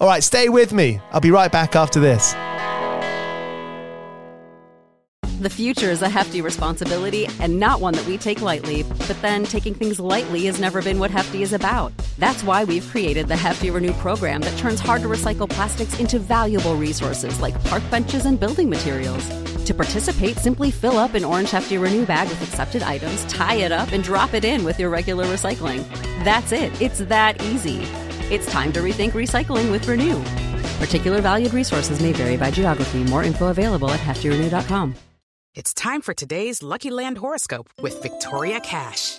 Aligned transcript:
All 0.00 0.06
right, 0.06 0.22
stay 0.22 0.48
with 0.48 0.72
me. 0.72 1.00
I'll 1.10 1.20
be 1.20 1.32
right 1.32 1.50
back 1.50 1.74
after 1.74 1.98
this. 1.98 2.34
The 5.40 5.50
future 5.50 5.90
is 5.90 6.02
a 6.02 6.08
hefty 6.08 6.40
responsibility 6.40 7.28
and 7.40 7.60
not 7.60 7.80
one 7.80 7.94
that 7.94 8.06
we 8.06 8.18
take 8.18 8.40
lightly. 8.40 8.82
But 8.82 9.16
then 9.22 9.44
taking 9.44 9.74
things 9.74 10.00
lightly 10.00 10.46
has 10.46 10.58
never 10.58 10.82
been 10.82 10.98
what 10.98 11.12
Hefty 11.12 11.42
is 11.42 11.52
about. 11.52 11.92
That's 12.18 12.42
why 12.42 12.64
we've 12.64 12.86
created 12.88 13.28
the 13.28 13.36
Hefty 13.36 13.70
Renew 13.70 13.92
program 13.94 14.40
that 14.40 14.58
turns 14.58 14.80
hard 14.80 15.02
to 15.02 15.08
recycle 15.08 15.48
plastics 15.48 16.00
into 16.00 16.18
valuable 16.18 16.74
resources 16.74 17.40
like 17.40 17.62
park 17.64 17.82
benches 17.88 18.26
and 18.26 18.38
building 18.38 18.68
materials. 18.68 19.28
To 19.68 19.74
participate, 19.74 20.38
simply 20.38 20.70
fill 20.70 20.96
up 20.96 21.12
an 21.12 21.26
orange 21.26 21.50
Hefty 21.50 21.76
Renew 21.76 22.06
bag 22.06 22.26
with 22.30 22.40
accepted 22.42 22.82
items, 22.82 23.22
tie 23.26 23.56
it 23.56 23.70
up, 23.70 23.92
and 23.92 24.02
drop 24.02 24.32
it 24.32 24.42
in 24.42 24.64
with 24.64 24.80
your 24.80 24.88
regular 24.88 25.26
recycling. 25.26 25.86
That's 26.24 26.52
it. 26.52 26.80
It's 26.80 27.00
that 27.00 27.42
easy. 27.42 27.82
It's 28.34 28.50
time 28.50 28.72
to 28.72 28.80
rethink 28.80 29.10
recycling 29.10 29.70
with 29.70 29.86
Renew. 29.86 30.22
Particular 30.82 31.20
valued 31.20 31.52
resources 31.52 32.00
may 32.00 32.14
vary 32.14 32.38
by 32.38 32.50
geography. 32.50 33.04
More 33.04 33.22
info 33.22 33.48
available 33.48 33.90
at 33.90 34.00
heftyrenew.com. 34.00 34.94
It's 35.54 35.74
time 35.74 36.00
for 36.00 36.14
today's 36.14 36.62
Lucky 36.62 36.90
Land 36.90 37.18
horoscope 37.18 37.68
with 37.82 38.00
Victoria 38.00 38.60
Cash. 38.60 39.18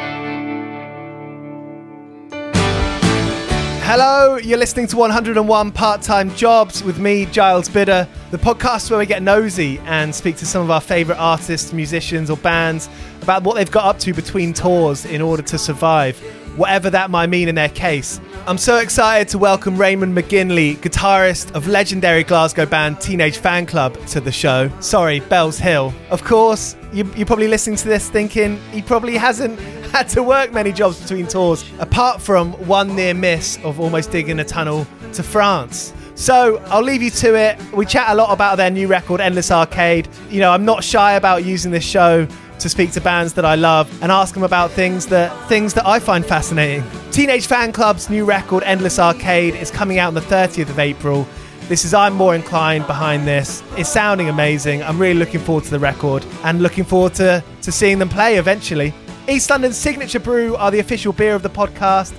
Hello, 3.93 4.37
you're 4.37 4.57
listening 4.57 4.87
to 4.87 4.95
101 4.95 5.71
Part 5.73 6.01
Time 6.01 6.33
Jobs 6.33 6.81
with 6.81 6.97
me, 6.97 7.25
Giles 7.25 7.67
Bidder, 7.67 8.07
the 8.31 8.37
podcast 8.37 8.89
where 8.89 8.97
we 8.97 9.05
get 9.05 9.21
nosy 9.21 9.79
and 9.79 10.15
speak 10.15 10.37
to 10.37 10.45
some 10.45 10.63
of 10.63 10.71
our 10.71 10.79
favourite 10.79 11.19
artists, 11.19 11.73
musicians, 11.73 12.29
or 12.29 12.37
bands 12.37 12.87
about 13.21 13.43
what 13.43 13.55
they've 13.55 13.69
got 13.69 13.83
up 13.83 13.99
to 13.99 14.13
between 14.13 14.53
tours 14.53 15.03
in 15.03 15.21
order 15.21 15.43
to 15.43 15.57
survive, 15.57 16.17
whatever 16.55 16.89
that 16.89 17.09
might 17.09 17.27
mean 17.27 17.47
in 17.47 17.55
their 17.55 17.69
case. 17.69 18.19
I'm 18.47 18.57
so 18.57 18.77
excited 18.77 19.27
to 19.29 19.37
welcome 19.37 19.77
Raymond 19.77 20.15
McGinley, 20.17 20.75
guitarist 20.77 21.53
of 21.55 21.67
legendary 21.67 22.23
Glasgow 22.23 22.65
band 22.65 22.99
Teenage 22.99 23.37
Fanclub, 23.37 24.09
to 24.11 24.19
the 24.19 24.31
show. 24.31 24.71
Sorry, 24.79 25.21
Bellshill. 25.21 25.93
Of 26.09 26.23
course, 26.23 26.75
you, 26.91 27.09
you're 27.15 27.25
probably 27.25 27.47
listening 27.47 27.75
to 27.77 27.87
this 27.87 28.09
thinking 28.09 28.59
he 28.71 28.81
probably 28.81 29.17
hasn't 29.17 29.59
had 29.91 30.07
to 30.09 30.23
work 30.23 30.51
many 30.53 30.71
jobs 30.71 31.01
between 31.01 31.27
tours, 31.27 31.63
apart 31.79 32.21
from 32.21 32.53
one 32.67 32.95
near 32.95 33.13
miss 33.13 33.57
of 33.63 33.79
almost 33.79 34.11
digging 34.11 34.39
a 34.39 34.45
tunnel 34.45 34.87
to 35.13 35.23
France. 35.23 35.93
So 36.15 36.57
I'll 36.67 36.83
leave 36.83 37.01
you 37.01 37.09
to 37.09 37.35
it. 37.35 37.59
We 37.73 37.85
chat 37.85 38.09
a 38.09 38.15
lot 38.15 38.31
about 38.31 38.57
their 38.57 38.69
new 38.69 38.87
record, 38.87 39.21
Endless 39.21 39.49
Arcade. 39.49 40.07
You 40.29 40.39
know, 40.39 40.51
I'm 40.51 40.65
not 40.65 40.83
shy 40.83 41.13
about 41.13 41.45
using 41.45 41.71
this 41.71 41.83
show 41.83 42.27
to 42.61 42.69
speak 42.69 42.91
to 42.91 43.01
bands 43.01 43.33
that 43.33 43.45
I 43.45 43.55
love 43.55 43.91
and 44.03 44.11
ask 44.11 44.33
them 44.33 44.43
about 44.43 44.71
things 44.71 45.07
that 45.07 45.31
things 45.49 45.73
that 45.73 45.85
I 45.85 45.99
find 45.99 46.25
fascinating. 46.25 46.83
Teenage 47.11 47.47
Fanclub's 47.47 48.09
new 48.09 48.23
record, 48.23 48.63
Endless 48.63 48.99
Arcade, 48.99 49.55
is 49.55 49.71
coming 49.71 49.97
out 49.97 50.09
on 50.09 50.13
the 50.13 50.21
30th 50.21 50.69
of 50.69 50.77
April. 50.77 51.27
This 51.67 51.85
is 51.85 51.93
I'm 51.93 52.13
More 52.13 52.35
Inclined 52.35 52.85
behind 52.85 53.25
this. 53.27 53.63
It's 53.77 53.89
sounding 53.89 54.29
amazing. 54.29 54.83
I'm 54.83 54.99
really 54.99 55.17
looking 55.17 55.39
forward 55.39 55.63
to 55.63 55.71
the 55.71 55.79
record 55.79 56.25
and 56.43 56.61
looking 56.61 56.83
forward 56.83 57.15
to, 57.15 57.43
to 57.61 57.71
seeing 57.71 57.97
them 57.97 58.09
play 58.09 58.37
eventually. 58.37 58.93
East 59.27 59.49
London's 59.49 59.77
Signature 59.77 60.19
Brew 60.19 60.55
are 60.57 60.69
the 60.69 60.79
official 60.79 61.13
beer 61.13 61.33
of 61.33 61.43
the 61.43 61.49
podcast. 61.49 62.13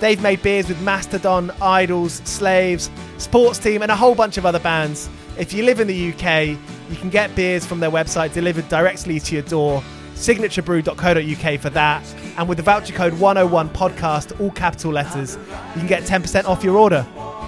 They've 0.00 0.20
made 0.22 0.42
beers 0.42 0.68
with 0.68 0.80
Mastodon, 0.82 1.50
IDLES, 1.60 2.24
Slaves, 2.26 2.90
Sports 3.16 3.58
Team, 3.58 3.82
and 3.82 3.90
a 3.90 3.96
whole 3.96 4.14
bunch 4.14 4.36
of 4.36 4.46
other 4.46 4.60
bands. 4.60 5.08
If 5.38 5.52
you 5.52 5.64
live 5.64 5.80
in 5.80 5.88
the 5.88 6.12
UK, 6.12 6.58
you 6.88 6.96
can 6.96 7.10
get 7.10 7.34
beers 7.34 7.66
from 7.66 7.80
their 7.80 7.90
website 7.90 8.32
delivered 8.32 8.68
directly 8.68 9.20
to 9.20 9.34
your 9.34 9.42
door. 9.42 9.82
signaturebrew.co.uk 10.14 11.60
for 11.60 11.70
that. 11.70 12.14
And 12.36 12.48
with 12.48 12.58
the 12.58 12.64
voucher 12.64 12.92
code 12.92 13.14
101 13.14 13.68
podcast, 13.70 14.38
all 14.40 14.50
capital 14.50 14.92
letters, 14.92 15.36
you 15.36 15.80
can 15.80 15.86
get 15.86 16.02
10% 16.04 16.44
off 16.46 16.64
your 16.64 16.76
order. 16.76 17.02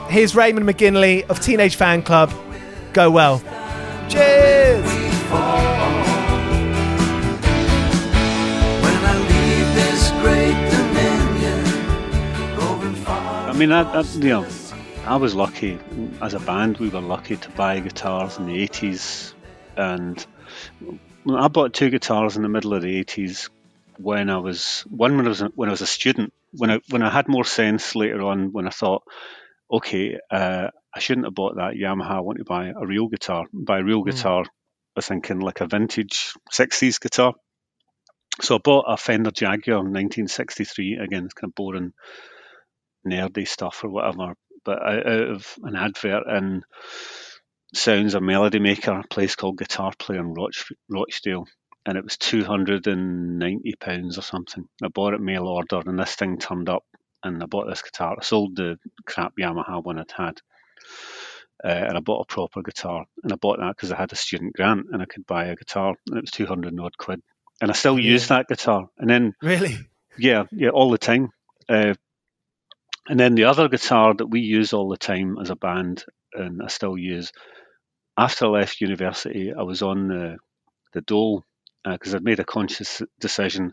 Here's 0.09 0.35
Raymond 0.35 0.69
McGinley 0.69 1.29
of 1.29 1.41
Teenage 1.41 1.77
Fanclub. 1.77 2.33
Go 2.93 3.11
well. 3.11 3.43
Cheers! 4.09 4.85
I 13.47 13.53
mean, 13.57 13.73
I, 13.73 13.83
I, 13.83 14.01
you 14.01 14.29
know, 14.29 14.47
I 15.11 15.17
was 15.17 15.35
lucky. 15.35 15.77
As 16.23 16.35
a 16.35 16.39
band, 16.39 16.79
we 16.79 16.89
were 16.89 17.01
lucky 17.01 17.37
to 17.37 17.51
buy 17.51 17.81
guitars 17.81 18.39
in 18.39 18.47
the 18.47 18.69
80s. 18.69 19.35
And 19.77 20.25
I 21.29 21.49
bought 21.49 21.75
two 21.75 21.91
guitars 21.91 22.37
in 22.37 22.43
the 22.45 22.49
middle 22.49 22.75
of 22.75 22.83
the 22.83 23.05
80s 23.05 23.51
when 23.99 24.31
I 24.31 24.37
was 24.37 24.83
one 24.89 25.17
when 25.17 25.27
I 25.27 25.31
was 25.31 25.41
when 25.41 25.69
I 25.69 25.73
was 25.73 25.81
a 25.81 25.87
student. 25.89 26.33
When 26.53 26.71
I 26.71 26.81
when 26.91 27.03
I 27.03 27.11
had 27.11 27.27
more 27.27 27.45
sense 27.45 27.97
later 27.97 28.23
on, 28.23 28.53
when 28.53 28.69
I 28.69 28.71
thought, 28.71 29.03
okay, 29.69 30.17
uh, 30.31 30.69
I 30.95 31.01
shouldn't 31.01 31.27
have 31.27 31.35
bought 31.35 31.57
that 31.57 31.75
Yamaha. 31.75 32.19
I 32.19 32.21
want 32.21 32.39
to 32.39 32.45
buy 32.45 32.69
a 32.69 32.87
real 32.87 33.09
guitar. 33.09 33.47
Buy 33.53 33.81
a 33.81 33.85
real 33.85 34.05
mm. 34.05 34.12
guitar. 34.12 34.43
I 34.43 34.95
was 34.95 35.09
thinking 35.09 35.41
like 35.41 35.61
a 35.61 35.67
vintage 35.67 36.35
60s 36.53 37.01
guitar. 37.01 37.35
So 38.43 38.55
I 38.55 38.59
bought 38.59 38.85
a 38.87 38.97
Fender 38.97 39.33
Jaguar 39.33 39.79
in 39.79 39.93
1963. 39.93 40.99
Again, 41.03 41.25
it's 41.25 41.35
kind 41.35 41.51
of 41.51 41.57
boring, 41.57 41.95
nerdy 43.05 43.49
stuff 43.49 43.83
or 43.83 43.91
whatever. 43.91 44.37
But 44.65 44.83
out 44.83 45.07
of 45.07 45.55
an 45.62 45.77
advert 45.77 46.27
in 46.27 46.62
Sounds 47.75 48.15
a 48.15 48.21
Melody 48.21 48.59
Maker, 48.59 48.93
a 48.93 49.07
place 49.09 49.37
called 49.37 49.59
Guitar 49.59 49.93
Player 49.99 50.21
in 50.21 50.35
Roch- 50.35 50.73
Rochdale, 50.89 51.47
and 51.87 51.97
it 51.97 52.05
was 52.05 52.17
two 52.17 52.45
hundred 52.45 52.87
and 52.87 53.39
ninety 53.39 53.75
pounds 53.79 54.19
or 54.19 54.23
something. 54.23 54.69
I 54.83 54.89
bought 54.89 55.15
it 55.15 55.21
mail 55.21 55.47
order, 55.47 55.81
and 55.87 55.99
this 55.99 56.15
thing 56.15 56.39
turned 56.39 56.69
up, 56.69 56.85
and 57.23 57.43
I 57.43 57.47
bought 57.47 57.69
this 57.69 57.83
guitar. 57.83 58.17
I 58.19 58.25
sold 58.25 58.57
the 58.57 58.79
crap 59.07 59.35
Yamaha 59.41 59.83
one 59.83 59.99
I'd 59.99 60.11
had. 60.11 60.41
Uh, 61.62 61.69
and 61.69 61.97
I 61.97 62.01
bought 62.01 62.23
a 62.23 62.33
proper 62.33 62.62
guitar, 62.62 63.05
and 63.23 63.33
I 63.33 63.37
bought 63.37 63.59
that 63.59 63.77
because 63.77 63.93
I 63.93 63.97
had 63.97 64.12
a 64.12 64.17
student 64.17 64.55
grant 64.55 64.87
and 64.91 65.03
I 65.03 65.05
could 65.05 65.27
buy 65.27 65.47
a 65.47 65.57
guitar, 65.57 65.95
and 66.09 66.17
it 66.17 66.23
was 66.23 66.31
two 66.31 66.47
hundred 66.47 66.79
odd 66.81 66.97
quid 66.97 67.23
and 67.61 67.71
I 67.71 67.75
still 67.75 67.99
use 67.99 68.29
that 68.29 68.49
guitar. 68.49 68.89
And 68.99 69.11
then 69.11 69.35
really, 69.43 69.79
yeah, 70.19 70.45
yeah, 70.51 70.71
all 70.71 70.91
the 70.91 70.99
time. 70.99 71.31
Uh, 71.69 71.95
and 73.11 73.19
then 73.19 73.35
the 73.35 73.45
other 73.45 73.69
guitar 73.69 74.15
that 74.15 74.29
we 74.29 74.39
use 74.39 74.73
all 74.73 74.89
the 74.89 74.97
time 74.97 75.37
as 75.43 75.51
a 75.51 75.57
band, 75.57 76.05
and 76.33 76.62
I 76.62 76.69
still 76.69 76.97
use. 76.97 77.33
After 78.17 78.47
I 78.47 78.49
left 78.51 78.81
university, 78.81 79.53
I 79.53 79.62
was 79.62 79.83
on 79.83 80.07
the 80.07 80.37
the 80.93 81.01
dole 81.01 81.45
because 81.85 82.15
uh, 82.15 82.19
I'd 82.19 82.25
made 82.25 82.39
a 82.39 82.45
conscious 82.45 83.03
decision. 83.19 83.73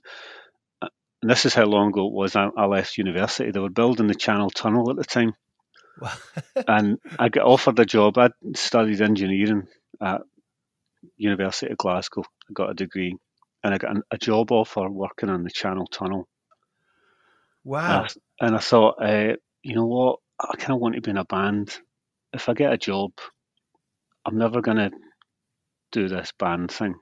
Uh, 0.82 0.88
and 1.22 1.30
this 1.30 1.46
is 1.46 1.54
how 1.54 1.66
long 1.66 1.90
ago 1.90 2.08
it 2.08 2.14
was. 2.14 2.36
I, 2.36 2.50
I 2.58 2.66
left 2.66 2.98
university. 2.98 3.52
They 3.52 3.60
were 3.60 3.70
building 3.70 4.08
the 4.08 4.16
Channel 4.16 4.50
Tunnel 4.50 4.90
at 4.90 4.96
the 4.96 5.04
time, 5.04 5.34
and 6.68 6.98
I 7.20 7.30
got 7.30 7.46
offered 7.46 7.78
a 7.78 7.86
job. 7.86 8.18
I 8.18 8.32
studied 8.56 9.02
engineering 9.02 9.68
at 10.02 10.22
University 11.16 11.72
of 11.72 11.78
Glasgow. 11.78 12.24
I 12.50 12.54
got 12.54 12.72
a 12.72 12.74
degree, 12.74 13.16
and 13.64 13.76
I 13.76 13.78
got 13.78 13.98
a 14.10 14.18
job 14.18 14.52
offer 14.52 14.90
working 14.90 15.30
on 15.30 15.44
the 15.44 15.52
Channel 15.52 15.86
Tunnel. 15.86 16.28
Wow! 17.68 18.04
And 18.04 18.10
I, 18.40 18.46
and 18.46 18.56
I 18.56 18.60
thought, 18.60 18.96
uh, 19.02 19.34
you 19.62 19.76
know 19.76 19.88
what? 19.88 20.20
I 20.40 20.56
kind 20.56 20.72
of 20.72 20.80
want 20.80 20.96
to 20.96 21.02
be 21.02 21.12
in 21.12 21.18
a 21.18 21.26
band. 21.26 21.78
If 22.32 22.48
I 22.48 22.54
get 22.54 22.72
a 22.72 22.78
job, 22.78 23.12
I'm 24.26 24.38
never 24.38 24.62
going 24.62 24.78
to 24.78 24.92
do 25.92 26.08
this 26.08 26.32
band 26.40 26.72
thing. 26.72 26.96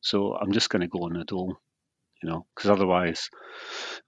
So 0.00 0.36
I'm 0.36 0.52
just 0.52 0.70
going 0.70 0.82
to 0.82 0.86
go 0.86 1.00
on 1.06 1.14
the 1.14 1.24
dole, 1.24 1.56
you 2.22 2.28
know, 2.28 2.46
because 2.54 2.70
otherwise, 2.70 3.30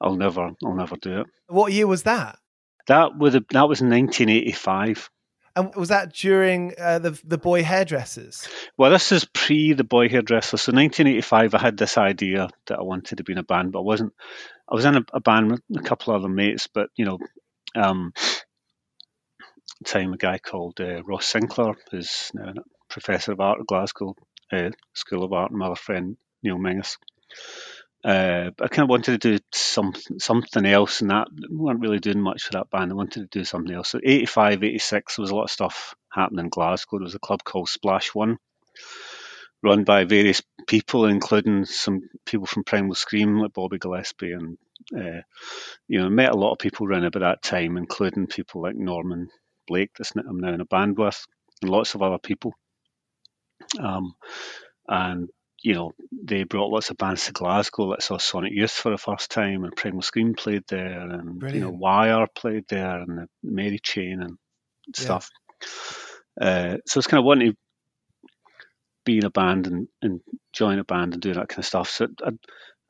I'll 0.01 0.15
never, 0.15 0.51
I'll 0.65 0.77
never 0.77 0.95
do 0.97 1.23
it. 1.23 1.27
What 1.49 1.73
year 1.73 1.89
was 1.89 2.05
that? 2.05 2.39
That 2.87 3.19
was 3.19 3.33
that 3.33 3.69
was 3.69 3.81
1985. 3.81 5.11
And 5.57 5.75
was 5.77 5.91
that 5.91 6.13
during 6.13 6.75
uh, 6.79 6.99
the 6.99 7.21
the 7.25 7.39
boy 7.39 7.63
hairdressers? 7.63 8.49
Well, 8.77 8.91
this 8.91 9.13
is 9.13 9.25
pre 9.25 9.73
the 9.73 9.85
boy 9.85 10.09
hairdressers. 10.09 10.63
So 10.63 10.73
1985, 10.73 11.55
I 11.55 11.59
had 11.59 11.77
this 11.77 11.97
idea 11.97 12.49
that 12.67 12.79
I 12.79 12.83
wanted 12.83 13.19
to 13.19 13.25
be 13.25 13.33
in 13.33 13.39
a 13.39 13.45
band, 13.45 13.73
but 13.73 13.81
I 13.81 13.83
wasn't. 13.83 14.13
I 14.69 14.75
was 14.75 14.85
in 14.85 14.97
a, 14.97 15.05
a 15.13 15.21
band 15.21 15.53
with 15.53 15.63
a 15.77 15.83
couple 15.83 16.13
of 16.13 16.21
other 16.21 16.33
mates, 16.33 16.67
but 16.67 16.89
you 16.97 17.05
know, 17.05 17.19
um, 17.77 18.13
time 19.85 20.13
a 20.13 20.17
guy 20.17 20.39
called 20.39 20.81
uh, 20.81 21.03
Ross 21.05 21.27
Sinclair, 21.27 21.75
who's 21.91 22.31
now 22.35 22.49
a 22.49 22.55
professor 22.89 23.33
of 23.33 23.41
art 23.41 23.61
at 23.61 23.67
Glasgow 23.67 24.15
uh, 24.53 24.71
School 24.95 25.25
of 25.25 25.33
Art, 25.33 25.51
and 25.51 25.59
my 25.59 25.67
other 25.67 25.77
friend 25.77 26.17
Neil 26.43 26.59
Mingus. 26.59 26.97
Uh, 28.05 28.51
I 28.61 28.69
kind 28.69 28.85
of 28.85 28.91
wanted 28.91 29.23
to 29.23 29.39
do 29.39 29.45
some, 29.53 29.95
something 30.19 30.67
else, 30.67 31.01
and 31.01 31.11
that 31.11 31.29
we 31.51 31.57
weren't 31.57 31.81
really 31.81 32.01
doing 32.01 32.21
much 32.21 32.45
for 32.45 32.53
that 32.53 32.71
band. 32.71 32.93
I 32.93 32.95
wanted 32.97 33.31
to 33.31 33.39
do 33.39 33.45
something 33.45 33.75
else. 33.75 33.91
So 33.91 34.01
85, 34.05 34.63
86, 34.65 35.17
there 35.17 35.23
was 35.23 35.31
a 35.31 35.35
lot 35.35 35.45
of 35.45 35.51
stuff 35.51 35.95
happening 36.13 36.47
in 36.47 36.51
Glasgow. 36.51 36.99
There 36.99 37.05
was 37.05 37.15
a 37.15 37.21
club 37.21 37.45
called 37.45 37.69
Splash 37.69 38.15
One, 38.15 38.39
run 39.63 39.85
by 39.85 40.05
various 40.05 40.43
people, 40.69 41.07
including 41.07 41.65
some 41.65 42.03
people 42.27 42.47
from 42.47 42.65
Primal 42.65 42.95
Scream, 42.95 43.39
like 43.39 43.55
Bobby 43.55 43.79
Gillespie, 43.79 44.33
and 44.33 44.59
uh, 44.97 45.23
you 45.89 46.01
know, 46.01 46.11
met 46.11 46.33
a 46.33 46.37
lot 46.37 46.53
of 46.53 46.59
people 46.59 46.87
around 46.87 47.05
about 47.05 47.21
that 47.21 47.43
time, 47.43 47.77
including 47.77 48.27
people 48.27 48.63
like 48.63 48.77
Norman 48.77 49.29
Blake, 49.67 49.93
that 49.99 50.13
I'm 50.17 50.39
now 50.41 50.53
in 50.55 50.61
a 50.61 50.67
band 50.67 50.99
with, 50.99 51.27
and 51.63 51.71
lots 51.71 51.95
of 51.95 52.03
other 52.03 52.19
people. 52.19 52.55
Um, 53.81 54.15
and 54.89 55.29
you 55.65 55.73
know, 55.73 55.95
they 56.13 56.45
brought 56.45 56.71
lots 56.71 56.91
of 56.91 56.99
bands 56.99 57.25
to 57.25 57.33
Glasgow. 57.33 57.87
Let's 57.87 58.05
saw 58.05 58.19
Sonic 58.19 58.53
Youth 58.53 58.71
for 58.71 58.91
the 58.91 58.99
first 58.99 59.31
time, 59.31 59.65
and 59.65 59.75
Primal 59.75 60.03
Scream 60.03 60.35
played 60.35 60.65
there, 60.69 61.01
and 61.01 61.39
Brilliant. 61.39 61.55
you 61.55 61.61
know, 61.73 61.77
Wire 61.77 62.27
played 62.35 62.65
there, 62.69 63.01
and 63.01 63.17
the 63.19 63.29
Mary 63.43 63.79
Chain 63.83 64.21
and 64.21 64.37
stuff. 64.95 65.31
Yeah. 66.39 66.47
Uh, 66.47 66.77
so 66.87 66.99
it's 66.99 67.07
kind 67.07 67.19
of 67.19 67.25
wanting 67.25 67.53
to 67.53 67.57
be 69.07 69.17
in 69.17 69.25
a 69.25 69.31
band 69.31 69.67
and, 69.67 69.89
and 70.03 70.21
join 70.53 70.79
a 70.79 70.85
band 70.85 71.15
and 71.15 71.23
do 71.23 71.33
that 71.33 71.49
kind 71.49 71.61
of 71.61 71.65
stuff. 71.65 71.89
So 71.89 72.09
I, 72.23 72.33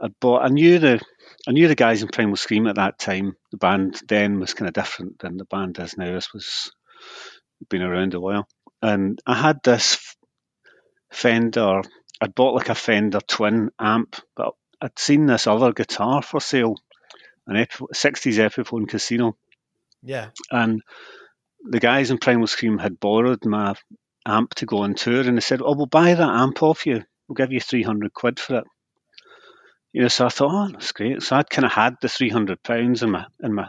I 0.01 0.09
bought. 0.21 0.43
I 0.43 0.49
knew 0.49 0.81
the 0.81 1.01
I 1.47 1.53
knew 1.53 1.69
the 1.69 1.77
guys 1.77 2.03
in 2.03 2.09
Primal 2.09 2.37
Scream 2.37 2.67
at 2.67 2.75
that 2.75 2.99
time. 2.99 3.37
The 3.53 3.59
band 3.59 4.01
then 4.09 4.41
was 4.41 4.53
kind 4.53 4.67
of 4.67 4.75
different 4.75 5.21
than 5.21 5.37
the 5.37 5.45
band 5.45 5.79
is 5.79 5.97
now. 5.97 6.13
This 6.13 6.35
was 6.35 6.73
been 7.71 7.83
around 7.83 8.15
a 8.15 8.21
while, 8.21 8.49
and 8.83 9.23
I 9.25 9.35
had 9.35 9.61
this 9.63 10.17
Fender 11.13 11.83
I'd 12.25 12.35
bought 12.35 12.55
like 12.55 12.71
a 12.71 12.75
Fender 12.75 13.21
Twin 13.21 13.71
amp, 13.79 14.17
but 14.35 14.55
I'd 14.81 14.99
seen 14.99 15.27
this 15.27 15.47
other 15.47 15.75
guitar 15.75 16.23
for 16.23 16.41
sale, 16.41 16.77
an 17.47 17.57
Ep- 17.57 17.93
60s 17.93 18.39
Epiphone 18.39 18.89
Casino. 18.89 19.37
Yeah. 20.03 20.31
And 20.51 20.81
the 21.69 21.81
guys 21.81 22.11
in 22.11 22.17
Primal 22.17 22.47
Scream 22.47 22.79
had 22.79 22.99
borrowed 22.99 23.45
my 23.45 23.75
amp 24.25 24.55
to 24.55 24.65
go 24.65 24.79
on 24.79 24.95
tour, 24.95 25.21
and 25.21 25.37
they 25.37 25.43
said, 25.43 25.61
"Oh, 25.61 25.75
we'll 25.77 25.85
buy 25.85 26.15
that 26.15 26.41
amp 26.43 26.63
off 26.63 26.87
you. 26.87 27.05
We'll 27.29 27.35
give 27.35 27.53
you 27.53 27.61
300 27.61 28.15
quid 28.15 28.41
for 28.41 28.61
it." 28.61 28.65
You 29.93 30.01
know, 30.01 30.09
so 30.09 30.25
I 30.25 30.31
thought, 30.31 30.51
"Oh, 30.51 30.73
that's 30.73 30.93
great." 30.93 31.23
So 31.23 31.37
I'd 31.37 31.51
kind 31.51 31.67
of 31.67 31.73
had 31.73 31.97
the 32.01 32.09
300 32.09 32.63
pounds 32.63 33.03
in 33.03 33.11
my 33.11 33.27
in 33.43 33.53
my 33.53 33.69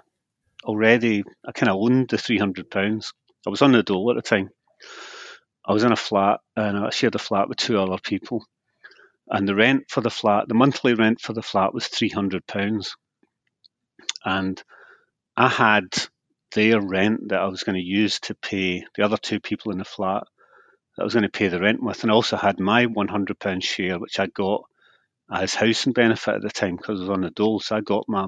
already. 0.64 1.26
I 1.46 1.52
kind 1.52 1.70
of 1.70 1.76
owned 1.76 2.08
the 2.08 2.18
300 2.18 2.72
pounds. 2.72 3.12
I 3.46 3.50
was 3.50 3.62
on 3.62 3.74
the 3.74 3.84
dole 3.84 4.12
at 4.12 4.16
the 4.16 4.22
time. 4.22 4.50
I 5.68 5.74
was 5.74 5.84
in 5.84 5.92
a 5.92 5.98
flat 5.98 6.42
and 6.56 6.78
I 6.78 6.90
shared 6.92 7.16
a 7.16 7.20
flat 7.20 7.50
with 7.50 7.58
two 7.58 7.80
other 7.80 7.98
people. 8.02 8.46
And 9.28 9.48
the 9.48 9.56
rent 9.56 9.86
for 9.90 10.02
the 10.02 10.10
flat, 10.10 10.48
the 10.48 10.54
monthly 10.54 10.94
rent 10.94 11.20
for 11.20 11.34
the 11.34 11.42
flat 11.42 11.74
was 11.74 11.86
£300. 11.86 12.92
And 14.24 14.62
I 15.36 15.50
had 15.50 15.86
their 16.54 16.80
rent 16.80 17.30
that 17.30 17.42
I 17.42 17.48
was 17.48 17.64
going 17.64 17.78
to 17.78 17.86
use 17.86 18.20
to 18.22 18.36
pay 18.36 18.86
the 18.96 19.04
other 19.04 19.18
two 19.18 19.40
people 19.40 19.72
in 19.72 19.78
the 19.78 19.86
flat 19.86 20.24
that 20.96 21.04
I 21.04 21.04
was 21.04 21.14
going 21.14 21.24
to 21.24 21.30
pay 21.30 21.48
the 21.48 21.60
rent 21.60 21.82
with. 21.82 22.04
And 22.04 22.12
I 22.12 22.16
also 22.16 22.38
had 22.38 22.60
my 22.60 22.86
£100 22.86 23.64
share, 23.64 24.00
which 24.00 24.20
I 24.20 24.28
got 24.28 24.64
as 25.32 25.56
housing 25.56 25.94
benefit 25.94 26.36
at 26.36 26.42
the 26.42 26.50
time 26.50 26.76
because 26.76 27.00
I 27.00 27.04
was 27.04 27.10
on 27.10 27.22
the 27.22 27.32
dole. 27.32 27.60
So 27.60 27.76
I 27.76 27.82
got 27.82 28.06
my, 28.08 28.28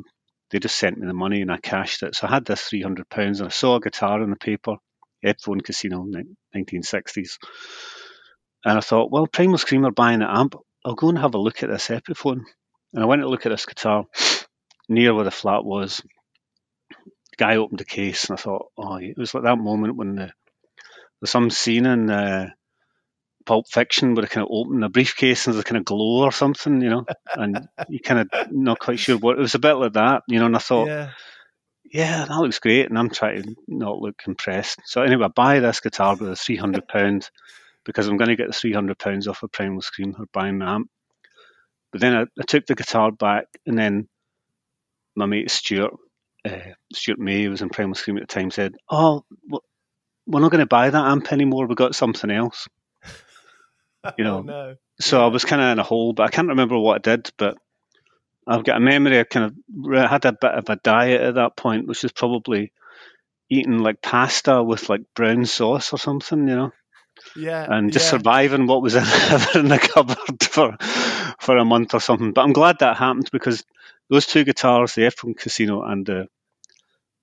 they 0.50 0.60
just 0.60 0.78
sent 0.78 0.98
me 0.98 1.08
the 1.08 1.14
money 1.14 1.42
and 1.42 1.52
I 1.52 1.58
cashed 1.58 2.04
it. 2.04 2.16
So 2.16 2.28
I 2.28 2.32
had 2.32 2.46
this 2.46 2.70
£300 2.70 3.06
and 3.16 3.44
I 3.44 3.50
saw 3.50 3.76
a 3.76 3.80
guitar 3.80 4.22
in 4.24 4.32
the 4.32 4.36
paper 4.36 4.76
Epiphone 5.26 5.64
Casino, 5.64 6.06
1960s. 6.56 7.38
And 8.66 8.78
I 8.78 8.82
thought, 8.82 9.12
well, 9.12 9.28
Primal 9.28 9.58
Scream 9.58 9.86
are 9.86 9.92
buying 9.92 10.22
an 10.22 10.30
amp. 10.30 10.56
I'll 10.88 10.96
go 10.96 11.10
and 11.10 11.18
have 11.18 11.36
a 11.36 11.38
look 11.38 11.64
at 11.64 11.70
this 11.70 11.90
Epiphone. 11.90 12.46
And 12.94 13.04
I 13.04 13.06
went 13.06 13.22
to 13.22 13.28
look 13.28 13.46
at 13.46 13.50
this 13.50 13.66
guitar 13.66 14.06
near 14.88 15.14
where 15.14 15.26
the 15.26 15.32
flat 15.32 15.66
was. 15.66 16.02
The 16.90 17.36
guy 17.38 17.58
opened 17.58 17.80
the 17.80 17.86
case, 17.86 18.30
and 18.30 18.40
I 18.40 18.42
thought, 18.42 18.68
oh, 18.78 18.96
it 18.96 19.18
was 19.18 19.34
like 19.34 19.44
that 19.44 19.58
moment 19.58 19.98
when 19.98 20.16
the, 20.16 20.32
there's 21.20 21.30
some 21.30 21.50
scene 21.50 21.86
in 21.86 22.10
uh, 22.10 22.52
Pulp 23.46 23.68
Fiction 23.70 24.16
where 24.16 24.22
they 24.22 24.30
kind 24.30 24.48
of 24.48 24.50
open 24.50 24.82
a 24.82 24.88
briefcase 24.88 25.46
and 25.46 25.56
there's 25.56 25.62
a 25.62 25.66
kind 25.66 25.78
of 25.78 25.84
glow 25.84 26.24
or 26.24 26.32
something, 26.32 26.80
you 26.82 26.90
know, 26.90 27.06
and 27.34 27.68
you 27.90 28.00
kind 28.00 28.22
of 28.22 28.52
not 28.52 28.80
quite 28.80 29.00
sure 29.00 29.18
what 29.18 29.38
it 29.38 29.42
was 29.42 29.56
a 29.56 29.60
bit 29.60 29.74
like 29.74 29.94
that, 29.94 30.24
you 30.30 30.40
know. 30.40 30.46
And 30.46 30.56
I 30.56 30.60
thought, 30.60 30.88
yeah 30.88 31.12
yeah, 31.92 32.26
that 32.26 32.40
looks 32.40 32.60
great. 32.60 32.90
And 32.90 32.98
I'm 32.98 33.10
trying 33.10 33.44
to 33.44 33.56
not 33.68 34.00
look 34.00 34.22
impressed. 34.28 34.82
So 34.86 35.02
anyway, 35.02 35.26
I 35.26 35.30
buy 35.30 35.60
this 35.60 35.80
guitar 35.80 36.16
with 36.16 36.30
a 36.30 36.36
three 36.36 36.58
hundred 36.58 36.88
pound 36.88 37.30
because 37.88 38.08
I'm 38.08 38.18
going 38.18 38.30
to 38.30 38.36
get 38.36 38.48
the 38.48 38.54
three 38.54 38.74
hundred 38.74 39.00
pounds 39.00 39.28
off 39.28 39.42
of 39.42 39.52
Primal 39.52 39.82
Scream 39.82 40.14
or 40.20 40.26
buying 40.34 40.62
an 40.62 40.68
amp. 40.68 40.90
but 41.92 42.02
then 42.02 42.16
I, 42.16 42.22
I, 42.22 42.44
took 42.46 42.66
the 42.68 42.76
guitar 42.76 43.12
back, 43.12 43.46
and 43.66 43.80
then 43.80 44.10
my 45.16 45.26
mate 45.26 45.50
Stuart, 45.50 45.94
uh, 46.46 46.60
Stuart 46.94 47.18
May, 47.18 47.44
who 47.44 47.50
was 47.50 47.62
in 47.62 47.70
Primal 47.70 47.96
Scream 47.96 48.18
at 48.18 48.28
the 48.28 48.34
time, 48.34 48.52
said, 48.52 48.76
"Oh, 48.90 49.24
we're 50.28 50.42
not 50.42 50.52
going 50.52 50.60
to 50.60 50.68
buy 50.68 50.90
that 50.90 51.06
amp 51.06 51.32
anymore. 51.32 51.66
We 51.66 51.76
got 51.76 51.96
something 51.96 52.30
else." 52.30 52.68
You 54.18 54.24
know. 54.26 54.40
oh, 54.40 54.42
no. 54.42 54.76
So 55.00 55.24
I 55.24 55.28
was 55.28 55.46
kind 55.46 55.62
of 55.62 55.70
in 55.70 55.80
a 55.80 55.84
hole, 55.84 56.12
but 56.12 56.24
I 56.24 56.30
can't 56.30 56.50
remember 56.50 56.78
what 56.78 56.96
I 56.96 57.16
did. 57.16 57.32
But 57.38 57.58
I've 58.46 58.66
got 58.66 58.78
a 58.78 58.82
memory. 58.82 59.20
I 59.20 59.24
kind 59.24 59.46
of 59.46 60.10
had 60.12 60.26
a 60.26 60.34
bit 60.34 60.52
of 60.52 60.70
a 60.70 60.76
diet 60.76 61.22
at 61.22 61.36
that 61.36 61.56
point, 61.56 61.88
which 61.88 62.04
was 62.04 62.12
probably 62.12 62.74
eating 63.50 63.78
like 63.78 64.02
pasta 64.02 64.62
with 64.62 64.90
like 64.90 65.02
brown 65.16 65.46
sauce 65.46 65.94
or 65.94 65.98
something, 65.98 66.50
you 66.50 66.56
know. 66.56 66.72
Yeah. 67.36 67.66
And 67.70 67.92
just 67.92 68.06
yeah. 68.06 68.12
surviving 68.12 68.68
what 68.68 68.82
was 68.82 68.96
in, 68.96 69.04
in 69.56 69.68
the 69.68 69.80
cupboard 69.80 70.44
for 70.44 70.78
for 71.40 71.58
a 71.58 71.66
month 71.66 71.94
or 71.94 72.00
something. 72.00 72.34
But 72.34 72.42
I'm 72.42 72.54
glad 72.54 72.80
that 72.80 72.98
happened 72.98 73.30
because 73.32 73.64
those 74.10 74.26
two 74.26 74.44
guitars, 74.44 74.94
the 74.94 75.04
Epiphone 75.04 75.38
Casino 75.38 75.84
and 75.84 76.06
the 76.06 76.28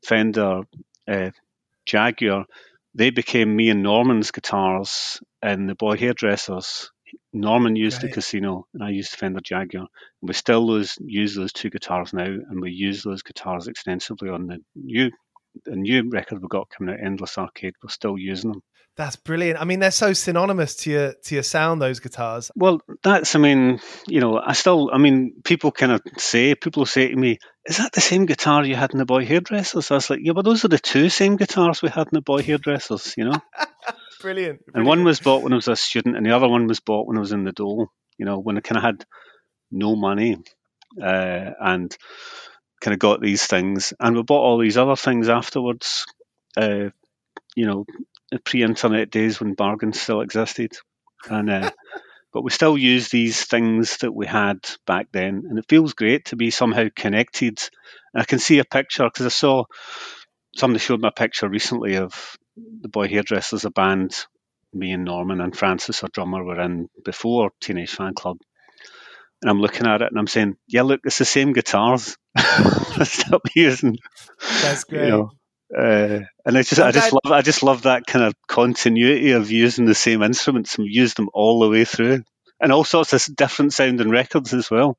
Fender 0.04 0.62
uh, 1.08 1.30
Jaguar, 1.86 2.46
they 2.94 3.10
became 3.10 3.54
me 3.54 3.70
and 3.70 3.82
Norman's 3.82 4.30
guitars 4.30 5.20
in 5.42 5.66
the 5.66 5.74
boy 5.74 5.96
hairdressers. 5.96 6.90
Norman 7.32 7.76
used 7.76 8.02
right. 8.02 8.08
the 8.10 8.14
Casino 8.14 8.66
and 8.74 8.82
I 8.82 8.90
used 8.90 9.12
the 9.12 9.16
Fender 9.16 9.40
Jaguar. 9.40 9.86
And 10.20 10.28
we 10.28 10.34
still 10.34 10.66
those, 10.66 10.96
use 11.00 11.34
those 11.34 11.52
two 11.52 11.70
guitars 11.70 12.12
now, 12.12 12.24
and 12.24 12.60
we 12.60 12.70
use 12.70 13.02
those 13.02 13.22
guitars 13.22 13.66
extensively 13.66 14.30
on 14.30 14.46
the 14.46 14.58
new 14.74 15.10
the 15.64 15.76
new 15.76 16.10
record 16.10 16.42
we 16.42 16.48
got 16.48 16.68
coming 16.68 16.94
out, 16.94 17.00
Endless 17.00 17.38
Arcade. 17.38 17.74
We're 17.80 17.88
still 17.88 18.18
using 18.18 18.50
them. 18.50 18.62
That's 18.96 19.16
brilliant. 19.16 19.60
I 19.60 19.64
mean, 19.64 19.80
they're 19.80 19.90
so 19.90 20.12
synonymous 20.12 20.76
to 20.76 20.90
your 20.90 21.14
to 21.24 21.34
your 21.34 21.42
sound. 21.42 21.82
Those 21.82 21.98
guitars. 21.98 22.52
Well, 22.54 22.80
that's. 23.02 23.34
I 23.34 23.40
mean, 23.40 23.80
you 24.06 24.20
know, 24.20 24.38
I 24.38 24.52
still. 24.52 24.90
I 24.92 24.98
mean, 24.98 25.42
people 25.44 25.72
kind 25.72 25.90
of 25.90 26.00
say. 26.16 26.54
People 26.54 26.86
say 26.86 27.08
to 27.08 27.16
me, 27.16 27.38
"Is 27.66 27.78
that 27.78 27.92
the 27.92 28.00
same 28.00 28.26
guitar 28.26 28.64
you 28.64 28.76
had 28.76 28.92
in 28.92 28.98
the 28.98 29.04
boy 29.04 29.24
hairdressers?" 29.24 29.90
I 29.90 29.94
was 29.94 30.10
like, 30.10 30.20
"Yeah, 30.22 30.32
but 30.32 30.44
those 30.44 30.64
are 30.64 30.68
the 30.68 30.78
two 30.78 31.08
same 31.08 31.36
guitars 31.36 31.82
we 31.82 31.88
had 31.88 32.06
in 32.06 32.12
the 32.14 32.20
boy 32.20 32.42
hairdressers." 32.42 33.14
You 33.16 33.24
know. 33.24 33.42
brilliant, 34.20 34.20
brilliant. 34.20 34.60
And 34.74 34.86
one 34.86 35.02
was 35.02 35.18
bought 35.18 35.42
when 35.42 35.52
I 35.52 35.56
was 35.56 35.66
a 35.66 35.74
student, 35.74 36.16
and 36.16 36.24
the 36.24 36.36
other 36.36 36.48
one 36.48 36.68
was 36.68 36.78
bought 36.78 37.08
when 37.08 37.16
I 37.16 37.20
was 37.20 37.32
in 37.32 37.42
the 37.42 37.52
Dole. 37.52 37.88
You 38.16 38.26
know, 38.26 38.38
when 38.38 38.56
I 38.56 38.60
kind 38.60 38.76
of 38.76 38.84
had 38.84 39.04
no 39.72 39.96
money, 39.96 40.38
uh, 41.02 41.50
and 41.60 41.96
kind 42.80 42.94
of 42.94 43.00
got 43.00 43.20
these 43.20 43.44
things, 43.44 43.92
and 43.98 44.14
we 44.14 44.22
bought 44.22 44.44
all 44.44 44.58
these 44.58 44.78
other 44.78 44.94
things 44.94 45.28
afterwards. 45.28 46.06
Uh, 46.56 46.90
you 47.56 47.66
know, 47.66 47.84
pre-internet 48.38 49.10
days 49.10 49.40
when 49.40 49.54
bargains 49.54 50.00
still 50.00 50.20
existed, 50.20 50.72
and 51.28 51.50
uh, 51.50 51.70
but 52.32 52.42
we 52.42 52.50
still 52.50 52.76
use 52.76 53.08
these 53.08 53.44
things 53.44 53.98
that 53.98 54.12
we 54.12 54.26
had 54.26 54.58
back 54.86 55.08
then, 55.12 55.44
and 55.48 55.58
it 55.58 55.66
feels 55.68 55.94
great 55.94 56.26
to 56.26 56.36
be 56.36 56.50
somehow 56.50 56.86
connected. 56.94 57.58
And 58.12 58.22
I 58.22 58.24
can 58.24 58.38
see 58.38 58.58
a 58.58 58.64
picture 58.64 59.04
because 59.04 59.26
I 59.26 59.30
saw 59.30 59.64
somebody 60.56 60.80
showed 60.80 61.00
me 61.00 61.08
a 61.08 61.12
picture 61.12 61.48
recently 61.48 61.96
of 61.96 62.36
the 62.56 62.88
Boy 62.88 63.08
Hairdressers, 63.08 63.64
a 63.64 63.70
band 63.70 64.26
me 64.74 64.92
and 64.92 65.04
Norman 65.04 65.40
and 65.40 65.56
Francis, 65.56 66.02
our 66.02 66.08
drummer, 66.12 66.42
were 66.42 66.60
in 66.60 66.88
before 67.04 67.50
Teenage 67.60 67.96
Fanclub. 67.96 68.38
And 69.42 69.50
I'm 69.50 69.60
looking 69.60 69.86
at 69.86 70.02
it 70.02 70.08
and 70.10 70.18
I'm 70.18 70.26
saying, 70.26 70.56
yeah, 70.66 70.82
look, 70.82 71.00
it's 71.04 71.18
the 71.18 71.24
same 71.24 71.52
guitars. 71.52 72.16
Stop 73.02 73.42
using. 73.54 73.98
That's 74.62 74.84
great. 74.84 75.04
You 75.04 75.10
know, 75.10 75.30
uh, 75.76 76.20
and 76.44 76.58
I 76.58 76.62
just, 76.62 76.80
I 76.80 76.92
just 76.92 77.12
love, 77.12 77.32
I 77.32 77.42
just 77.42 77.62
love 77.62 77.82
that 77.82 78.06
kind 78.06 78.24
of 78.24 78.34
continuity 78.46 79.32
of 79.32 79.50
using 79.50 79.86
the 79.86 79.94
same 79.94 80.22
instruments 80.22 80.76
and 80.78 80.86
use 80.86 81.14
them 81.14 81.28
all 81.32 81.60
the 81.60 81.68
way 81.68 81.84
through, 81.84 82.22
and 82.60 82.72
all 82.72 82.84
sorts 82.84 83.12
of 83.12 83.36
different 83.36 83.72
sounding 83.72 84.10
records 84.10 84.54
as 84.54 84.70
well. 84.70 84.96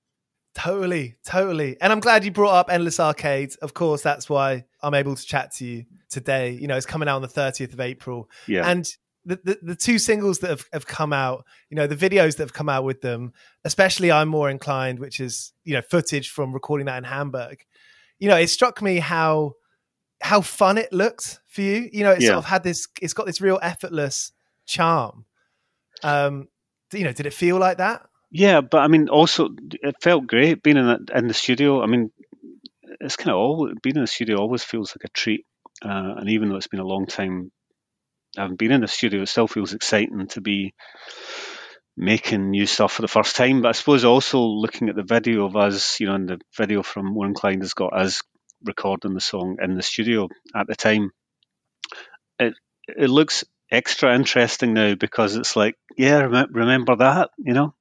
Totally, 0.56 1.16
totally. 1.26 1.76
And 1.82 1.92
I'm 1.92 2.00
glad 2.00 2.24
you 2.24 2.32
brought 2.32 2.54
up 2.54 2.72
Endless 2.72 3.00
Arcade. 3.00 3.54
Of 3.62 3.74
course, 3.74 4.02
that's 4.02 4.30
why 4.30 4.66
I'm 4.82 4.94
able 4.94 5.16
to 5.16 5.26
chat 5.26 5.52
to 5.56 5.66
you 5.66 5.86
today. 6.10 6.52
You 6.52 6.68
know, 6.68 6.78
it's 6.78 6.86
coming 6.86 7.10
out 7.10 7.18
on 7.18 7.22
the 7.22 7.28
30th 7.28 7.74
of 7.74 7.82
April. 7.82 8.30
Yeah. 8.48 8.70
And 8.70 8.90
the, 9.26 9.40
the, 9.44 9.60
the, 9.62 9.76
two 9.76 10.00
singles 10.00 10.40
that 10.40 10.52
have, 10.52 10.66
have 10.72 10.86
come 10.86 11.12
out, 11.12 11.46
you 11.70 11.76
know, 11.76 11.88
the 11.88 11.96
videos 11.96 12.38
that 12.38 12.44
have 12.44 12.54
come 12.54 12.70
out 12.70 12.86
with 12.86 13.02
them, 13.02 13.34
especially 13.66 14.12
I'm 14.12 14.30
More 14.30 14.50
Inclined, 14.50 15.00
which 15.00 15.20
is, 15.20 15.52
you 15.66 15.74
know, 15.74 15.82
footage 15.82 16.30
from 16.30 16.54
recording 16.54 16.86
that 16.86 17.00
in 17.00 17.04
Hamburg. 17.04 17.66
You 18.20 18.30
know, 18.30 18.38
it 18.38 18.48
struck 18.48 18.82
me 18.82 19.00
how 19.00 19.56
how 20.26 20.42
fun 20.42 20.80
it 20.80 20.92
looked 20.92 21.40
for 21.48 21.62
you. 21.62 21.88
You 21.94 22.04
know, 22.04 22.12
it 22.12 22.22
yeah. 22.22 22.30
sort 22.30 22.40
of 22.40 22.46
had 22.46 22.64
this. 22.64 22.88
It's 23.02 23.14
got 23.14 23.28
this 23.28 23.42
real 23.42 23.60
effortless 23.62 24.32
charm. 24.66 25.26
Um, 26.04 26.48
you 26.92 27.04
know, 27.04 27.12
did 27.12 27.28
it 27.28 27.34
feel 27.34 27.58
like 27.58 27.78
that? 27.78 28.08
Yeah, 28.32 28.62
but 28.62 28.80
I 28.80 28.88
mean, 28.88 29.08
also 29.08 29.50
it 29.72 29.96
felt 30.02 30.28
great 30.28 30.64
being 30.64 30.78
in 30.78 30.88
the, 30.88 31.18
in 31.18 31.28
the 31.28 31.34
studio. 31.34 31.82
I 31.82 31.86
mean, 31.86 32.12
it's 33.00 33.16
kind 33.16 33.30
of 33.30 33.38
all 33.38 33.72
being 33.82 33.96
in 33.96 34.02
the 34.02 34.08
studio 34.08 34.38
always 34.38 34.64
feels 34.64 34.96
like 34.96 35.06
a 35.06 35.14
treat. 35.14 35.46
Uh, 35.84 36.16
and 36.18 36.30
even 36.30 36.50
though 36.50 36.56
it's 36.56 36.68
been 36.68 36.80
a 36.80 36.88
long 36.88 37.06
time, 37.06 37.52
I 38.38 38.42
haven't 38.42 38.58
been 38.58 38.72
in 38.72 38.82
the 38.82 38.88
studio. 38.88 39.22
It 39.22 39.28
still 39.28 39.48
feels 39.48 39.74
exciting 39.74 40.28
to 40.30 40.42
be 40.42 40.74
making 41.96 42.50
new 42.50 42.66
stuff 42.66 42.94
for 42.94 43.04
the 43.04 43.08
first 43.08 43.36
time. 43.36 43.62
But 43.62 43.70
I 43.70 43.74
suppose 43.74 44.04
also 44.04 44.40
looking 44.40 44.90
at 44.90 44.96
the 44.96 45.04
video 45.04 45.46
of 45.46 45.56
us, 45.56 46.00
you 46.00 46.08
know, 46.08 46.16
and 46.16 46.28
the 46.28 46.40
video 46.58 46.82
from 46.82 47.14
More 47.14 47.28
Inclined 47.28 47.62
has 47.62 47.74
got 47.74 47.94
us 47.94 48.24
recording 48.66 49.14
the 49.14 49.22
song 49.22 49.58
in 49.62 49.76
the 49.76 49.84
studio 49.84 50.30
at 50.56 50.68
the 50.68 50.76
time. 50.76 51.12
It 52.40 52.54
it 52.88 53.10
looks 53.10 53.44
extra 53.72 54.16
interesting 54.16 54.74
now 54.74 54.96
because 54.96 55.36
it's 55.36 55.56
like, 55.56 55.76
yeah, 55.98 56.22
rem- 56.22 56.54
remember 56.54 56.96
that, 56.98 57.32
you 57.38 57.54
know, 57.54 57.74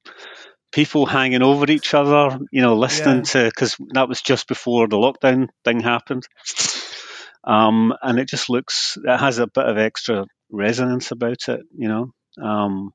people 0.72 1.06
hanging 1.06 1.42
over 1.42 1.70
each 1.70 1.94
other, 1.94 2.38
you 2.50 2.62
know, 2.62 2.76
listening 2.76 3.18
yeah. 3.18 3.22
to 3.22 3.44
because 3.44 3.76
that 3.92 4.08
was 4.08 4.22
just 4.22 4.48
before 4.48 4.88
the 4.88 4.96
lockdown 4.96 5.48
thing 5.64 5.80
happened. 5.80 6.26
Um, 7.44 7.94
and 8.02 8.18
it 8.18 8.28
just 8.28 8.48
looks, 8.48 8.96
it 9.02 9.18
has 9.18 9.38
a 9.38 9.46
bit 9.46 9.66
of 9.66 9.76
extra 9.76 10.26
resonance 10.50 11.10
about 11.10 11.48
it, 11.48 11.60
you 11.76 11.88
know. 11.88 12.10
Um, 12.42 12.92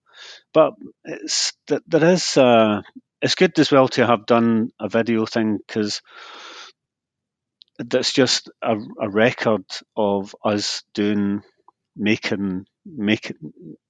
but 0.53 0.74
it's 1.03 1.53
there 1.67 2.03
is, 2.05 2.36
uh, 2.36 2.81
it's 3.22 3.36
good 3.36 3.58
as 3.60 3.72
well 3.72 3.88
to 3.89 4.08
have 4.08 4.25
done 4.25 4.72
a 4.79 4.89
video 4.89 5.25
thing 5.25 5.60
because 5.65 6.01
that's 7.79 8.12
just 8.13 8.50
a, 8.62 8.75
a 9.01 9.09
record 9.09 9.63
of 9.95 10.36
us 10.43 10.83
doing 10.93 11.41
making 11.95 12.65
making 12.86 13.38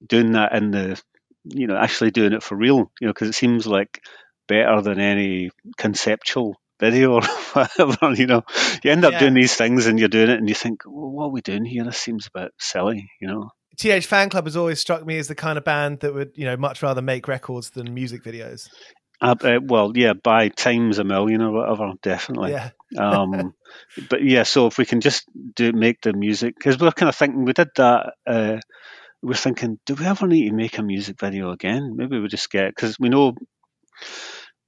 doing 0.06 0.32
that 0.32 0.52
in 0.54 0.70
the 0.70 1.00
you 1.44 1.66
know 1.66 1.76
actually 1.76 2.10
doing 2.10 2.32
it 2.32 2.42
for 2.42 2.56
real 2.56 2.90
you 3.00 3.06
know 3.06 3.12
because 3.12 3.28
it 3.28 3.34
seems 3.34 3.66
like 3.66 4.02
better 4.48 4.80
than 4.82 5.00
any 5.00 5.50
conceptual 5.76 6.56
video 6.78 7.14
or 7.14 7.22
whatever 7.52 8.14
you 8.14 8.26
know 8.26 8.42
you 8.82 8.90
end 8.90 9.04
up 9.04 9.12
yeah. 9.12 9.20
doing 9.20 9.34
these 9.34 9.54
things 9.54 9.86
and 9.86 9.98
you're 9.98 10.08
doing 10.08 10.30
it 10.30 10.38
and 10.38 10.48
you 10.48 10.54
think 10.54 10.82
well, 10.86 11.10
what 11.10 11.24
are 11.24 11.30
we 11.30 11.40
doing 11.40 11.64
here 11.64 11.84
this 11.84 11.98
seems 11.98 12.26
a 12.26 12.38
bit 12.38 12.52
silly 12.58 13.10
you 13.20 13.28
know 13.28 13.50
TH 13.76 14.06
Fan 14.06 14.28
Club 14.28 14.44
has 14.44 14.56
always 14.56 14.78
struck 14.78 15.06
me 15.06 15.16
as 15.16 15.28
the 15.28 15.34
kind 15.34 15.56
of 15.56 15.64
band 15.64 16.00
that 16.00 16.12
would, 16.12 16.32
you 16.34 16.44
know, 16.44 16.54
much 16.54 16.82
rather 16.82 17.00
make 17.00 17.26
records 17.26 17.70
than 17.70 17.94
music 17.94 18.22
videos. 18.22 18.68
Uh, 19.20 19.34
uh, 19.42 19.60
well, 19.62 19.92
yeah, 19.94 20.14
by 20.14 20.48
times 20.48 20.98
a 20.98 21.04
million 21.04 21.42
or 21.42 21.52
whatever, 21.52 21.92
definitely. 22.02 22.52
Yeah. 22.52 22.70
um, 22.98 23.54
but 24.10 24.22
yeah, 24.24 24.44
so 24.44 24.66
if 24.66 24.78
we 24.78 24.86
can 24.86 25.00
just 25.00 25.24
do 25.54 25.72
make 25.72 26.00
the 26.00 26.12
music, 26.12 26.54
because 26.56 26.78
we 26.78 26.86
are 26.86 26.92
kind 26.92 27.08
of 27.08 27.16
thinking 27.16 27.44
we 27.44 27.52
did 27.52 27.68
that. 27.76 28.14
Uh, 28.26 28.58
we're 29.22 29.34
thinking, 29.34 29.78
do 29.84 29.94
we 29.94 30.06
ever 30.06 30.26
need 30.26 30.48
to 30.48 30.54
make 30.54 30.78
a 30.78 30.82
music 30.82 31.20
video 31.20 31.50
again? 31.50 31.94
Maybe 31.94 32.18
we 32.18 32.28
just 32.28 32.50
get 32.50 32.74
because 32.74 32.98
we 32.98 33.10
know 33.10 33.34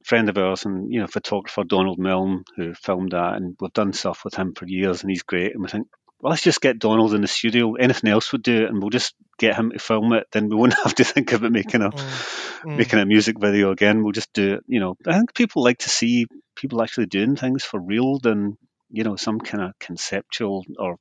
friend 0.05 0.29
of 0.29 0.37
ours 0.37 0.65
and 0.65 0.93
you 0.93 1.01
know 1.01 1.07
photographer 1.07 1.65
Donald 1.65 1.99
Milne 1.99 2.45
who 2.57 2.75
filmed 2.75 3.13
that, 3.13 3.37
and 3.37 3.57
we've 3.61 3.73
done 3.73 3.93
stuff 3.93 4.25
with 4.25 4.35
him 4.35 4.55
for 4.55 4.67
years, 4.67 5.03
and 5.03 5.11
he's 5.11 5.23
great. 5.23 5.53
And 5.53 5.63
we 5.63 5.69
think 5.69 5.89
well, 6.23 6.31
let's 6.31 6.45
just 6.45 6.61
get 6.61 6.79
Donald 6.79 7.15
in 7.15 7.21
the 7.21 7.27
studio. 7.27 7.75
Anything 7.75 8.09
else 8.09 8.31
would 8.31 8.45
do 8.45 8.63
it, 8.63 8.69
and 8.69 8.81
we'll 8.81 8.91
just 8.91 9.15
get 9.39 9.57
him 9.57 9.73
to 9.73 9.79
film 9.81 10.13
it. 10.13 10.29
Then 10.31 10.49
we 10.49 10.55
won't 10.55 10.75
have 10.85 10.95
to 10.95 11.05
think 11.05 11.33
about 11.33 11.51
making 11.51 11.83
a 11.83 11.91
mm. 11.91 12.63
mm. 12.63 12.77
making 12.77 13.01
a 13.01 13.07
music 13.07 13.41
video 13.41 13.73
again. 13.73 14.05
We'll 14.05 14.13
just 14.13 14.33
do 14.33 14.55
it. 14.55 14.65
You 14.69 14.79
know, 14.79 14.95
I 15.05 15.15
think 15.15 15.35
people 15.35 15.65
like 15.65 15.79
to 15.79 15.91
see 15.91 16.27
people 16.55 16.81
actually 16.81 17.07
doing 17.07 17.35
things 17.35 17.65
for 17.65 17.81
real 17.81 18.21
than 18.21 18.57
you 18.89 19.03
know 19.03 19.17
some 19.17 19.41
kind 19.41 19.65
of 19.65 19.73
conceptual 19.81 20.65
or 20.79 20.97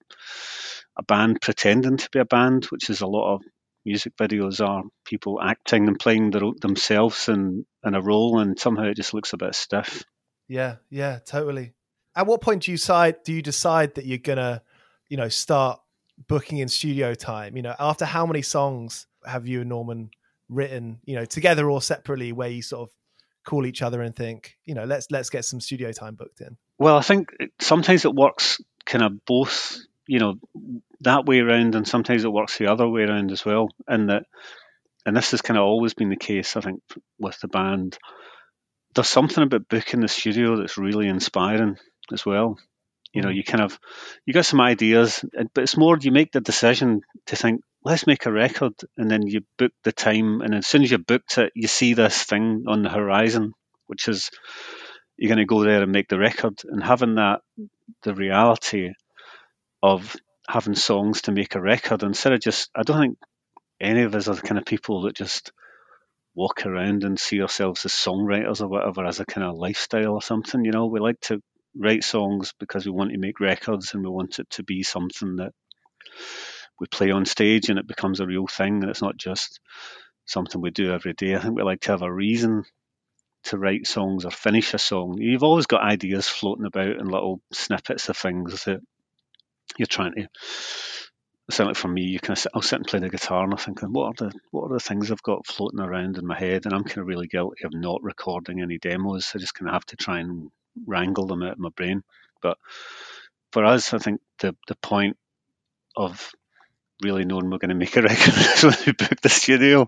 a 0.98 1.04
band 1.04 1.40
pretending 1.40 1.98
to 1.98 2.10
be 2.12 2.18
a 2.18 2.26
band, 2.26 2.66
which 2.66 2.90
is 2.90 3.02
a 3.02 3.08
lot 3.08 3.36
of 3.36 3.42
music 3.86 4.14
videos 4.18 4.66
are 4.66 4.84
people 5.06 5.40
acting 5.42 5.88
and 5.88 6.00
playing 6.00 6.32
their, 6.32 6.42
themselves 6.62 7.30
in 7.30 7.64
in 7.86 7.94
a 7.94 8.02
role, 8.02 8.40
and 8.40 8.60
somehow 8.60 8.86
it 8.86 8.98
just 8.98 9.14
looks 9.14 9.34
a 9.34 9.38
bit 9.38 9.54
stiff. 9.54 10.04
Yeah, 10.48 10.78
yeah, 10.90 11.20
totally. 11.20 11.74
At 12.16 12.26
what 12.26 12.42
point 12.42 12.64
do 12.64 12.72
you 12.72 12.78
decide? 12.78 13.18
Do 13.24 13.34
you 13.34 13.44
decide 13.44 13.96
that 13.96 14.08
you're 14.08 14.18
gonna 14.18 14.64
you 15.12 15.18
know, 15.18 15.28
start 15.28 15.82
booking 16.28 16.60
in 16.60 16.70
studio 16.70 17.14
time? 17.14 17.58
You 17.58 17.62
know, 17.64 17.76
after 17.78 18.06
how 18.06 18.26
many 18.26 18.42
songs 18.42 19.08
have 19.26 19.46
you 19.46 19.60
and 19.60 19.70
Norman 19.70 20.10
written, 20.48 21.00
you 21.04 21.16
know, 21.16 21.26
together 21.26 21.70
or 21.70 21.82
separately, 21.82 22.32
where 22.32 22.48
you 22.48 22.62
sort 22.62 22.90
of 22.90 22.96
call 23.44 23.66
each 23.66 23.82
other 23.82 24.02
and 24.02 24.16
think, 24.16 24.58
you 24.66 24.74
know, 24.74 24.86
let's 24.86 25.12
let's 25.12 25.30
get 25.30 25.44
some 25.44 25.60
studio 25.60 25.92
time 25.92 26.16
booked 26.16 26.40
in? 26.40 26.56
Well, 26.80 26.96
I 26.96 27.02
think 27.02 27.30
sometimes 27.60 28.06
it 28.06 28.16
works 28.16 28.62
kind 28.86 29.04
of 29.04 29.26
both, 29.26 29.78
you 30.08 30.20
know, 30.20 30.36
that 31.02 31.26
way 31.26 31.40
around, 31.40 31.76
and 31.76 31.86
sometimes 31.86 32.24
it 32.24 32.32
works 32.32 32.58
the 32.58 32.72
other 32.72 32.88
way 32.88 33.02
around 33.02 33.32
as 33.32 33.44
well. 33.44 33.68
And 33.88 34.10
that, 34.10 34.24
and 35.06 35.18
this 35.18 35.32
has 35.32 35.42
kind 35.42 35.58
of 35.58 35.66
always 35.66 35.94
been 35.94 36.10
the 36.10 36.16
case, 36.16 36.56
I 36.56 36.62
think, 36.62 36.82
with 37.20 37.38
the 37.42 37.50
band. 37.50 37.98
there's 38.96 39.10
something 39.10 39.44
about 39.44 39.68
booking 39.70 40.02
the 40.02 40.08
studio 40.08 40.58
that's 40.58 40.78
really 40.78 41.08
inspiring 41.08 41.78
as 42.14 42.26
well. 42.26 42.58
You 43.14 43.22
know, 43.22 43.30
mm. 43.30 43.36
you 43.36 43.44
kind 43.44 43.64
of 43.64 43.80
you 44.26 44.34
got 44.34 44.46
some 44.46 44.62
ideas, 44.62 45.24
but 45.54 45.64
it's 45.64 45.78
more 45.78 45.98
you 46.00 46.12
make 46.12 46.32
the 46.32 46.42
decision 46.42 47.02
to 47.28 47.36
think, 47.36 47.62
let's 47.84 48.08
make 48.08 48.26
a 48.26 48.32
record, 48.32 48.74
and 48.98 49.10
then 49.10 49.28
you 49.28 49.42
book 49.58 49.74
the 49.84 49.92
time, 49.92 50.42
and 50.42 50.56
as 50.56 50.68
soon 50.68 50.84
as 50.84 50.92
you 50.92 50.98
booked 50.98 51.38
it, 51.38 51.52
you 51.56 51.68
see 51.68 51.94
this 51.94 52.24
thing 52.24 52.66
on 52.68 52.84
the 52.84 52.90
horizon, 52.90 53.54
which 53.88 54.08
is 54.08 54.30
you're 55.18 55.30
going 55.30 55.40
to 55.40 55.46
go 55.46 55.64
there 55.64 55.84
and 55.84 55.92
make 55.92 56.08
the 56.08 56.20
record, 56.20 56.62
and 56.64 56.84
having 56.84 57.16
that 57.16 57.42
the 58.04 58.14
reality 58.14 58.92
of 59.84 60.16
having 60.48 60.76
songs 60.76 61.24
to 61.24 61.32
make 61.32 61.56
a 61.56 61.62
record 61.62 62.04
instead 62.04 62.34
of 62.34 62.40
just 62.40 62.70
I 62.76 62.84
don't 62.84 63.00
think 63.00 63.18
any 63.80 64.04
of 64.04 64.16
us 64.16 64.28
are 64.28 64.36
the 64.36 64.42
kind 64.42 64.58
of 64.58 64.66
people 64.66 65.02
that 65.04 65.16
just 65.16 65.52
walk 66.34 66.66
around 66.66 67.04
and 67.04 67.20
see 67.20 67.42
ourselves 67.42 67.86
as 67.86 67.92
songwriters 67.92 68.62
or 68.62 68.68
whatever 68.68 69.06
as 69.06 69.20
a 69.20 69.26
kind 69.26 69.46
of 69.46 69.58
lifestyle 69.58 70.14
or 70.14 70.22
something. 70.22 70.64
You 70.64 70.72
know, 70.72 70.86
we 70.86 71.00
like 71.00 71.20
to 71.22 71.42
write 71.78 72.04
songs 72.04 72.54
because 72.60 72.86
we 72.86 72.92
want 72.92 73.12
to 73.12 73.18
make 73.18 73.40
records 73.40 73.94
and 73.94 74.04
we 74.04 74.10
want 74.10 74.40
it 74.40 74.50
to 74.52 74.64
be 74.64 74.84
something 74.84 75.38
that 75.38 75.54
we 76.80 76.88
play 76.88 77.12
on 77.12 77.26
stage 77.26 77.70
and 77.70 77.80
it 77.80 77.88
becomes 77.88 78.20
a 78.20 78.26
real 78.26 78.48
thing 78.48 78.82
and 78.82 78.90
it's 78.90 79.02
not 79.02 79.18
just 79.18 79.60
something 80.26 80.62
we 80.62 80.72
do 80.72 80.92
every 80.92 81.14
day. 81.14 81.36
I 81.36 81.40
think 81.40 81.56
we 81.56 81.64
like 81.64 81.82
to 81.82 81.92
have 81.92 82.02
a 82.02 82.12
reason 82.12 82.64
to 83.44 83.58
write 83.58 83.88
songs 83.88 84.26
or 84.26 84.32
finish 84.32 84.74
a 84.74 84.78
song. 84.78 85.18
You've 85.20 85.44
always 85.44 85.66
got 85.66 85.82
ideas 85.82 86.28
floating 86.28 86.66
about 86.66 86.98
and 86.98 87.12
little 87.12 87.42
snippets 87.54 88.10
of 88.10 88.18
things 88.18 88.66
that 88.66 88.82
you're 89.78 89.88
trying 89.88 90.14
to 90.16 90.28
certainly 91.52 91.74
for 91.74 91.88
me, 91.88 92.04
you 92.04 92.20
of 92.24 92.48
I'll 92.54 92.62
sit 92.62 92.78
and 92.78 92.88
play 92.88 93.00
the 93.00 93.10
guitar 93.10 93.44
and 93.44 93.54
I'm 93.54 93.58
thinking, 93.58 93.92
what 93.92 94.22
are 94.22 94.30
the 94.30 94.40
what 94.52 94.66
are 94.66 94.74
the 94.74 94.80
things 94.80 95.12
I've 95.12 95.24
got 95.24 95.46
floating 95.46 95.80
around 95.80 96.18
in 96.18 96.26
my 96.26 96.38
head? 96.38 96.66
And 96.66 96.74
I'm 96.74 96.84
kind 96.84 97.00
of 97.00 97.08
really 97.08 97.28
guilty 97.28 97.64
of 97.66 97.74
not 97.74 98.02
recording 98.04 98.62
any 98.62 98.78
demos. 98.78 99.32
I 99.36 99.40
just 99.40 99.54
kind 99.54 99.70
of 99.70 99.74
have 99.74 99.86
to 99.88 99.96
try 99.96 100.20
and 100.20 100.50
wrangle 100.86 101.28
them 101.28 101.44
out 101.44 101.54
of 101.54 101.60
my 101.60 101.70
brain. 101.76 102.04
But 102.42 102.58
for 103.52 103.66
us, 103.66 103.94
I 103.94 103.98
think 104.00 104.22
the 104.40 104.56
the 104.68 104.76
point 104.76 105.18
of 105.96 106.32
really 107.04 107.26
knowing 107.26 107.50
we're 107.50 107.58
going 107.58 107.70
to 107.70 107.76
make 107.76 107.98
a 107.98 108.02
record 108.04 108.34
is 108.36 108.64
when 108.64 108.78
we 108.86 108.94
book 108.94 109.22
the 109.22 109.30
studio, 109.30 109.88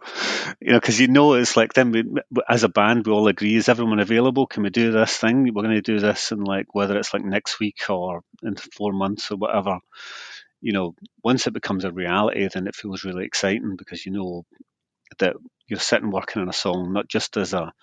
you 0.59 0.73
know, 0.73 0.79
because 0.79 0.99
you 0.99 1.07
know 1.07 1.33
it's 1.35 1.55
like 1.55 1.73
then 1.73 1.91
we, 1.91 2.03
as 2.49 2.63
a 2.63 2.69
band 2.69 3.05
we 3.05 3.13
all 3.13 3.27
agree 3.27 3.55
is 3.55 3.69
everyone 3.69 3.99
available? 3.99 4.47
Can 4.47 4.63
we 4.63 4.71
do 4.71 4.91
this 4.91 5.17
thing? 5.17 5.43
We're 5.43 5.63
going 5.63 5.75
to 5.75 5.81
do 5.81 5.99
this 5.99 6.31
and 6.31 6.47
like 6.47 6.73
whether 6.73 6.97
it's 6.97 7.13
like 7.13 7.23
next 7.23 7.59
week 7.59 7.89
or 7.89 8.21
in 8.43 8.55
four 8.55 8.93
months 8.93 9.31
or 9.31 9.37
whatever 9.37 9.79
you 10.61 10.71
know, 10.71 10.95
once 11.23 11.45
it 11.45 11.53
becomes 11.53 11.83
a 11.83 11.91
reality, 11.91 12.47
then 12.51 12.67
it 12.67 12.75
feels 12.75 13.03
really 13.03 13.25
exciting 13.25 13.75
because 13.77 14.05
you 14.05 14.13
know 14.13 14.45
that 15.19 15.35
you're 15.67 15.79
sitting 15.79 16.11
working 16.11 16.41
on 16.41 16.49
a 16.49 16.53
song 16.53 16.93
not 16.93 17.07
just 17.07 17.37
as 17.37 17.53
a 17.53 17.73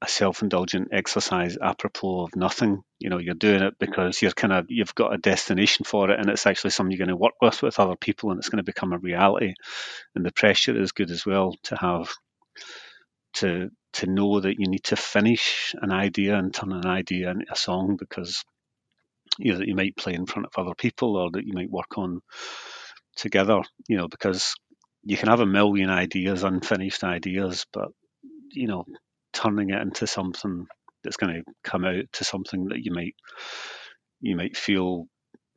a 0.00 0.08
self-indulgent 0.08 0.88
exercise 0.92 1.58
apropos 1.60 2.22
of 2.22 2.36
nothing. 2.36 2.82
You 3.00 3.10
know, 3.10 3.18
you're 3.18 3.34
doing 3.34 3.62
it 3.62 3.74
because 3.78 4.22
you're 4.22 4.30
kind 4.30 4.52
of 4.52 4.66
you've 4.68 4.94
got 4.94 5.14
a 5.14 5.18
destination 5.18 5.84
for 5.84 6.10
it, 6.10 6.20
and 6.20 6.30
it's 6.30 6.46
actually 6.46 6.70
something 6.70 6.92
you're 6.92 7.04
going 7.04 7.16
to 7.16 7.16
work 7.16 7.34
with 7.40 7.62
with 7.62 7.80
other 7.80 7.96
people, 7.96 8.30
and 8.30 8.38
it's 8.38 8.48
going 8.48 8.58
to 8.58 8.62
become 8.62 8.92
a 8.92 8.98
reality. 8.98 9.54
And 10.14 10.24
the 10.24 10.32
pressure 10.32 10.80
is 10.80 10.92
good 10.92 11.10
as 11.10 11.26
well 11.26 11.54
to 11.64 11.76
have 11.76 12.14
to 13.34 13.70
to 13.94 14.06
know 14.06 14.40
that 14.40 14.58
you 14.58 14.68
need 14.68 14.84
to 14.84 14.96
finish 14.96 15.74
an 15.80 15.92
idea 15.92 16.36
and 16.36 16.54
turn 16.54 16.72
an 16.72 16.86
idea 16.86 17.30
into 17.30 17.46
a 17.50 17.56
song 17.56 17.96
because 17.98 18.44
you 19.38 19.52
know 19.52 19.58
that 19.58 19.68
you 19.68 19.74
might 19.74 19.96
play 19.96 20.14
in 20.14 20.26
front 20.26 20.46
of 20.46 20.52
other 20.56 20.74
people 20.74 21.16
or 21.16 21.30
that 21.30 21.46
you 21.46 21.52
might 21.52 21.70
work 21.70 21.96
on 21.96 22.20
together 23.16 23.60
you 23.88 23.96
know 23.96 24.08
because 24.08 24.54
you 25.04 25.16
can 25.16 25.28
have 25.28 25.40
a 25.40 25.46
million 25.46 25.90
ideas 25.90 26.42
unfinished 26.42 27.04
ideas 27.04 27.66
but 27.72 27.88
you 28.52 28.66
know 28.66 28.84
turning 29.40 29.70
it 29.70 29.80
into 29.80 30.06
something 30.06 30.66
that's 31.04 31.16
going 31.16 31.34
to 31.34 31.52
come 31.62 31.84
out 31.84 32.04
to 32.12 32.24
something 32.24 32.66
that 32.66 32.84
you 32.84 32.92
might 32.92 33.14
you 34.20 34.36
might 34.36 34.56
feel 34.56 35.06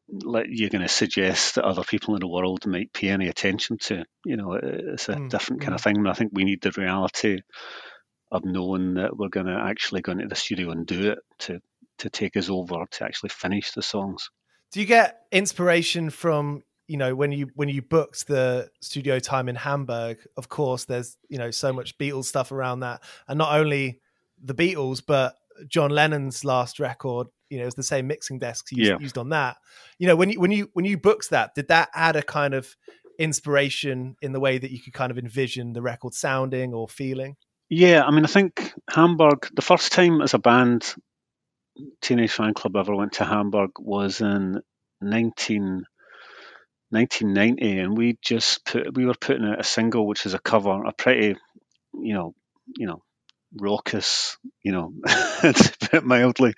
like 0.08 0.48
you're 0.50 0.70
going 0.70 0.82
to 0.82 0.90
suggest 0.90 1.56
that 1.56 1.64
other 1.64 1.84
people 1.84 2.16
in 2.16 2.20
the 2.20 2.28
world 2.28 2.66
might 2.68 2.94
pay 2.94 3.10
any 3.10 3.28
attention 3.28 3.78
to 3.80 4.04
you 4.26 4.38
know 4.38 4.54
it's 4.62 5.10
a 5.10 5.14
mm, 5.14 5.30
different 5.30 5.62
kind 5.62 5.74
of 5.74 5.82
thing 5.82 5.98
and 5.98 6.08
i 6.08 6.14
think 6.14 6.32
we 6.34 6.44
need 6.44 6.62
the 6.62 6.72
reality 6.78 7.40
of 8.32 8.46
knowing 8.46 8.96
that 8.96 9.16
we're 9.16 9.30
going 9.30 9.46
to 9.46 9.62
actually 9.62 10.02
go 10.02 10.12
into 10.14 10.28
the 10.28 10.36
studio 10.36 10.72
and 10.72 10.86
do 10.86 11.12
it 11.12 11.20
to 11.40 11.60
to 12.02 12.10
take 12.10 12.36
us 12.36 12.50
over 12.50 12.86
to 12.90 13.04
actually 13.04 13.30
finish 13.30 13.72
the 13.72 13.82
songs. 13.82 14.30
Do 14.72 14.80
you 14.80 14.86
get 14.86 15.22
inspiration 15.32 16.10
from 16.10 16.64
you 16.88 16.98
know 16.98 17.16
when 17.16 17.32
you 17.32 17.50
when 17.56 17.70
you 17.70 17.82
booked 17.82 18.28
the 18.28 18.70
studio 18.82 19.20
time 19.20 19.50
in 19.50 19.56
Hamburg? 19.56 20.20
Of 20.38 20.50
course, 20.50 20.86
there's 20.86 21.18
you 21.30 21.38
know 21.38 21.52
so 21.52 21.72
much 21.74 21.98
Beatles 21.98 22.26
stuff 22.26 22.52
around 22.52 22.82
that, 22.82 23.02
and 23.28 23.38
not 23.38 23.58
only 23.58 24.00
the 24.44 24.56
Beatles, 24.56 25.02
but 25.06 25.36
John 25.68 25.92
Lennon's 25.92 26.44
last 26.44 26.80
record. 26.80 27.28
You 27.50 27.58
know, 27.58 27.64
it 27.64 27.68
was 27.68 27.76
the 27.76 27.84
same 27.84 28.08
mixing 28.08 28.40
desks 28.40 28.72
used, 28.72 28.90
yeah. 28.90 28.98
used 29.00 29.18
on 29.18 29.30
that. 29.30 29.58
You 30.00 30.08
know, 30.08 30.16
when 30.16 30.30
you 30.30 30.40
when 30.40 30.52
you 30.52 30.70
when 30.74 30.86
you 30.86 30.98
booked 30.98 31.30
that, 31.32 31.56
did 31.56 31.68
that 31.68 31.90
add 31.94 32.16
a 32.16 32.24
kind 32.24 32.54
of 32.54 32.76
inspiration 33.20 34.16
in 34.22 34.32
the 34.32 34.40
way 34.40 34.58
that 34.58 34.72
you 34.72 34.80
could 34.80 34.94
kind 34.94 35.12
of 35.12 35.18
envision 35.18 35.74
the 35.74 35.82
record 35.82 36.14
sounding 36.14 36.74
or 36.74 36.88
feeling? 36.88 37.36
Yeah, 37.70 38.04
I 38.04 38.12
mean, 38.12 38.26
I 38.26 38.28
think 38.28 38.74
Hamburg, 38.90 39.48
the 39.54 39.62
first 39.62 39.94
time 39.94 40.22
as 40.22 40.34
a 40.34 40.40
band 40.40 40.94
Teenage 42.02 42.36
Fanclub 42.36 42.78
ever 42.78 42.96
went 42.96 43.14
to 43.14 43.26
Hamburg 43.26 43.72
was 43.80 44.22
in 44.22 44.62
19, 45.02 45.86
1990, 46.92 47.80
and 47.80 47.98
we 47.98 48.18
just 48.22 48.66
put 48.66 48.96
we 48.96 49.06
were 49.06 49.16
putting 49.20 49.46
out 49.46 49.60
a 49.60 49.64
single, 49.64 50.08
which 50.08 50.26
is 50.26 50.34
a 50.34 50.40
cover, 50.40 50.84
a 50.86 50.94
pretty, 50.94 51.38
you 51.94 52.14
know, 52.14 52.36
you 52.78 52.88
know, 52.88 53.04
raucous, 53.56 54.38
you 54.64 54.72
know, 54.72 54.94
to 55.42 55.76
put 55.80 55.94
it 55.96 56.06
mildly, 56.06 56.54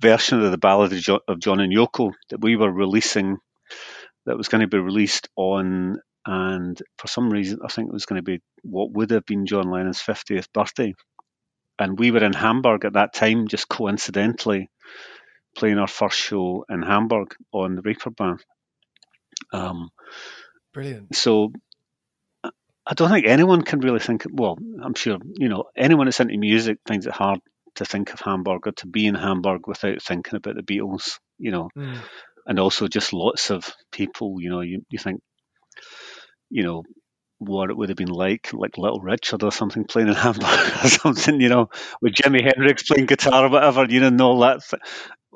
version 0.00 0.42
of 0.42 0.50
the 0.50 0.58
Ballad 0.58 0.92
of 0.92 1.00
John, 1.00 1.20
of 1.28 1.40
John 1.40 1.60
and 1.60 1.72
Yoko 1.72 2.12
that 2.30 2.40
we 2.40 2.56
were 2.56 2.70
releasing, 2.70 3.38
that 4.26 4.36
was 4.36 4.48
going 4.48 4.62
to 4.62 4.68
be 4.68 4.78
released 4.78 5.28
on, 5.36 6.00
and 6.26 6.80
for 6.98 7.08
some 7.08 7.30
reason 7.30 7.60
I 7.64 7.68
think 7.68 7.88
it 7.88 7.94
was 7.94 8.06
going 8.06 8.20
to 8.20 8.24
be 8.24 8.40
what 8.62 8.92
would 8.92 9.10
have 9.10 9.26
been 9.26 9.46
John 9.46 9.70
Lennon's 9.70 10.02
50th 10.02 10.52
birthday 10.52 10.94
and 11.78 11.98
we 11.98 12.10
were 12.10 12.22
in 12.24 12.32
Hamburg 12.32 12.84
at 12.84 12.94
that 12.94 13.14
time, 13.14 13.48
just 13.48 13.68
coincidentally 13.68 14.70
playing 15.56 15.78
our 15.78 15.88
first 15.88 16.18
show 16.18 16.64
in 16.68 16.82
Hamburg 16.82 17.34
on 17.52 17.74
the 17.76 17.82
Reeperbahn. 17.82 18.38
Um, 19.54 19.90
Brilliant. 20.72 21.14
So 21.14 21.52
I 22.86 22.94
don't 22.94 23.10
think 23.10 23.26
anyone 23.26 23.62
can 23.62 23.80
really 23.80 24.00
think. 24.00 24.26
Well, 24.30 24.58
I'm 24.82 24.94
sure 24.94 25.18
you 25.36 25.48
know 25.48 25.64
anyone 25.76 26.06
that's 26.06 26.20
into 26.20 26.36
music 26.36 26.78
finds 26.86 27.06
it 27.06 27.12
hard 27.12 27.40
to 27.76 27.84
think 27.84 28.12
of 28.12 28.20
Hamburg 28.20 28.66
or 28.66 28.72
to 28.72 28.86
be 28.86 29.06
in 29.06 29.14
Hamburg 29.14 29.66
without 29.66 30.02
thinking 30.02 30.36
about 30.36 30.56
the 30.56 30.62
Beatles. 30.62 31.18
You 31.38 31.52
know, 31.52 31.70
mm. 31.76 31.98
and 32.46 32.58
also 32.58 32.88
just 32.88 33.12
lots 33.12 33.50
of 33.50 33.72
people. 33.90 34.40
You 34.40 34.50
know, 34.50 34.60
you 34.60 34.82
you 34.90 34.98
think, 34.98 35.20
you 36.50 36.64
know, 36.64 36.82
what 37.38 37.70
it 37.70 37.76
would 37.76 37.88
have 37.88 37.96
been 37.96 38.08
like, 38.08 38.52
like 38.52 38.76
Little 38.76 39.00
Richard 39.00 39.42
or 39.42 39.52
something 39.52 39.84
playing 39.84 40.08
in 40.08 40.14
Hamburg 40.26 40.84
or 40.84 40.88
something, 40.88 41.40
you 41.40 41.48
know, 41.48 41.68
with 42.02 42.14
Jimi 42.14 42.42
Hendrix 42.42 42.82
playing 42.82 43.06
guitar 43.06 43.46
or 43.46 43.48
whatever, 43.48 43.86
you 43.88 44.00
know, 44.00 44.08
and 44.08 44.20
all 44.20 44.40
that, 44.40 44.60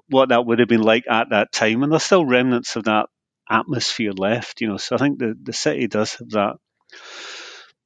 what 0.09 0.31
that 0.31 0.44
would 0.44 0.59
have 0.59 0.68
been 0.68 0.83
like 0.83 1.04
at 1.09 1.31
that 1.31 1.52
time. 1.52 1.83
And 1.83 1.92
there's 1.92 2.02
still 2.02 2.24
remnants 2.24 2.76
of 2.76 2.85
that 2.85 3.07
atmosphere 3.48 4.12
left, 4.12 4.61
you 4.61 4.68
know. 4.68 4.76
So 4.76 4.96
I 4.96 4.98
think 4.98 5.18
the, 5.18 5.34
the 5.40 5.52
city 5.52 5.87
does 5.87 6.14
have 6.14 6.30
that 6.30 6.56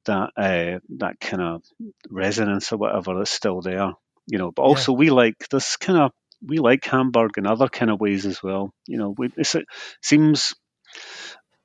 that 0.05 0.29
uh, 0.37 0.79
that 0.97 1.19
kind 1.19 1.41
of 1.41 1.63
resonance 2.09 2.71
or 2.71 2.77
whatever 2.77 3.17
that's 3.17 3.31
still 3.31 3.61
there, 3.61 3.93
you 4.27 4.37
know. 4.37 4.51
But 4.51 4.63
also 4.63 4.93
yeah. 4.93 4.97
we 4.97 5.09
like 5.09 5.47
this 5.49 5.77
kind 5.77 5.99
of 5.99 6.11
we 6.45 6.57
like 6.57 6.83
Hamburg 6.85 7.37
in 7.37 7.47
other 7.47 7.69
kind 7.69 7.89
of 7.89 8.01
ways 8.01 8.25
as 8.25 8.43
well. 8.43 8.73
You 8.87 8.97
know, 8.97 9.15
we, 9.17 9.31
it 9.37 9.65
seems 10.01 10.55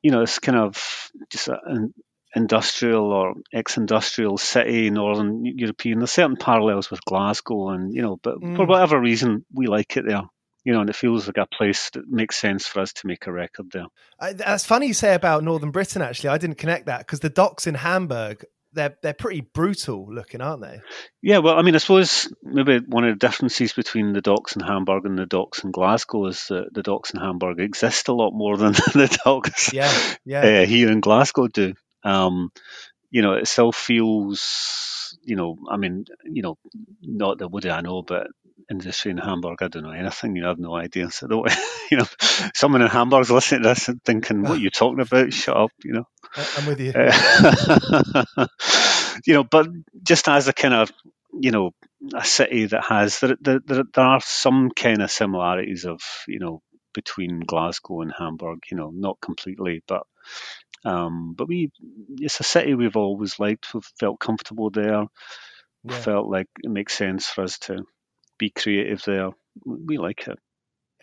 you 0.02 0.10
know, 0.10 0.22
it's 0.22 0.38
kind 0.38 0.58
of 0.58 1.10
just 1.30 1.48
an 1.48 1.92
industrial 2.34 3.12
or 3.12 3.34
ex-industrial 3.52 4.38
city, 4.38 4.90
northern 4.90 5.44
European. 5.44 5.98
There's 5.98 6.12
certain 6.12 6.36
parallels 6.36 6.90
with 6.90 7.04
Glasgow, 7.04 7.70
and 7.70 7.94
you 7.94 8.02
know, 8.02 8.18
but 8.22 8.40
mm. 8.40 8.56
for 8.56 8.66
whatever 8.66 9.00
reason, 9.00 9.44
we 9.52 9.66
like 9.66 9.96
it 9.96 10.04
there. 10.06 10.22
You 10.68 10.74
know, 10.74 10.82
and 10.82 10.90
it 10.90 10.96
feels 10.96 11.26
like 11.26 11.38
a 11.38 11.46
place 11.46 11.88
that 11.94 12.06
makes 12.06 12.36
sense 12.36 12.66
for 12.66 12.80
us 12.80 12.92
to 12.92 13.06
make 13.06 13.26
a 13.26 13.32
record 13.32 13.70
there. 13.72 13.86
I, 14.20 14.34
that's 14.34 14.66
funny 14.66 14.88
you 14.88 14.92
say 14.92 15.14
about 15.14 15.42
Northern 15.42 15.70
Britain. 15.70 16.02
Actually, 16.02 16.28
I 16.28 16.36
didn't 16.36 16.58
connect 16.58 16.86
that 16.86 16.98
because 16.98 17.20
the 17.20 17.30
docks 17.30 17.66
in 17.66 17.74
Hamburg 17.74 18.44
they're 18.72 18.96
they're 19.02 19.14
pretty 19.14 19.40
brutal 19.40 20.12
looking, 20.12 20.40
aren't 20.40 20.62
they? 20.62 20.80
Yeah, 21.22 21.38
well, 21.38 21.58
I 21.58 21.62
mean, 21.62 21.74
I 21.74 21.78
suppose 21.78 22.32
maybe 22.42 22.78
one 22.78 23.04
of 23.04 23.18
the 23.18 23.26
differences 23.26 23.72
between 23.72 24.12
the 24.12 24.20
docks 24.20 24.56
in 24.56 24.62
Hamburg 24.62 25.06
and 25.06 25.18
the 25.18 25.26
docks 25.26 25.64
in 25.64 25.70
Glasgow 25.70 26.26
is 26.26 26.46
that 26.48 26.72
the 26.72 26.82
docks 26.82 27.10
in 27.10 27.20
Hamburg 27.20 27.60
exist 27.60 28.08
a 28.08 28.12
lot 28.12 28.32
more 28.32 28.56
than 28.56 28.72
the 28.92 29.18
docks 29.24 29.72
yeah, 29.72 29.92
yeah. 30.24 30.42
Uh, 30.42 30.66
here 30.66 30.90
in 30.90 31.00
Glasgow 31.00 31.48
do. 31.48 31.74
Um, 32.04 32.50
you 33.10 33.22
know, 33.22 33.32
it 33.32 33.48
still 33.48 33.72
feels, 33.72 35.16
you 35.22 35.34
know, 35.34 35.56
I 35.70 35.78
mean, 35.78 36.04
you 36.24 36.42
know, 36.42 36.58
not 37.02 37.38
that 37.38 37.48
would 37.48 37.66
I 37.66 37.80
know, 37.80 38.02
but 38.02 38.28
industry 38.70 39.10
in 39.10 39.18
Hamburg, 39.18 39.62
I 39.62 39.68
don't 39.68 39.84
know 39.84 39.90
anything. 39.90 40.36
You 40.36 40.42
know, 40.42 40.48
I 40.48 40.50
have 40.50 40.58
no 40.58 40.76
idea. 40.76 41.10
So, 41.10 41.26
don't, 41.26 41.50
you 41.90 41.98
know, 41.98 42.06
someone 42.54 42.82
in 42.82 42.88
Hamburg's 42.88 43.30
listening 43.30 43.62
to 43.62 43.70
this 43.70 43.88
and 43.88 44.02
thinking, 44.04 44.42
"What 44.42 44.52
are 44.52 44.60
you 44.60 44.70
talking 44.70 45.00
about? 45.00 45.32
Shut 45.32 45.56
up!" 45.56 45.70
You 45.84 45.92
know. 45.92 46.04
I'm 46.56 46.66
with 46.66 46.80
you. 46.80 46.92
Uh, 46.94 48.46
you 49.26 49.34
know, 49.34 49.44
but 49.44 49.68
just 50.02 50.28
as 50.28 50.48
a 50.48 50.52
kind 50.52 50.74
of, 50.74 50.92
you 51.32 51.50
know, 51.50 51.70
a 52.14 52.24
city 52.24 52.66
that 52.66 52.84
has 52.84 53.20
there, 53.20 53.36
there, 53.40 53.60
there 53.66 54.04
are 54.04 54.20
some 54.22 54.70
kind 54.70 55.02
of 55.02 55.10
similarities 55.10 55.84
of 55.84 56.00
you 56.26 56.38
know 56.38 56.62
between 56.94 57.40
Glasgow 57.40 58.02
and 58.02 58.12
Hamburg. 58.16 58.60
You 58.70 58.76
know, 58.76 58.90
not 58.94 59.20
completely, 59.20 59.82
but 59.86 60.02
um, 60.84 61.34
but 61.36 61.48
we 61.48 61.70
it's 62.18 62.40
a 62.40 62.44
city 62.44 62.74
we've 62.74 62.96
always 62.96 63.38
liked. 63.38 63.72
We've 63.74 63.90
felt 63.98 64.20
comfortable 64.20 64.70
there. 64.70 65.04
Yeah. 65.84 66.00
Felt 66.00 66.28
like 66.28 66.48
it 66.62 66.70
makes 66.70 66.94
sense 66.94 67.26
for 67.28 67.44
us 67.44 67.58
to 67.60 67.84
be 68.38 68.50
creative 68.50 69.02
there. 69.04 69.30
We 69.64 69.98
like 69.98 70.26
it. 70.28 70.38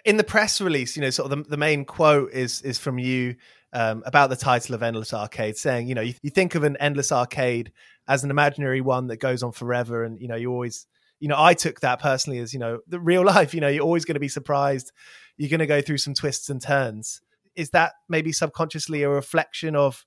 In 0.04 0.18
the 0.18 0.24
press 0.24 0.62
release, 0.62 0.96
you 0.96 1.02
know, 1.02 1.10
sort 1.10 1.32
of 1.32 1.38
the, 1.38 1.50
the 1.52 1.58
main 1.58 1.86
quote 1.86 2.32
is 2.32 2.62
is 2.62 2.78
from 2.78 3.00
you 3.00 3.36
um, 3.74 4.04
about 4.06 4.30
the 4.30 4.36
title 4.36 4.76
of 4.76 4.84
Endless 4.84 5.14
Arcade, 5.14 5.58
saying, 5.58 5.88
you 5.88 5.96
know, 5.96 6.02
you, 6.02 6.14
you 6.22 6.30
think 6.30 6.56
of 6.56 6.64
an 6.64 6.78
endless 6.78 7.12
arcade 7.12 7.72
as 8.08 8.24
an 8.24 8.30
imaginary 8.30 8.82
one 8.82 9.08
that 9.08 9.18
goes 9.18 9.44
on 9.44 9.52
forever, 9.52 10.04
and 10.04 10.20
you 10.22 10.28
know, 10.28 10.36
you 10.36 10.52
always, 10.52 10.86
you 11.20 11.28
know, 11.28 11.36
I 11.38 11.54
took 11.56 11.82
that 11.82 12.00
personally 12.00 12.40
as 12.40 12.54
you 12.54 12.60
know, 12.60 12.80
the 12.88 13.00
real 13.00 13.26
life. 13.26 13.54
You 13.54 13.62
know, 13.62 13.68
you're 13.68 13.84
always 13.84 14.06
going 14.06 14.16
to 14.16 14.20
be 14.20 14.30
surprised. 14.30 14.92
You're 15.38 15.50
going 15.50 15.60
to 15.60 15.66
go 15.66 15.82
through 15.82 15.98
some 15.98 16.14
twists 16.14 16.50
and 16.50 16.62
turns. 16.62 17.22
Is 17.56 17.72
that 17.72 17.94
maybe 18.08 18.32
subconsciously 18.32 19.04
a 19.04 19.10
reflection 19.10 19.76
of 19.76 20.06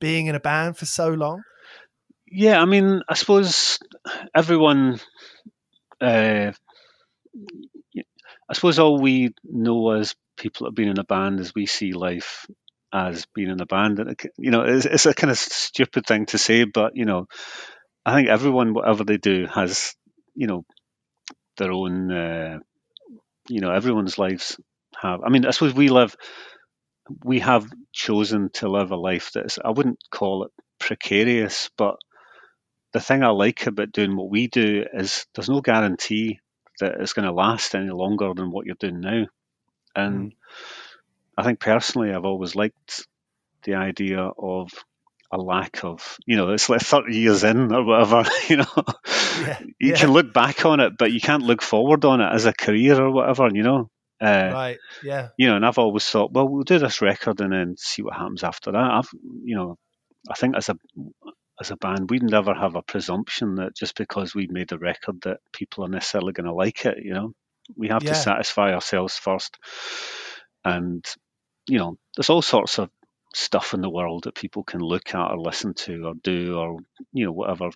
being 0.00 0.26
in 0.26 0.34
a 0.34 0.40
band 0.40 0.76
for 0.76 0.84
so 0.84 1.08
long? 1.08 1.42
Yeah, 2.30 2.60
I 2.60 2.66
mean, 2.66 3.02
I 3.08 3.14
suppose 3.14 3.78
everyone 4.34 5.00
uh, 6.00 6.52
I 8.48 8.54
suppose 8.54 8.78
all 8.78 9.00
we 9.00 9.34
know 9.44 9.90
as 9.92 10.14
people 10.36 10.64
that 10.64 10.70
have 10.70 10.76
been 10.76 10.88
in 10.88 10.98
a 10.98 11.04
band 11.04 11.40
is 11.40 11.54
we 11.54 11.66
see 11.66 11.92
life 11.92 12.46
as 12.92 13.26
being 13.34 13.50
in 13.50 13.60
a 13.60 13.66
band, 13.66 13.98
and 13.98 14.18
you 14.38 14.50
know, 14.50 14.62
it's, 14.62 14.86
it's, 14.86 15.06
a 15.06 15.12
kind 15.12 15.30
of 15.30 15.36
stupid 15.36 16.06
thing 16.06 16.26
to 16.26 16.38
say, 16.38 16.64
but 16.64 16.96
you 16.96 17.04
know, 17.04 17.26
I 18.06 18.14
think 18.14 18.28
everyone, 18.28 18.72
whatever 18.72 19.04
they 19.04 19.18
do, 19.18 19.46
has 19.46 19.94
you 20.34 20.46
know 20.46 20.64
their 21.58 21.72
own. 21.72 22.10
Uh, 22.10 22.58
you 23.48 23.60
know, 23.60 23.70
everyone's 23.70 24.18
lives 24.18 24.58
have. 25.00 25.20
I 25.24 25.30
mean, 25.30 25.46
I 25.46 25.50
suppose 25.50 25.74
we 25.74 25.88
live. 25.88 26.16
We 27.24 27.40
have 27.40 27.66
chosen 27.92 28.50
to 28.54 28.68
live 28.68 28.90
a 28.90 28.96
life 28.96 29.30
that's. 29.34 29.58
I 29.62 29.70
wouldn't 29.70 29.98
call 30.10 30.44
it 30.44 30.52
precarious, 30.78 31.70
but 31.76 31.96
the 32.92 33.00
thing 33.00 33.22
I 33.22 33.28
like 33.28 33.66
about 33.66 33.92
doing 33.92 34.16
what 34.16 34.30
we 34.30 34.46
do 34.46 34.84
is 34.92 35.26
there's 35.34 35.48
no 35.48 35.60
guarantee 35.60 36.40
that 36.80 37.00
it's 37.00 37.12
going 37.12 37.26
to 37.26 37.32
last 37.32 37.74
any 37.74 37.90
longer 37.90 38.32
than 38.34 38.50
what 38.50 38.66
you're 38.66 38.76
doing 38.78 39.00
now. 39.00 39.26
And 39.94 40.32
mm. 40.32 40.36
I 41.36 41.42
think 41.42 41.60
personally, 41.60 42.12
I've 42.12 42.24
always 42.24 42.54
liked 42.54 43.06
the 43.64 43.74
idea 43.74 44.20
of 44.20 44.70
a 45.30 45.36
lack 45.36 45.84
of, 45.84 46.16
you 46.26 46.36
know, 46.36 46.50
it's 46.50 46.68
like 46.68 46.80
30 46.80 47.16
years 47.16 47.44
in 47.44 47.72
or 47.72 47.84
whatever, 47.84 48.24
you 48.48 48.58
know, 48.58 48.84
yeah, 49.40 49.58
you 49.78 49.90
yeah. 49.90 49.96
can 49.96 50.12
look 50.12 50.32
back 50.32 50.64
on 50.64 50.80
it, 50.80 50.94
but 50.98 51.12
you 51.12 51.20
can't 51.20 51.42
look 51.42 51.62
forward 51.62 52.04
on 52.04 52.20
it 52.20 52.32
as 52.32 52.46
a 52.46 52.52
career 52.52 53.00
or 53.00 53.10
whatever, 53.10 53.48
you 53.52 53.62
know. 53.62 53.90
Uh, 54.20 54.50
right. 54.52 54.78
Yeah. 55.02 55.28
You 55.36 55.48
know, 55.48 55.56
and 55.56 55.66
I've 55.66 55.78
always 55.78 56.08
thought, 56.08 56.32
well, 56.32 56.48
we'll 56.48 56.64
do 56.64 56.78
this 56.78 57.02
record 57.02 57.40
and 57.40 57.52
then 57.52 57.76
see 57.76 58.02
what 58.02 58.14
happens 58.14 58.42
after 58.42 58.72
that. 58.72 58.78
I've, 58.78 59.08
you 59.44 59.54
know, 59.54 59.76
I 60.28 60.34
think 60.34 60.56
as 60.56 60.68
a 60.68 60.76
as 61.60 61.70
a 61.70 61.76
band, 61.76 62.10
we'd 62.10 62.22
never 62.22 62.54
have 62.54 62.76
a 62.76 62.82
presumption 62.82 63.56
that 63.56 63.74
just 63.74 63.96
because 63.96 64.34
we 64.34 64.46
made 64.48 64.72
a 64.72 64.78
record 64.78 65.20
that 65.22 65.40
people 65.52 65.84
are 65.84 65.88
necessarily 65.88 66.32
going 66.32 66.46
to 66.46 66.54
like 66.54 66.86
it. 66.86 66.98
You 67.02 67.14
know, 67.14 67.32
we 67.76 67.88
have 67.88 68.02
yeah. 68.02 68.10
to 68.10 68.14
satisfy 68.14 68.72
ourselves 68.72 69.16
first, 69.16 69.58
and 70.64 71.04
you 71.68 71.78
know, 71.78 71.98
there's 72.16 72.30
all 72.30 72.42
sorts 72.42 72.78
of 72.78 72.90
stuff 73.34 73.74
in 73.74 73.80
the 73.80 73.90
world 73.90 74.24
that 74.24 74.34
people 74.34 74.64
can 74.64 74.80
look 74.80 75.14
at 75.14 75.30
or 75.30 75.38
listen 75.38 75.74
to 75.74 76.06
or 76.06 76.14
do 76.22 76.56
or 76.56 76.78
you 77.12 77.26
know 77.26 77.32
whatever 77.32 77.70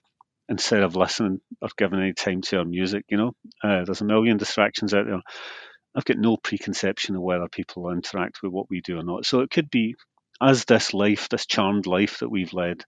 instead 0.49 0.83
of 0.83 0.97
listening 0.97 1.41
or 1.61 1.69
giving 1.77 2.01
any 2.01 2.13
time 2.13 2.41
to 2.43 2.59
our 2.59 2.65
music. 2.65 3.05
You 3.09 3.17
know, 3.17 3.33
uh, 3.63 3.85
there's 3.85 4.01
a 4.01 4.07
million 4.07 4.37
distractions 4.37 4.95
out 4.95 5.07
there. 5.07 5.21
I've 5.95 6.05
got 6.05 6.19
no 6.19 6.37
preconception 6.37 7.17
of 7.17 7.23
whether 7.23 7.49
people 7.49 7.91
interact 7.91 8.43
with 8.43 8.53
what 8.53 8.71
we 8.71 8.81
do 8.81 8.99
or 8.99 9.03
not. 9.03 9.27
So 9.27 9.41
it 9.41 9.51
could 9.51 9.71
be 9.71 9.95
as 10.41 10.65
this 10.65 10.95
life, 10.95 11.29
this 11.29 11.47
charmed 11.47 11.87
life 11.87 12.19
that 12.21 12.31
we've 12.31 12.53
led, 12.53 12.85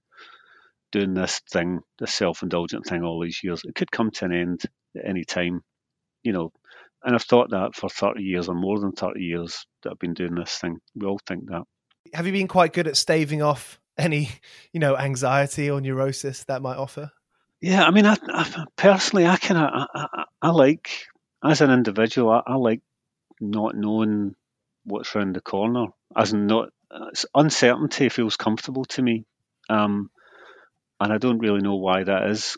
doing 0.95 1.13
this 1.13 1.41
thing, 1.51 1.81
this 1.99 2.15
self-indulgent 2.15 2.87
thing 2.87 3.03
all 3.03 3.21
these 3.21 3.41
years, 3.43 3.63
it 3.65 3.75
could 3.75 3.91
come 3.91 4.13
to 4.13 4.25
an 4.27 4.33
end 4.33 4.63
at 4.97 5.05
any 5.05 5.25
time, 5.25 5.61
you 6.23 6.33
know. 6.33 6.53
And 7.03 7.15
I've 7.15 7.25
thought 7.25 7.51
that 7.51 7.75
for 7.75 7.89
30 7.89 8.23
years 8.23 8.49
or 8.49 8.55
more 8.55 8.79
than 8.79 8.93
30 8.93 9.21
years 9.21 9.67
that 9.83 9.91
I've 9.91 9.99
been 9.99 10.15
doing 10.15 10.37
this 10.37 10.57
thing. 10.57 10.79
We 10.95 11.07
all 11.07 11.19
think 11.27 11.47
that. 11.47 11.65
Have 12.15 12.27
you 12.27 12.33
been 12.33 12.49
quite 12.49 12.73
good 12.73 12.87
at 12.87 12.97
staving 12.97 13.43
off 13.43 13.81
any, 13.99 14.31
you 14.73 14.79
know, 14.79 14.97
anxiety 14.97 15.69
or 15.69 15.81
neurosis 15.81 16.45
that 16.45 16.63
might 16.63 16.77
offer? 16.77 17.11
Yeah, 17.61 17.85
I 17.85 17.91
mean, 17.91 18.07
I, 18.07 18.17
I 18.29 18.65
personally, 18.77 19.27
I 19.27 19.37
kind 19.37 19.61
of, 19.61 19.71
I, 19.73 19.87
I, 19.95 20.25
I, 20.43 20.51
like, 20.51 20.91
as 21.43 21.61
an 21.61 21.73
individual, 21.73 22.31
I, 22.31 22.43
I 22.47 22.55
like 22.55 22.83
not 23.41 23.75
knowing 23.75 24.37
what's 24.85 25.15
around 25.15 25.35
the 25.35 25.41
corner. 25.41 25.87
As 26.17 26.33
in 26.33 26.47
not, 26.47 26.69
uncertainty 27.35 28.09
feels 28.09 28.37
comfortable 28.37 28.85
to 28.85 29.03
me. 29.03 29.25
Um, 29.69 30.11
and 31.01 31.13
I 31.13 31.19
don't 31.19 31.39
really 31.39 31.61
know 31.61 31.77
why 31.77 32.05
that 32.05 32.31
is. 32.31 32.57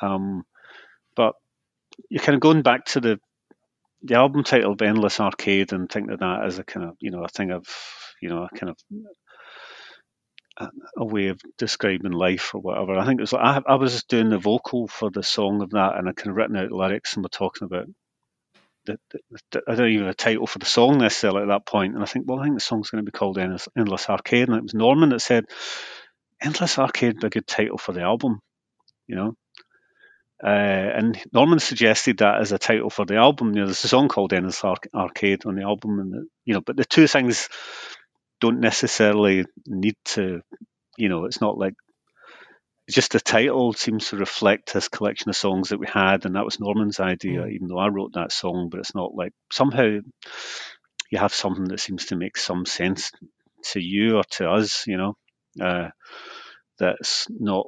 Um, 0.00 0.44
but 1.16 1.34
you're 2.08 2.22
kind 2.22 2.34
of 2.34 2.40
going 2.40 2.62
back 2.62 2.84
to 2.86 3.00
the 3.00 3.20
the 4.02 4.14
album 4.14 4.44
title 4.44 4.72
of 4.72 4.82
Endless 4.82 5.18
Arcade 5.18 5.72
and 5.72 5.90
think 5.90 6.08
that 6.08 6.20
that 6.20 6.46
is 6.46 6.58
a 6.58 6.64
kind 6.64 6.86
of 6.86 6.96
you 7.00 7.10
know 7.10 7.24
a 7.24 7.28
thing 7.28 7.50
of 7.50 7.66
you 8.22 8.28
know 8.28 8.44
a 8.44 8.56
kind 8.56 8.70
of 8.70 8.76
a, 10.96 11.04
way 11.04 11.28
of 11.28 11.40
describing 11.56 12.12
life 12.12 12.54
or 12.54 12.60
whatever. 12.60 12.96
I 12.96 13.06
think 13.06 13.20
it 13.20 13.22
was 13.22 13.34
I, 13.34 13.60
I 13.66 13.74
was 13.76 14.04
doing 14.04 14.28
the 14.28 14.38
vocal 14.38 14.88
for 14.88 15.10
the 15.10 15.22
song 15.22 15.62
of 15.62 15.70
that 15.70 15.96
and 15.96 16.08
I 16.08 16.12
kind 16.12 16.30
of 16.30 16.36
written 16.36 16.56
out 16.56 16.72
lyrics 16.72 17.14
and 17.14 17.24
we're 17.24 17.28
talking 17.28 17.66
about 17.66 17.86
I 18.88 19.74
don't 19.74 19.88
even 19.88 20.06
have 20.06 20.14
a 20.14 20.14
title 20.14 20.46
for 20.46 20.58
the 20.58 20.66
song 20.66 20.98
necessarily 20.98 21.42
at 21.42 21.48
that 21.48 21.66
point. 21.66 21.94
And 21.94 22.02
I 22.02 22.06
think, 22.06 22.26
well, 22.26 22.40
I 22.40 22.44
think 22.44 22.56
the 22.56 22.60
song's 22.60 22.90
going 22.90 23.04
to 23.04 23.10
be 23.10 23.16
called 23.16 23.38
Endless 23.38 24.08
Arcade. 24.08 24.48
And 24.48 24.56
it 24.56 24.62
was 24.62 24.74
Norman 24.74 25.10
that 25.10 25.20
said, 25.20 25.44
Endless 26.40 26.78
Arcade 26.78 27.20
be 27.20 27.26
a 27.26 27.30
good 27.30 27.46
title 27.46 27.78
for 27.78 27.92
the 27.92 28.02
album, 28.02 28.40
you 29.06 29.16
know. 29.16 29.34
Uh, 30.42 30.46
and 30.46 31.20
Norman 31.32 31.58
suggested 31.58 32.18
that 32.18 32.40
as 32.40 32.52
a 32.52 32.58
title 32.58 32.90
for 32.90 33.04
the 33.04 33.16
album. 33.16 33.48
You 33.48 33.60
know, 33.60 33.66
there's 33.66 33.82
a 33.84 33.88
song 33.88 34.08
called 34.08 34.32
Endless 34.32 34.62
Arcade 34.62 35.46
on 35.46 35.56
the 35.56 35.62
album, 35.62 35.98
and 35.98 36.12
the, 36.12 36.26
you 36.44 36.54
know, 36.54 36.60
but 36.60 36.76
the 36.76 36.84
two 36.84 37.08
things 37.08 37.48
don't 38.40 38.60
necessarily 38.60 39.46
need 39.66 39.96
to, 40.04 40.42
you 40.96 41.08
know, 41.08 41.24
it's 41.24 41.40
not 41.40 41.58
like 41.58 41.74
just 42.88 43.12
the 43.12 43.20
title 43.20 43.72
seems 43.72 44.10
to 44.10 44.16
reflect 44.16 44.72
this 44.72 44.88
collection 44.88 45.28
of 45.28 45.36
songs 45.36 45.70
that 45.70 45.80
we 45.80 45.88
had, 45.88 46.24
and 46.24 46.36
that 46.36 46.44
was 46.44 46.60
Norman's 46.60 47.00
idea, 47.00 47.42
mm. 47.42 47.52
even 47.52 47.66
though 47.66 47.78
I 47.78 47.88
wrote 47.88 48.12
that 48.14 48.30
song. 48.30 48.68
But 48.70 48.78
it's 48.78 48.94
not 48.94 49.14
like 49.16 49.32
somehow 49.50 49.98
you 51.10 51.18
have 51.18 51.34
something 51.34 51.64
that 51.64 51.80
seems 51.80 52.06
to 52.06 52.16
make 52.16 52.36
some 52.36 52.64
sense 52.64 53.10
to 53.72 53.80
you 53.80 54.18
or 54.18 54.24
to 54.30 54.48
us, 54.48 54.86
you 54.86 54.96
know 54.96 55.16
uh, 55.60 55.88
that's 56.78 57.26
not 57.30 57.66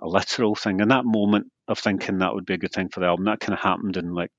a 0.00 0.06
literal 0.08 0.54
thing. 0.54 0.80
And 0.80 0.90
that 0.90 1.04
moment 1.04 1.46
of 1.68 1.78
thinking 1.78 2.18
that 2.18 2.34
would 2.34 2.46
be 2.46 2.54
a 2.54 2.58
good 2.58 2.72
thing 2.72 2.88
for 2.88 3.00
the 3.00 3.06
album, 3.06 3.26
that 3.26 3.40
kind 3.40 3.54
of 3.54 3.60
happened 3.60 3.96
in 3.96 4.14
like 4.14 4.30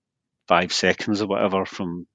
five 0.47 0.73
seconds 0.73 1.21
or 1.21 1.27
whatever 1.27 1.65
from 1.65 2.05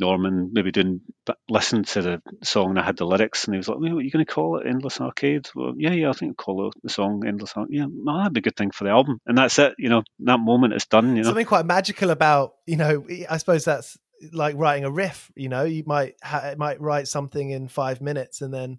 Norman 0.00 0.50
maybe 0.52 0.70
doing 0.70 1.00
listen 1.48 1.82
to 1.82 2.02
the 2.02 2.22
song 2.42 2.70
and 2.70 2.78
I 2.78 2.84
had 2.84 2.96
the 2.96 3.04
lyrics 3.04 3.44
and 3.44 3.54
he 3.54 3.58
was 3.58 3.68
like, 3.68 3.78
what 3.78 3.90
are 3.90 4.00
you 4.00 4.10
going 4.10 4.24
to 4.24 4.32
call 4.32 4.58
it? 4.58 4.66
Endless 4.66 5.00
Arcade? 5.00 5.48
Well, 5.54 5.74
yeah, 5.76 5.92
yeah, 5.92 6.10
I 6.10 6.12
think 6.12 6.30
I'll 6.30 6.44
call 6.44 6.72
the 6.82 6.88
song 6.88 7.24
Endless 7.26 7.56
Arcade. 7.56 7.76
Yeah, 7.76 7.86
well, 7.90 8.18
that'd 8.18 8.32
be 8.32 8.38
a 8.38 8.42
good 8.42 8.56
thing 8.56 8.70
for 8.70 8.84
the 8.84 8.90
album. 8.90 9.20
And 9.26 9.36
that's 9.36 9.58
it, 9.58 9.74
you 9.76 9.88
know, 9.88 10.02
that 10.20 10.38
moment 10.38 10.74
is 10.74 10.86
done, 10.86 11.16
you 11.16 11.22
know. 11.22 11.28
Something 11.28 11.46
quite 11.46 11.66
magical 11.66 12.10
about, 12.10 12.54
you 12.66 12.76
know, 12.76 13.06
I 13.28 13.38
suppose 13.38 13.64
that's 13.64 13.98
like 14.32 14.56
writing 14.56 14.84
a 14.84 14.90
riff, 14.90 15.30
you 15.34 15.48
know, 15.48 15.64
you 15.64 15.82
might 15.84 16.14
ha- 16.22 16.54
might 16.56 16.80
write 16.80 17.08
something 17.08 17.50
in 17.50 17.68
five 17.68 18.00
minutes 18.00 18.40
and 18.40 18.54
then 18.54 18.78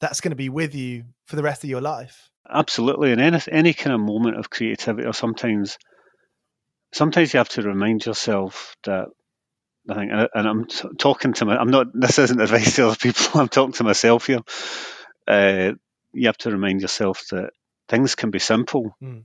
that's 0.00 0.20
going 0.20 0.30
to 0.30 0.36
be 0.36 0.48
with 0.48 0.74
you 0.74 1.04
for 1.26 1.36
the 1.36 1.42
rest 1.42 1.62
of 1.62 1.70
your 1.70 1.80
life. 1.80 2.30
Absolutely, 2.48 3.12
and 3.12 3.20
any 3.20 3.38
any 3.50 3.74
kind 3.74 3.94
of 3.94 4.00
moment 4.00 4.38
of 4.38 4.50
creativity, 4.50 5.06
or 5.06 5.12
sometimes, 5.12 5.78
sometimes 6.92 7.32
you 7.32 7.38
have 7.38 7.48
to 7.50 7.62
remind 7.62 8.04
yourself 8.04 8.76
that 8.84 9.08
I 9.88 9.94
think, 9.94 10.10
and 10.34 10.48
I'm 10.48 10.66
talking 10.98 11.32
to 11.34 11.44
my, 11.44 11.56
I'm 11.56 11.70
not. 11.70 11.86
This 11.94 12.18
isn't 12.18 12.40
advice 12.40 12.76
to 12.76 12.88
other 12.88 12.96
people. 12.96 13.24
I'm 13.40 13.48
talking 13.48 13.74
to 13.74 13.84
myself 13.84 14.26
here. 14.26 14.40
Uh, 15.28 15.72
you 16.12 16.26
have 16.26 16.38
to 16.38 16.50
remind 16.50 16.82
yourself 16.82 17.24
that 17.30 17.50
things 17.88 18.14
can 18.14 18.30
be 18.30 18.38
simple. 18.40 18.96
Mm. 19.02 19.24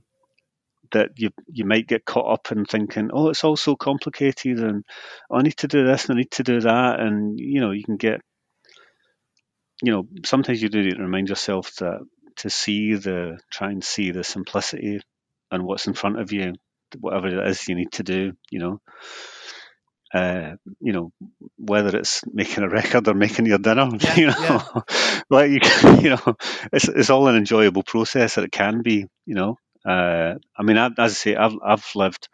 That 0.92 1.10
you 1.16 1.30
you 1.48 1.64
might 1.64 1.88
get 1.88 2.04
caught 2.04 2.32
up 2.32 2.52
in 2.52 2.64
thinking, 2.64 3.10
oh, 3.12 3.30
it's 3.30 3.42
all 3.42 3.56
so 3.56 3.74
complicated, 3.74 4.60
and 4.60 4.84
oh, 5.30 5.38
I 5.38 5.42
need 5.42 5.56
to 5.58 5.68
do 5.68 5.84
this 5.84 6.04
and 6.04 6.16
I 6.16 6.20
need 6.20 6.30
to 6.32 6.44
do 6.44 6.60
that, 6.60 7.00
and 7.00 7.40
you 7.40 7.60
know, 7.60 7.72
you 7.72 7.82
can 7.82 7.96
get 7.96 8.20
you 9.82 9.92
know, 9.92 10.08
sometimes 10.24 10.62
you 10.62 10.68
do 10.68 10.82
need 10.82 10.96
to 10.96 11.02
remind 11.02 11.28
yourself 11.28 11.74
that 11.76 12.00
to 12.38 12.50
see 12.50 12.94
the, 12.94 13.38
try 13.50 13.70
and 13.70 13.82
see 13.84 14.10
the 14.10 14.24
simplicity 14.24 15.00
and 15.50 15.64
what's 15.64 15.86
in 15.86 15.94
front 15.94 16.20
of 16.20 16.32
you, 16.32 16.54
whatever 17.00 17.28
it 17.28 17.48
is 17.48 17.68
you 17.68 17.74
need 17.74 17.92
to 17.92 18.02
do, 18.02 18.32
you 18.50 18.58
know. 18.58 18.80
Uh, 20.14 20.52
you 20.80 20.92
know, 20.92 21.10
whether 21.58 21.96
it's 21.98 22.22
making 22.32 22.62
a 22.62 22.68
record 22.68 23.06
or 23.08 23.14
making 23.14 23.44
your 23.44 23.58
dinner, 23.58 23.90
yeah, 24.00 24.14
you 24.14 24.26
know, 24.28 24.34
yeah. 24.38 24.62
like 25.30 25.50
you, 25.50 25.60
you 26.00 26.10
know, 26.10 26.36
it's 26.72 26.88
it's 26.88 27.10
all 27.10 27.26
an 27.28 27.36
enjoyable 27.36 27.82
process 27.82 28.36
that 28.36 28.44
it 28.44 28.52
can 28.52 28.82
be, 28.82 29.06
you 29.26 29.34
know. 29.34 29.58
Uh, 29.84 30.34
I 30.56 30.62
mean, 30.62 30.76
as 30.78 30.92
I 30.98 31.08
say, 31.08 31.36
I've 31.36 31.56
I've 31.64 31.84
lived 31.96 32.28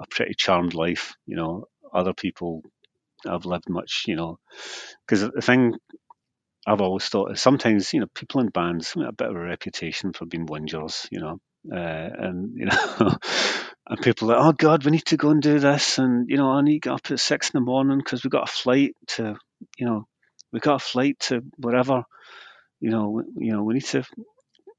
a 0.00 0.06
pretty 0.10 0.34
charmed 0.36 0.74
life. 0.74 1.14
You 1.26 1.36
know, 1.36 1.66
other 1.92 2.14
people 2.14 2.62
have 3.26 3.46
lived 3.46 3.70
much. 3.70 4.04
You 4.08 4.16
know, 4.16 4.38
because 5.06 5.22
the 5.22 5.42
thing 5.42 5.74
I've 6.66 6.80
always 6.80 7.06
thought 7.06 7.38
sometimes 7.38 7.92
you 7.92 8.00
know 8.00 8.06
people 8.12 8.40
in 8.40 8.48
bands 8.48 8.94
have 8.94 9.04
a 9.04 9.12
bit 9.12 9.28
of 9.28 9.36
a 9.36 9.40
reputation 9.40 10.12
for 10.12 10.26
being 10.26 10.46
whingers. 10.46 11.06
You 11.10 11.20
know, 11.20 11.40
uh, 11.72 11.76
and 11.76 12.54
you 12.56 12.66
know, 12.66 13.16
and 13.86 14.02
people 14.02 14.30
are 14.32 14.36
like, 14.36 14.46
oh 14.46 14.52
God, 14.52 14.84
we 14.84 14.90
need 14.90 15.06
to 15.06 15.16
go 15.16 15.30
and 15.30 15.40
do 15.40 15.60
this, 15.60 15.98
and 15.98 16.28
you 16.28 16.36
know, 16.36 16.50
I 16.50 16.62
need 16.62 16.82
to 16.82 16.88
get 16.88 16.94
up 16.94 17.10
at 17.10 17.20
six 17.20 17.50
in 17.50 17.60
the 17.60 17.64
morning 17.64 17.98
because 17.98 18.24
we 18.24 18.30
got 18.30 18.48
a 18.48 18.52
flight 18.52 18.96
to, 19.08 19.36
you 19.78 19.86
know, 19.86 20.06
we 20.52 20.60
got 20.60 20.82
a 20.82 20.84
flight 20.84 21.18
to 21.20 21.42
wherever, 21.56 22.02
you 22.80 22.90
know, 22.90 23.22
you 23.36 23.52
know, 23.52 23.62
we 23.62 23.74
need 23.74 23.84
to, 23.84 24.04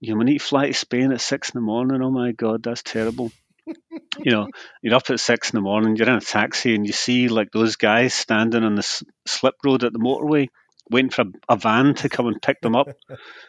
you 0.01 0.13
know, 0.13 0.19
we 0.19 0.25
need 0.25 0.39
to 0.39 0.45
fly 0.45 0.67
to 0.67 0.73
Spain 0.73 1.13
at 1.13 1.21
six 1.21 1.51
in 1.51 1.59
the 1.59 1.65
morning. 1.65 2.01
Oh 2.03 2.11
my 2.11 2.33
God, 2.33 2.63
that's 2.63 2.83
terrible. 2.83 3.31
you 3.65 4.31
know, 4.31 4.47
you're 4.81 4.95
up 4.95 5.09
at 5.09 5.19
six 5.21 5.51
in 5.51 5.57
the 5.57 5.61
morning, 5.61 5.95
you're 5.95 6.09
in 6.09 6.15
a 6.15 6.21
taxi, 6.21 6.75
and 6.75 6.85
you 6.85 6.93
see 6.93 7.29
like 7.29 7.51
those 7.51 7.77
guys 7.77 8.13
standing 8.13 8.63
on 8.63 8.75
the 8.75 9.03
slip 9.25 9.55
road 9.63 9.85
at 9.85 9.93
the 9.93 9.99
motorway 9.99 10.49
waiting 10.89 11.09
for 11.09 11.23
a, 11.23 11.53
a, 11.53 11.57
van 11.57 11.93
to 11.95 12.09
come 12.09 12.27
and 12.27 12.41
pick 12.41 12.61
them 12.61 12.75
up 12.75 12.87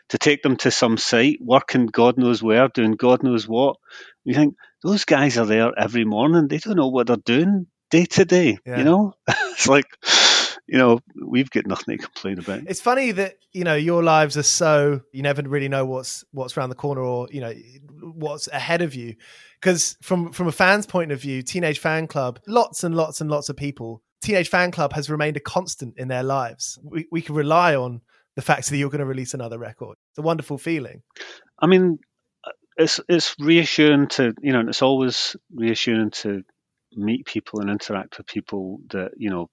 to 0.08 0.18
take 0.18 0.42
them 0.42 0.56
to 0.56 0.70
some 0.70 0.96
site, 0.96 1.38
working 1.40 1.86
God 1.86 2.18
knows 2.18 2.42
where, 2.42 2.68
doing 2.68 2.92
God 2.92 3.22
knows 3.22 3.46
what. 3.46 3.76
You 4.24 4.34
think 4.34 4.54
those 4.82 5.04
guys 5.04 5.38
are 5.38 5.46
there 5.46 5.72
every 5.78 6.04
morning. 6.04 6.48
They 6.48 6.58
don't 6.58 6.76
know 6.76 6.88
what 6.88 7.06
they're 7.06 7.16
doing 7.16 7.66
day 7.90 8.04
to 8.04 8.24
day. 8.24 8.58
You 8.66 8.84
know, 8.84 9.14
it's 9.28 9.68
like 9.68 9.86
you 10.66 10.78
know 10.78 11.00
we've 11.20 11.50
got 11.50 11.66
nothing 11.66 11.96
to 11.96 12.04
complain 12.04 12.38
about. 12.38 12.62
It's 12.66 12.80
funny 12.80 13.12
that 13.12 13.36
you 13.52 13.64
know 13.64 13.74
your 13.74 14.02
lives 14.02 14.36
are 14.36 14.42
so 14.42 15.00
you 15.12 15.22
never 15.22 15.42
really 15.42 15.68
know 15.68 15.86
what's 15.86 16.24
what's 16.32 16.56
around 16.56 16.68
the 16.68 16.74
corner 16.74 17.00
or 17.00 17.28
you 17.30 17.40
know 17.40 17.54
what's 18.00 18.48
ahead 18.48 18.82
of 18.82 18.94
you. 18.94 19.16
Because 19.60 19.96
from 20.02 20.32
from 20.32 20.46
a 20.46 20.52
fan's 20.52 20.86
point 20.86 21.10
of 21.10 21.20
view, 21.20 21.42
Teenage 21.42 21.80
Fanclub, 21.80 22.38
lots 22.46 22.84
and 22.84 22.94
lots 22.94 23.20
and 23.20 23.30
lots 23.30 23.48
of 23.48 23.56
people 23.56 24.02
Teenage 24.20 24.50
Fanclub 24.50 24.92
has 24.92 25.10
remained 25.10 25.36
a 25.36 25.40
constant 25.40 25.96
in 25.96 26.08
their 26.08 26.22
lives. 26.22 26.78
We, 26.82 27.06
we 27.10 27.22
can 27.22 27.34
rely 27.34 27.74
on 27.76 28.02
the 28.36 28.42
fact 28.42 28.68
that 28.68 28.76
you're 28.76 28.90
going 28.90 29.00
to 29.00 29.04
release 29.06 29.34
another 29.34 29.58
record. 29.58 29.96
It's 30.10 30.18
a 30.18 30.22
wonderful 30.22 30.58
feeling. 30.58 31.02
I 31.58 31.66
mean, 31.66 31.98
uh, 32.44 32.50
it's 32.76 33.00
it's 33.08 33.34
reassuring 33.38 34.08
to 34.08 34.34
you 34.40 34.52
know, 34.52 34.60
and 34.60 34.68
it's 34.68 34.82
always 34.82 35.36
reassuring 35.52 36.10
to 36.22 36.42
meet 36.92 37.26
people 37.26 37.60
and 37.60 37.70
interact 37.70 38.18
with 38.18 38.26
people 38.26 38.80
that 38.90 39.12
you 39.16 39.30
know 39.30 39.50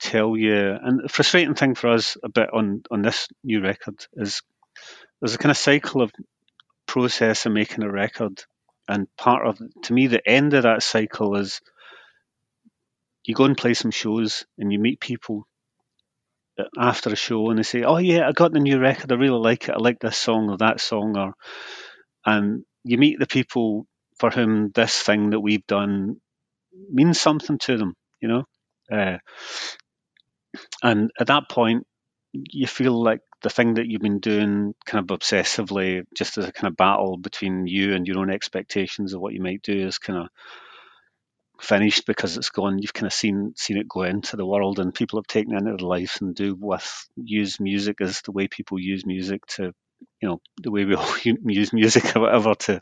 tell 0.00 0.36
you. 0.36 0.76
And 0.82 1.04
the 1.04 1.08
frustrating 1.08 1.54
thing 1.54 1.74
for 1.74 1.88
us 1.88 2.16
a 2.22 2.28
bit 2.28 2.50
on 2.52 2.82
on 2.90 3.02
this 3.02 3.28
new 3.42 3.62
record 3.62 4.06
is 4.14 4.42
there's 5.20 5.34
a 5.34 5.38
kind 5.38 5.50
of 5.50 5.56
cycle 5.56 6.02
of 6.02 6.12
process 6.86 7.46
of 7.46 7.52
making 7.52 7.82
a 7.82 7.90
record, 7.90 8.42
and 8.88 9.06
part 9.16 9.46
of 9.46 9.58
to 9.84 9.92
me 9.92 10.06
the 10.06 10.26
end 10.28 10.54
of 10.54 10.64
that 10.64 10.82
cycle 10.82 11.36
is 11.36 11.60
you 13.24 13.34
go 13.34 13.44
and 13.44 13.56
play 13.56 13.74
some 13.74 13.90
shows 13.90 14.46
and 14.58 14.72
you 14.72 14.78
meet 14.78 15.00
people 15.00 15.46
after 16.76 17.10
a 17.10 17.16
show 17.16 17.50
and 17.50 17.58
they 17.58 17.62
say, 17.62 17.82
"Oh 17.84 17.98
yeah, 17.98 18.28
I 18.28 18.32
got 18.32 18.52
the 18.52 18.60
new 18.60 18.78
record. 18.78 19.12
I 19.12 19.16
really 19.16 19.38
like 19.38 19.68
it. 19.68 19.74
I 19.74 19.78
like 19.78 20.00
this 20.00 20.18
song 20.18 20.50
or 20.50 20.56
that 20.58 20.80
song." 20.80 21.16
Or 21.16 21.34
and 22.24 22.64
you 22.84 22.98
meet 22.98 23.18
the 23.18 23.26
people 23.26 23.86
for 24.18 24.30
whom 24.30 24.70
this 24.74 25.00
thing 25.00 25.30
that 25.30 25.40
we've 25.40 25.66
done 25.66 26.20
means 26.90 27.20
something 27.20 27.58
to 27.58 27.76
them, 27.76 27.94
you 28.20 28.28
know. 28.28 28.44
Uh, 28.90 29.18
and 30.82 31.10
at 31.18 31.28
that 31.28 31.48
point, 31.48 31.86
you 32.32 32.66
feel 32.66 33.02
like 33.02 33.20
the 33.42 33.50
thing 33.50 33.74
that 33.74 33.86
you've 33.86 34.02
been 34.02 34.20
doing 34.20 34.74
kind 34.84 35.08
of 35.08 35.18
obsessively, 35.18 36.02
just 36.16 36.38
as 36.38 36.46
a 36.46 36.52
kind 36.52 36.70
of 36.70 36.76
battle 36.76 37.16
between 37.16 37.66
you 37.66 37.94
and 37.94 38.06
your 38.06 38.18
own 38.18 38.30
expectations 38.30 39.14
of 39.14 39.20
what 39.20 39.34
you 39.34 39.40
might 39.40 39.62
do, 39.62 39.86
is 39.86 39.98
kind 39.98 40.18
of 40.20 40.28
finished 41.60 42.06
because 42.06 42.36
it's 42.36 42.50
gone. 42.50 42.78
You've 42.78 42.92
kind 42.94 43.06
of 43.06 43.12
seen 43.12 43.52
seen 43.56 43.76
it 43.78 43.88
go 43.88 44.02
into 44.02 44.36
the 44.36 44.46
world, 44.46 44.78
and 44.78 44.94
people 44.94 45.18
have 45.18 45.26
taken 45.26 45.54
it 45.54 45.58
into 45.58 45.76
their 45.76 45.88
life 45.88 46.18
and 46.20 46.34
do 46.34 46.56
with 46.58 47.08
use 47.16 47.60
music 47.60 48.00
as 48.00 48.20
the 48.22 48.32
way 48.32 48.48
people 48.48 48.78
use 48.78 49.04
music 49.04 49.44
to, 49.46 49.72
you 50.20 50.28
know, 50.28 50.40
the 50.62 50.70
way 50.70 50.84
we 50.84 50.94
all 50.96 51.16
use 51.24 51.72
music 51.72 52.16
or 52.16 52.20
whatever 52.20 52.54
to 52.54 52.80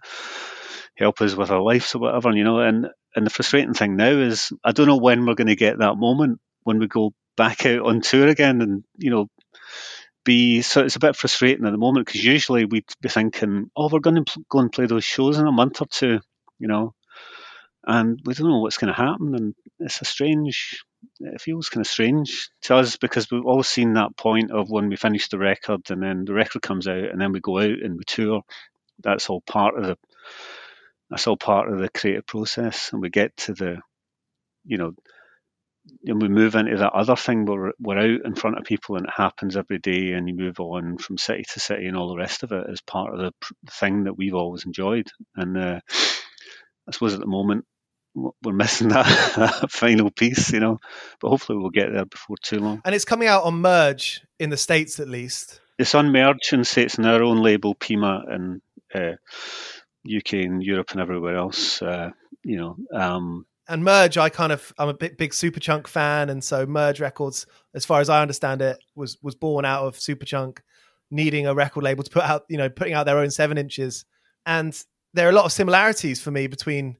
help 0.96 1.20
us 1.20 1.34
with 1.34 1.50
our 1.50 1.62
lives 1.62 1.94
or 1.94 1.98
whatever. 2.00 2.32
You 2.36 2.44
know, 2.44 2.60
and 2.60 2.88
and 3.14 3.26
the 3.26 3.30
frustrating 3.30 3.74
thing 3.74 3.96
now 3.96 4.10
is 4.10 4.52
I 4.64 4.72
don't 4.72 4.86
know 4.86 4.98
when 4.98 5.26
we're 5.26 5.34
going 5.34 5.48
to 5.48 5.56
get 5.56 5.78
that 5.78 5.96
moment 5.96 6.40
when 6.64 6.78
we 6.78 6.86
go 6.88 7.12
back 7.36 7.66
out 7.66 7.82
on 7.86 8.00
tour 8.00 8.28
again, 8.28 8.60
and 8.62 8.84
you 8.98 9.10
know. 9.10 9.26
Be, 10.24 10.60
so 10.62 10.84
it's 10.84 10.96
a 10.96 10.98
bit 10.98 11.14
frustrating 11.14 11.64
at 11.66 11.70
the 11.70 11.78
moment 11.78 12.04
because 12.04 12.24
usually 12.24 12.64
we'd 12.64 12.82
be 13.00 13.08
thinking, 13.08 13.70
oh, 13.76 13.88
we're 13.88 14.00
going 14.00 14.24
to 14.24 14.44
go 14.50 14.58
and 14.58 14.72
play 14.72 14.86
those 14.86 15.04
shows 15.04 15.38
in 15.38 15.46
a 15.46 15.52
month 15.52 15.80
or 15.80 15.86
two, 15.86 16.18
you 16.58 16.66
know, 16.66 16.95
and 17.86 18.20
we 18.24 18.34
don't 18.34 18.48
know 18.48 18.58
what's 18.58 18.78
going 18.78 18.92
to 18.92 19.00
happen. 19.00 19.34
And 19.34 19.54
it's 19.78 20.00
a 20.02 20.04
strange, 20.04 20.84
it 21.20 21.40
feels 21.40 21.68
kind 21.68 21.84
of 21.84 21.90
strange 21.90 22.50
to 22.62 22.76
us 22.76 22.96
because 22.96 23.30
we've 23.30 23.46
all 23.46 23.62
seen 23.62 23.94
that 23.94 24.16
point 24.16 24.50
of 24.50 24.68
when 24.68 24.88
we 24.88 24.96
finish 24.96 25.28
the 25.28 25.38
record 25.38 25.82
and 25.90 26.02
then 26.02 26.24
the 26.24 26.34
record 26.34 26.62
comes 26.62 26.88
out 26.88 27.10
and 27.10 27.20
then 27.20 27.32
we 27.32 27.40
go 27.40 27.58
out 27.58 27.82
and 27.82 27.96
we 27.96 28.04
tour. 28.04 28.42
That's 29.02 29.30
all 29.30 29.40
part 29.40 29.78
of 29.78 29.84
the, 29.84 29.96
that's 31.10 31.26
all 31.28 31.36
part 31.36 31.72
of 31.72 31.78
the 31.78 31.88
creative 31.88 32.26
process. 32.26 32.90
And 32.92 33.00
we 33.00 33.08
get 33.08 33.36
to 33.38 33.54
the, 33.54 33.80
you 34.64 34.78
know, 34.78 34.92
and 36.04 36.20
we 36.20 36.26
move 36.26 36.56
into 36.56 36.76
that 36.78 36.92
other 36.92 37.14
thing 37.14 37.44
where 37.44 37.72
we're 37.78 37.98
out 37.98 38.26
in 38.26 38.34
front 38.34 38.58
of 38.58 38.64
people 38.64 38.96
and 38.96 39.06
it 39.06 39.12
happens 39.16 39.56
every 39.56 39.78
day 39.78 40.14
and 40.14 40.28
you 40.28 40.34
move 40.34 40.58
on 40.58 40.98
from 40.98 41.16
city 41.16 41.44
to 41.52 41.60
city 41.60 41.86
and 41.86 41.96
all 41.96 42.08
the 42.08 42.16
rest 42.16 42.42
of 42.42 42.50
it 42.50 42.64
is 42.68 42.80
part 42.80 43.14
of 43.14 43.20
the 43.20 43.32
thing 43.70 44.02
that 44.04 44.16
we've 44.18 44.34
always 44.34 44.66
enjoyed 44.66 45.06
and 45.36 45.56
uh, 45.56 45.78
I 46.88 46.90
suppose 46.90 47.14
at 47.14 47.20
the 47.20 47.26
moment 47.26 47.66
we're 48.16 48.52
missing 48.52 48.88
that, 48.88 49.66
final 49.70 50.10
piece, 50.10 50.52
you 50.52 50.60
know. 50.60 50.78
But 51.20 51.28
hopefully 51.28 51.58
we'll 51.58 51.70
get 51.70 51.92
there 51.92 52.06
before 52.06 52.36
too 52.42 52.58
long. 52.58 52.80
And 52.84 52.94
it's 52.94 53.04
coming 53.04 53.28
out 53.28 53.44
on 53.44 53.60
Merge 53.60 54.22
in 54.38 54.50
the 54.50 54.56
States 54.56 54.98
at 54.98 55.08
least. 55.08 55.60
It's 55.78 55.94
on 55.94 56.10
Merge 56.10 56.52
and 56.52 56.66
States 56.66 56.96
and 56.96 57.06
our 57.06 57.22
own 57.22 57.42
label, 57.42 57.74
PeMa, 57.74 58.32
and 58.32 58.62
uh, 58.94 59.16
UK 60.06 60.34
and 60.34 60.62
Europe 60.62 60.92
and 60.92 61.00
everywhere 61.00 61.36
else, 61.36 61.82
uh, 61.82 62.10
you 62.42 62.56
know. 62.56 62.76
Um, 62.92 63.46
and 63.68 63.84
Merge, 63.84 64.16
I 64.16 64.28
kind 64.28 64.52
of, 64.52 64.72
I'm 64.78 64.88
a 64.88 64.94
big, 64.94 65.18
big 65.18 65.32
Superchunk 65.32 65.86
fan. 65.86 66.30
And 66.30 66.42
so 66.42 66.66
Merge 66.66 67.00
Records, 67.00 67.46
as 67.74 67.84
far 67.84 68.00
as 68.00 68.08
I 68.08 68.22
understand 68.22 68.62
it, 68.62 68.78
was, 68.94 69.18
was 69.22 69.34
born 69.34 69.64
out 69.64 69.84
of 69.84 69.96
Superchunk 69.96 70.58
needing 71.10 71.46
a 71.46 71.54
record 71.54 71.82
label 71.82 72.04
to 72.04 72.10
put 72.10 72.22
out, 72.22 72.44
you 72.48 72.58
know, 72.58 72.68
putting 72.68 72.94
out 72.94 73.06
their 73.06 73.18
own 73.18 73.30
seven 73.30 73.58
inches. 73.58 74.04
And 74.46 74.80
there 75.14 75.26
are 75.26 75.30
a 75.30 75.34
lot 75.34 75.44
of 75.44 75.52
similarities 75.52 76.20
for 76.20 76.30
me 76.30 76.46
between 76.46 76.96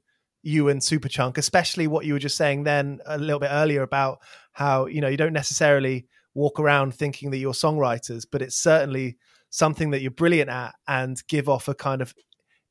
you 0.47 0.69
and 0.69 0.79
Superchunk, 0.79 1.37
especially 1.37 1.87
what 1.87 2.05
you 2.05 2.13
were 2.13 2.19
just 2.19 2.37
saying 2.37 2.63
then 2.63 2.99
a 3.05 3.17
little 3.17 3.39
bit 3.39 3.49
earlier 3.51 3.81
about 3.81 4.19
how 4.53 4.85
you 4.85 5.01
know 5.01 5.09
you 5.09 5.17
don't 5.17 5.33
necessarily 5.33 6.07
walk 6.33 6.59
around 6.59 6.95
thinking 6.95 7.31
that 7.31 7.37
you're 7.37 7.51
songwriters, 7.51 8.25
but 8.31 8.41
it's 8.41 8.55
certainly 8.55 9.17
something 9.49 9.91
that 9.91 10.01
you're 10.01 10.11
brilliant 10.11 10.49
at 10.49 10.73
and 10.87 11.21
give 11.27 11.49
off 11.49 11.67
a 11.67 11.75
kind 11.75 12.01
of 12.01 12.13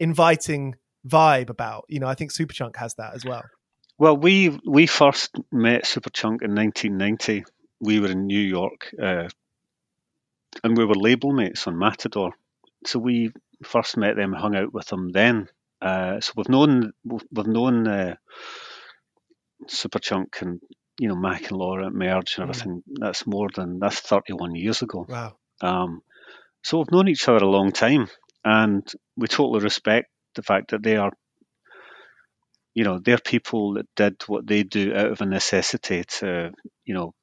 inviting 0.01 0.75
vibe 1.07 1.51
about. 1.51 1.85
You 1.89 2.01
know, 2.01 2.07
I 2.07 2.15
think 2.15 2.33
Superchunk 2.33 2.77
has 2.77 2.95
that 2.95 3.15
as 3.15 3.25
well. 3.25 3.43
Well, 3.99 4.17
we 4.17 4.59
we 4.67 4.87
first 4.87 5.37
met 5.53 5.85
Superchunk 5.85 6.43
in 6.43 6.55
1990. 6.55 7.45
We 7.81 8.01
were 8.01 8.11
in 8.11 8.27
New 8.27 8.41
York, 8.41 8.95
uh, 9.03 9.29
and 10.65 10.79
we 10.79 10.87
were 10.87 10.95
label 10.95 11.33
mates 11.33 11.67
on 11.67 11.79
Matador. 11.79 12.33
So 12.87 12.99
we 12.99 13.33
first 13.63 13.99
met 13.99 14.17
them, 14.17 14.33
hung 14.33 14.57
out 14.57 14.73
with 14.73 14.87
them 14.87 15.11
then, 15.13 15.49
uh, 15.81 16.21
so 16.21 16.33
we've 16.37 16.49
known 16.49 16.93
we've 17.05 17.47
known 17.47 17.87
uh, 17.87 18.15
Superchunk 19.69 20.43
and 20.43 20.61
you 20.99 21.09
know 21.09 21.17
Mac 21.17 21.51
and 21.51 21.59
Laura 21.59 21.91
Merge 21.91 22.39
and 22.39 22.47
mm. 22.47 22.51
everything. 22.51 22.83
Mm. 22.89 22.95
That's 23.01 23.27
more 23.27 23.49
than 23.55 23.79
that's 23.79 24.01
thirty 24.01 24.33
one 24.33 24.55
years 24.55 24.83
ago. 24.83 25.07
Wow. 25.09 25.37
Um, 25.61 26.03
so 26.63 26.79
we've 26.79 26.91
known 26.91 27.09
each 27.09 27.29
other 27.29 27.45
a 27.45 27.51
long 27.51 27.73
time, 27.73 28.09
and 28.45 28.87
we 29.17 29.29
totally 29.29 29.61
respect 29.61 30.09
the 30.35 30.43
fact 30.43 30.71
that 30.71 30.83
they 30.83 30.97
are, 30.97 31.13
you 32.75 32.85
know, 32.85 32.99
they're 32.99 33.19
people 33.19 33.75
that 33.75 33.87
did 33.97 34.23
what 34.27 34.47
they 34.47 34.63
do 34.63 34.95
out 34.95 35.13
of 35.13 35.21
a 35.21 35.27
necessity 35.27 36.05
to, 36.19 36.53
you 36.85 36.95
know, 36.95 37.15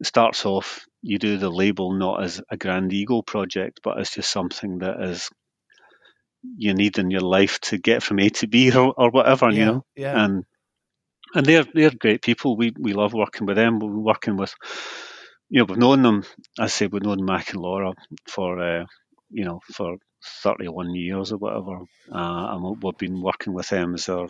it 0.00 0.06
starts 0.06 0.44
off 0.44 0.86
you 1.02 1.18
do 1.18 1.36
the 1.36 1.50
label 1.50 1.92
not 1.92 2.22
as 2.24 2.42
a 2.50 2.56
grand 2.56 2.92
ego 2.92 3.22
project, 3.22 3.80
but 3.84 3.98
as 3.98 4.10
just 4.10 4.30
something 4.30 4.78
that 4.78 5.00
is 5.00 5.30
you 6.56 6.74
need 6.74 6.98
in 6.98 7.10
your 7.10 7.20
life 7.20 7.60
to 7.60 7.78
get 7.78 8.02
from 8.02 8.18
A 8.18 8.28
to 8.30 8.46
B 8.46 8.74
or, 8.74 8.94
or 8.96 9.10
whatever, 9.10 9.50
yeah, 9.50 9.58
you 9.58 9.64
know. 9.64 9.84
Yeah. 9.94 10.24
And 10.24 10.44
and 11.34 11.46
they're 11.46 11.64
they're 11.74 11.90
great 11.90 12.22
people. 12.22 12.56
We 12.56 12.72
we 12.78 12.92
love 12.92 13.12
working 13.12 13.46
with 13.46 13.56
them. 13.56 13.78
We're 13.78 13.90
working 13.90 14.36
with 14.36 14.54
you 15.48 15.60
know, 15.60 15.66
we've 15.68 15.78
known 15.78 16.02
them 16.02 16.24
I 16.58 16.66
say 16.66 16.86
we've 16.86 17.02
known 17.02 17.24
Mac 17.24 17.52
and 17.52 17.60
Laura 17.60 17.92
for 18.28 18.60
uh, 18.60 18.84
you 19.30 19.44
know, 19.44 19.60
for 19.72 19.96
thirty 20.42 20.68
one 20.68 20.94
years 20.94 21.32
or 21.32 21.38
whatever. 21.38 21.78
Uh, 22.12 22.54
and 22.54 22.78
we've 22.82 22.98
been 22.98 23.20
working 23.20 23.52
with 23.52 23.68
them 23.68 23.94
as 23.94 24.08
our 24.08 24.28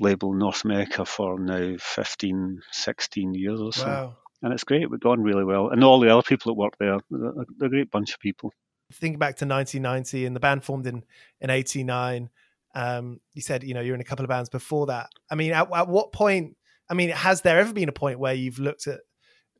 label 0.00 0.32
North 0.34 0.64
America 0.64 1.06
for 1.06 1.38
now 1.38 1.74
15, 1.78 2.60
16 2.70 3.34
years 3.34 3.60
or 3.60 3.72
so. 3.72 3.86
Wow. 3.86 4.16
And 4.42 4.52
it's 4.52 4.64
great. 4.64 4.90
We've 4.90 5.00
gone 5.00 5.22
really 5.22 5.44
well. 5.44 5.70
And 5.70 5.82
all 5.82 6.00
the 6.00 6.12
other 6.12 6.22
people 6.22 6.52
that 6.52 6.60
work 6.60 6.74
there, 6.78 6.98
they're, 7.10 7.32
they're 7.58 7.66
a 7.68 7.70
great 7.70 7.90
bunch 7.90 8.12
of 8.12 8.20
people 8.20 8.52
think 8.92 9.18
back 9.18 9.36
to 9.36 9.46
1990 9.46 10.26
and 10.26 10.36
the 10.36 10.40
band 10.40 10.64
formed 10.64 10.86
in 10.86 11.02
in 11.40 11.50
89 11.50 12.30
Um, 12.74 13.20
you 13.34 13.42
said 13.42 13.64
you 13.64 13.74
know 13.74 13.80
you're 13.80 13.94
in 13.94 14.00
a 14.00 14.04
couple 14.04 14.24
of 14.24 14.28
bands 14.28 14.48
before 14.48 14.86
that. 14.86 15.08
I 15.30 15.34
mean, 15.34 15.52
at, 15.52 15.68
at 15.74 15.88
what 15.88 16.12
point? 16.12 16.56
I 16.88 16.94
mean, 16.94 17.10
has 17.10 17.40
there 17.42 17.58
ever 17.58 17.72
been 17.72 17.88
a 17.88 17.92
point 17.92 18.18
where 18.18 18.34
you've 18.34 18.58
looked 18.58 18.86
at 18.86 19.00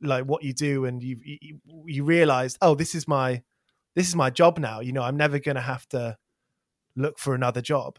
like 0.01 0.25
what 0.25 0.43
you 0.43 0.53
do 0.53 0.85
and 0.85 1.01
you 1.01 1.19
you, 1.23 1.59
you 1.85 2.03
realized, 2.03 2.57
oh, 2.61 2.75
this 2.75 2.95
is 2.95 3.07
my 3.07 3.41
this 3.95 4.07
is 4.07 4.15
my 4.15 4.29
job 4.29 4.59
now. 4.59 4.79
You 4.79 4.93
know, 4.93 5.01
I'm 5.01 5.17
never 5.17 5.39
going 5.39 5.55
to 5.55 5.61
have 5.61 5.87
to 5.89 6.17
look 6.95 7.19
for 7.19 7.33
another 7.33 7.61
job. 7.61 7.97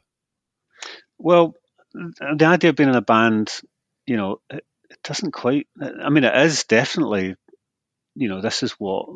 Well, 1.19 1.55
the 1.93 2.45
idea 2.47 2.71
of 2.71 2.77
being 2.77 2.89
in 2.89 2.95
a 2.95 3.01
band, 3.01 3.61
you 4.07 4.17
know, 4.17 4.41
it, 4.49 4.65
it 4.91 4.99
doesn't 5.03 5.33
quite. 5.33 5.67
I 5.81 6.09
mean, 6.11 6.25
it 6.25 6.37
is 6.37 6.65
definitely. 6.65 7.37
You 8.15 8.29
know, 8.29 8.41
this 8.41 8.63
is 8.63 8.73
what 8.73 9.07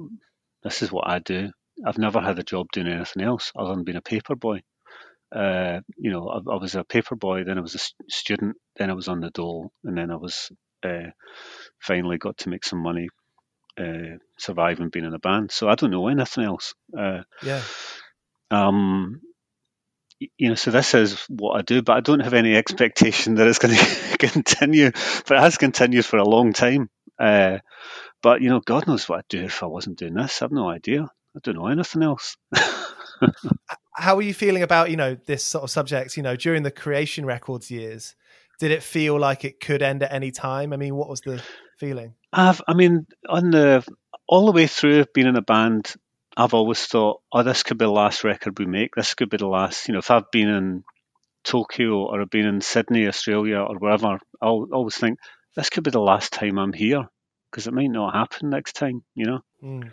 this 0.63 0.83
is 0.83 0.93
what 0.93 1.09
I 1.09 1.19
do. 1.19 1.51
I've 1.87 1.99
never 1.99 2.21
had 2.21 2.39
a 2.39 2.43
job 2.43 2.67
doing 2.73 2.89
anything 2.89 3.23
else 3.23 3.53
other 3.57 3.75
than 3.75 3.85
being 3.85 3.97
a 3.97 4.03
paper 4.03 4.37
boy. 4.37 4.61
Uh, 5.35 5.81
you 5.97 6.11
know, 6.11 6.29
I, 6.29 6.37
I, 6.53 6.57
was 6.57 6.75
a 6.75 6.85
paper 6.85 7.17
boy, 7.17 7.45
then 7.45 7.57
I 7.57 7.63
was 7.63 7.75
a 7.75 8.11
student, 8.11 8.57
then 8.77 8.91
I 8.91 8.95
was 8.95 9.09
on 9.09 9.21
the 9.21 9.31
dole, 9.31 9.73
and 9.83 9.97
then 9.97 10.11
I 10.11 10.17
was 10.17 10.53
uh, 10.85 11.11
finally 11.81 12.19
got 12.19 12.37
to 12.39 12.51
make 12.51 12.65
some 12.65 12.83
money 12.83 13.09
uh, 13.81 14.19
surviving 14.39 14.91
being 14.91 15.07
in 15.07 15.15
a 15.15 15.19
band. 15.19 15.51
So 15.51 15.69
I 15.69 15.75
don't 15.75 15.91
know 15.91 16.09
anything 16.09 16.45
else. 16.45 16.75
Uh, 16.97 17.23
yeah. 17.43 17.63
Um, 18.51 19.23
you 20.37 20.51
know, 20.51 20.55
so 20.55 20.71
this 20.71 20.95
is 20.95 21.25
what 21.29 21.59
I 21.59 21.63
do, 21.63 21.83
but 21.83 21.97
I 21.97 22.01
don't 22.01 22.21
have 22.21 22.35
any 22.35 22.55
expectation 22.63 23.37
that 23.37 23.47
it's 23.47 23.59
going 23.59 23.75
to 23.77 24.19
continue. 24.19 24.91
But 25.27 25.39
it 25.39 25.41
has 25.41 25.57
continued 25.57 26.05
for 26.05 26.19
a 26.19 26.29
long 26.29 26.53
time. 26.53 26.91
Uh, 27.19 27.59
but 28.23 28.41
you 28.43 28.51
know, 28.51 28.61
God 28.61 28.87
knows 28.87 29.09
what 29.09 29.21
I'd 29.21 29.29
do 29.29 29.45
if 29.45 29.63
I 29.63 29.67
wasn't 29.67 29.99
doing 29.99 30.15
this. 30.15 30.43
I've 30.43 30.53
no 30.53 30.69
idea. 30.69 31.09
I 31.37 31.41
don't 31.43 31.57
know 31.57 31.69
anything 31.69 32.03
else. 32.03 32.37
How 33.95 34.17
are 34.17 34.23
you 34.23 34.35
feeling 34.35 34.63
about 34.63 34.91
you 34.91 34.97
know 34.97 35.17
this 35.27 35.45
sort 35.45 35.65
of 35.65 35.71
subject? 35.71 36.17
You 36.17 36.23
know, 36.23 36.37
during 36.37 36.63
the 36.63 36.71
Creation 36.71 37.25
Records 37.25 37.71
years, 37.71 38.15
did 38.59 38.71
it 38.71 38.83
feel 38.83 39.19
like 39.19 39.45
it 39.45 39.61
could 39.61 39.83
end 39.83 40.03
at 40.03 40.13
any 40.13 40.31
time? 40.31 40.73
I 40.73 40.77
mean, 40.77 40.95
what 40.95 41.09
was 41.09 41.21
the 41.21 41.43
feeling? 41.79 42.15
I've, 42.33 42.61
I 42.67 42.75
mean, 42.75 43.07
on 43.29 43.51
the 43.51 43.87
all 44.27 44.47
the 44.47 44.53
way 44.53 44.67
through 44.67 45.05
being 45.15 45.27
in 45.27 45.37
a 45.37 45.43
band, 45.43 45.95
I've 46.37 46.55
always 46.55 46.85
thought, 46.87 47.21
oh, 47.33 47.43
this 47.43 47.63
could 47.63 47.79
be 47.79 47.85
the 47.85 47.91
last 47.91 48.25
record 48.25 48.59
we 48.59 48.67
make. 48.67 48.95
This 48.95 49.15
could 49.15 49.31
be 49.31 49.37
the 49.37 49.49
last. 49.49 49.89
You 49.89 49.93
know, 49.93 49.99
if 49.99 50.11
I've 50.11 50.31
been 50.31 50.49
in 50.49 50.85
Tokyo 51.45 52.07
or 52.07 52.21
I've 52.21 52.31
been 52.31 52.47
in 52.47 52.61
Sydney, 52.61 53.07
Australia, 53.07 53.59
or 53.59 53.77
wherever, 53.79 54.19
I'll 54.41 54.69
always 54.73 54.97
think 54.97 55.19
this 55.57 55.71
could 55.71 55.85
be 55.85 55.91
the 55.91 56.01
last 56.01 56.33
time 56.33 56.59
I'm 56.59 56.73
here 56.73 57.07
because 57.51 57.67
it 57.67 57.75
might 57.75 57.91
not 57.91 58.15
happen 58.15 58.51
next 58.51 58.75
time. 58.75 59.03
You 59.15 59.27
know. 59.27 59.41
Mm. 59.63 59.91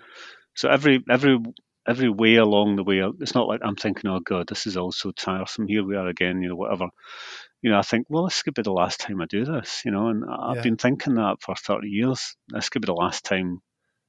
So 0.59 0.69
every 0.69 1.03
every 1.09 1.39
every 1.87 2.09
way 2.09 2.35
along 2.35 2.75
the 2.75 2.83
way, 2.83 3.01
it's 3.19 3.33
not 3.33 3.47
like 3.47 3.61
I'm 3.63 3.75
thinking, 3.75 4.09
oh 4.09 4.19
God, 4.19 4.47
this 4.47 4.67
is 4.67 4.77
all 4.77 4.91
so 4.91 5.11
tiresome. 5.11 5.67
Here 5.67 5.83
we 5.85 5.95
are 5.95 6.07
again. 6.07 6.41
You 6.41 6.49
know, 6.49 6.55
whatever 6.55 6.89
you 7.61 7.71
know, 7.71 7.77
I 7.77 7.81
think, 7.81 8.07
well, 8.09 8.25
this 8.25 8.41
could 8.41 8.53
be 8.53 8.61
the 8.61 8.71
last 8.71 8.99
time 8.99 9.21
I 9.21 9.25
do 9.25 9.43
this, 9.43 9.81
you 9.83 9.91
know, 9.91 10.07
and 10.07 10.23
I've 10.25 10.57
yeah. 10.57 10.61
been 10.61 10.77
thinking 10.77 11.15
that 11.15 11.37
for 11.41 11.55
30 11.55 11.87
years. 11.87 12.35
This 12.47 12.69
could 12.69 12.81
be 12.81 12.87
the 12.87 12.93
last 12.93 13.25
time, 13.25 13.61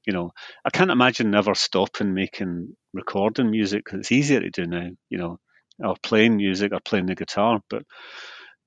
you 0.07 0.13
know. 0.13 0.33
I 0.65 0.71
can't 0.71 0.91
imagine 0.91 1.31
never 1.31 1.55
stopping 1.55 2.15
making 2.15 2.77
recording 2.93 3.51
music 3.51 3.85
because 3.85 4.01
it's 4.01 4.13
easier 4.13 4.41
to 4.41 4.51
do 4.51 4.67
now, 4.67 4.91
you 5.09 5.19
know, 5.19 5.39
or 5.83 5.97
playing 6.03 6.37
music 6.37 6.73
or 6.73 6.81
playing 6.81 7.07
the 7.07 7.17
guitar, 7.17 7.61
but 7.69 7.83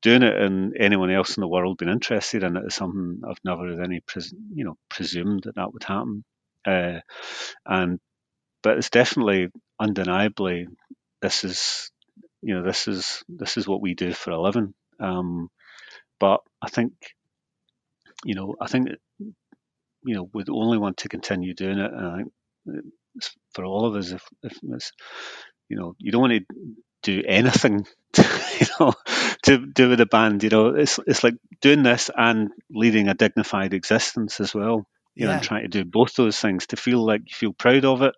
doing 0.02 0.24
it 0.24 0.36
and 0.36 0.76
anyone 0.78 1.12
else 1.12 1.38
in 1.38 1.42
the 1.42 1.48
world 1.48 1.78
being 1.78 1.92
interested 1.92 2.44
in 2.44 2.58
it 2.58 2.66
is 2.68 2.76
something 2.76 3.22
I've 3.30 3.40
never 3.46 3.70
had 3.70 3.80
any, 3.80 4.02
pres- 4.06 4.36
you 4.54 4.66
know, 4.66 4.76
presumed 4.90 5.44
that 5.44 5.56
that 5.56 5.72
would 5.72 5.84
happen. 5.84 6.26
Uh, 6.66 7.00
and, 7.66 8.00
but 8.64 8.78
it's 8.78 8.90
definitely, 8.90 9.50
undeniably, 9.80 10.68
this 11.22 11.44
is 11.44 11.92
you 12.42 12.54
know 12.54 12.64
this 12.64 12.88
is 12.88 13.24
this 13.30 13.58
is 13.58 13.68
what 13.68 13.82
we 13.82 13.96
do 13.96 14.14
for 14.14 14.32
a 14.32 14.42
living. 14.42 14.74
Um, 15.00 15.50
but 16.20 16.42
I 16.62 16.70
think 16.70 16.94
you 18.26 18.36
know 18.36 18.56
I 18.62 18.68
think 18.68 18.90
you 20.04 20.16
know 20.16 20.30
we'd 20.34 20.50
only 20.50 20.78
want 20.78 20.98
to 20.98 21.10
continue 21.10 21.54
doing 21.54 21.80
it, 21.80 21.92
and 21.92 22.06
I 22.08 22.16
think 22.18 22.84
for 23.54 23.66
all 23.66 23.86
of 23.86 23.96
us, 23.96 24.12
if, 24.12 24.24
if 24.44 24.58
it's 24.64 24.92
you 25.70 25.78
know 25.78 25.96
you 26.00 26.12
don't 26.12 26.22
want 26.22 26.34
to 26.34 26.56
do 27.04 27.24
anything 27.28 27.86
to, 28.14 28.24
you 28.60 28.68
know 28.80 28.94
to 29.44 29.66
do 29.66 29.90
with 29.90 30.00
a 30.00 30.06
band 30.06 30.42
you 30.44 30.50
know 30.50 30.68
it's 30.70 31.00
it's 31.06 31.24
like 31.24 31.36
doing 31.62 31.84
this 31.84 32.10
and 32.16 32.50
leading 32.72 33.10
a 33.10 33.14
dignified 33.14 33.74
existence 33.74 34.40
as 34.40 34.54
well 34.56 34.88
you 35.16 35.26
yeah. 35.26 35.28
know 35.28 35.34
and 35.34 35.44
trying 35.44 35.64
to 35.64 35.68
do 35.68 35.86
both 35.86 36.16
those 36.16 36.40
things 36.40 36.68
to 36.68 36.76
feel 36.76 37.06
like 37.06 37.22
you 37.22 37.36
feel 37.36 37.54
proud 37.54 37.86
of 37.86 38.02
it 38.02 38.16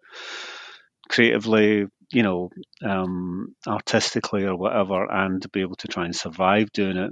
creatively 1.07 1.85
you 2.11 2.23
know, 2.23 2.49
um, 2.83 3.55
artistically 3.67 4.43
or 4.45 4.55
whatever, 4.55 5.09
and 5.11 5.41
to 5.41 5.49
be 5.49 5.61
able 5.61 5.75
to 5.75 5.87
try 5.87 6.05
and 6.05 6.15
survive 6.15 6.71
doing 6.71 6.97
it 6.97 7.11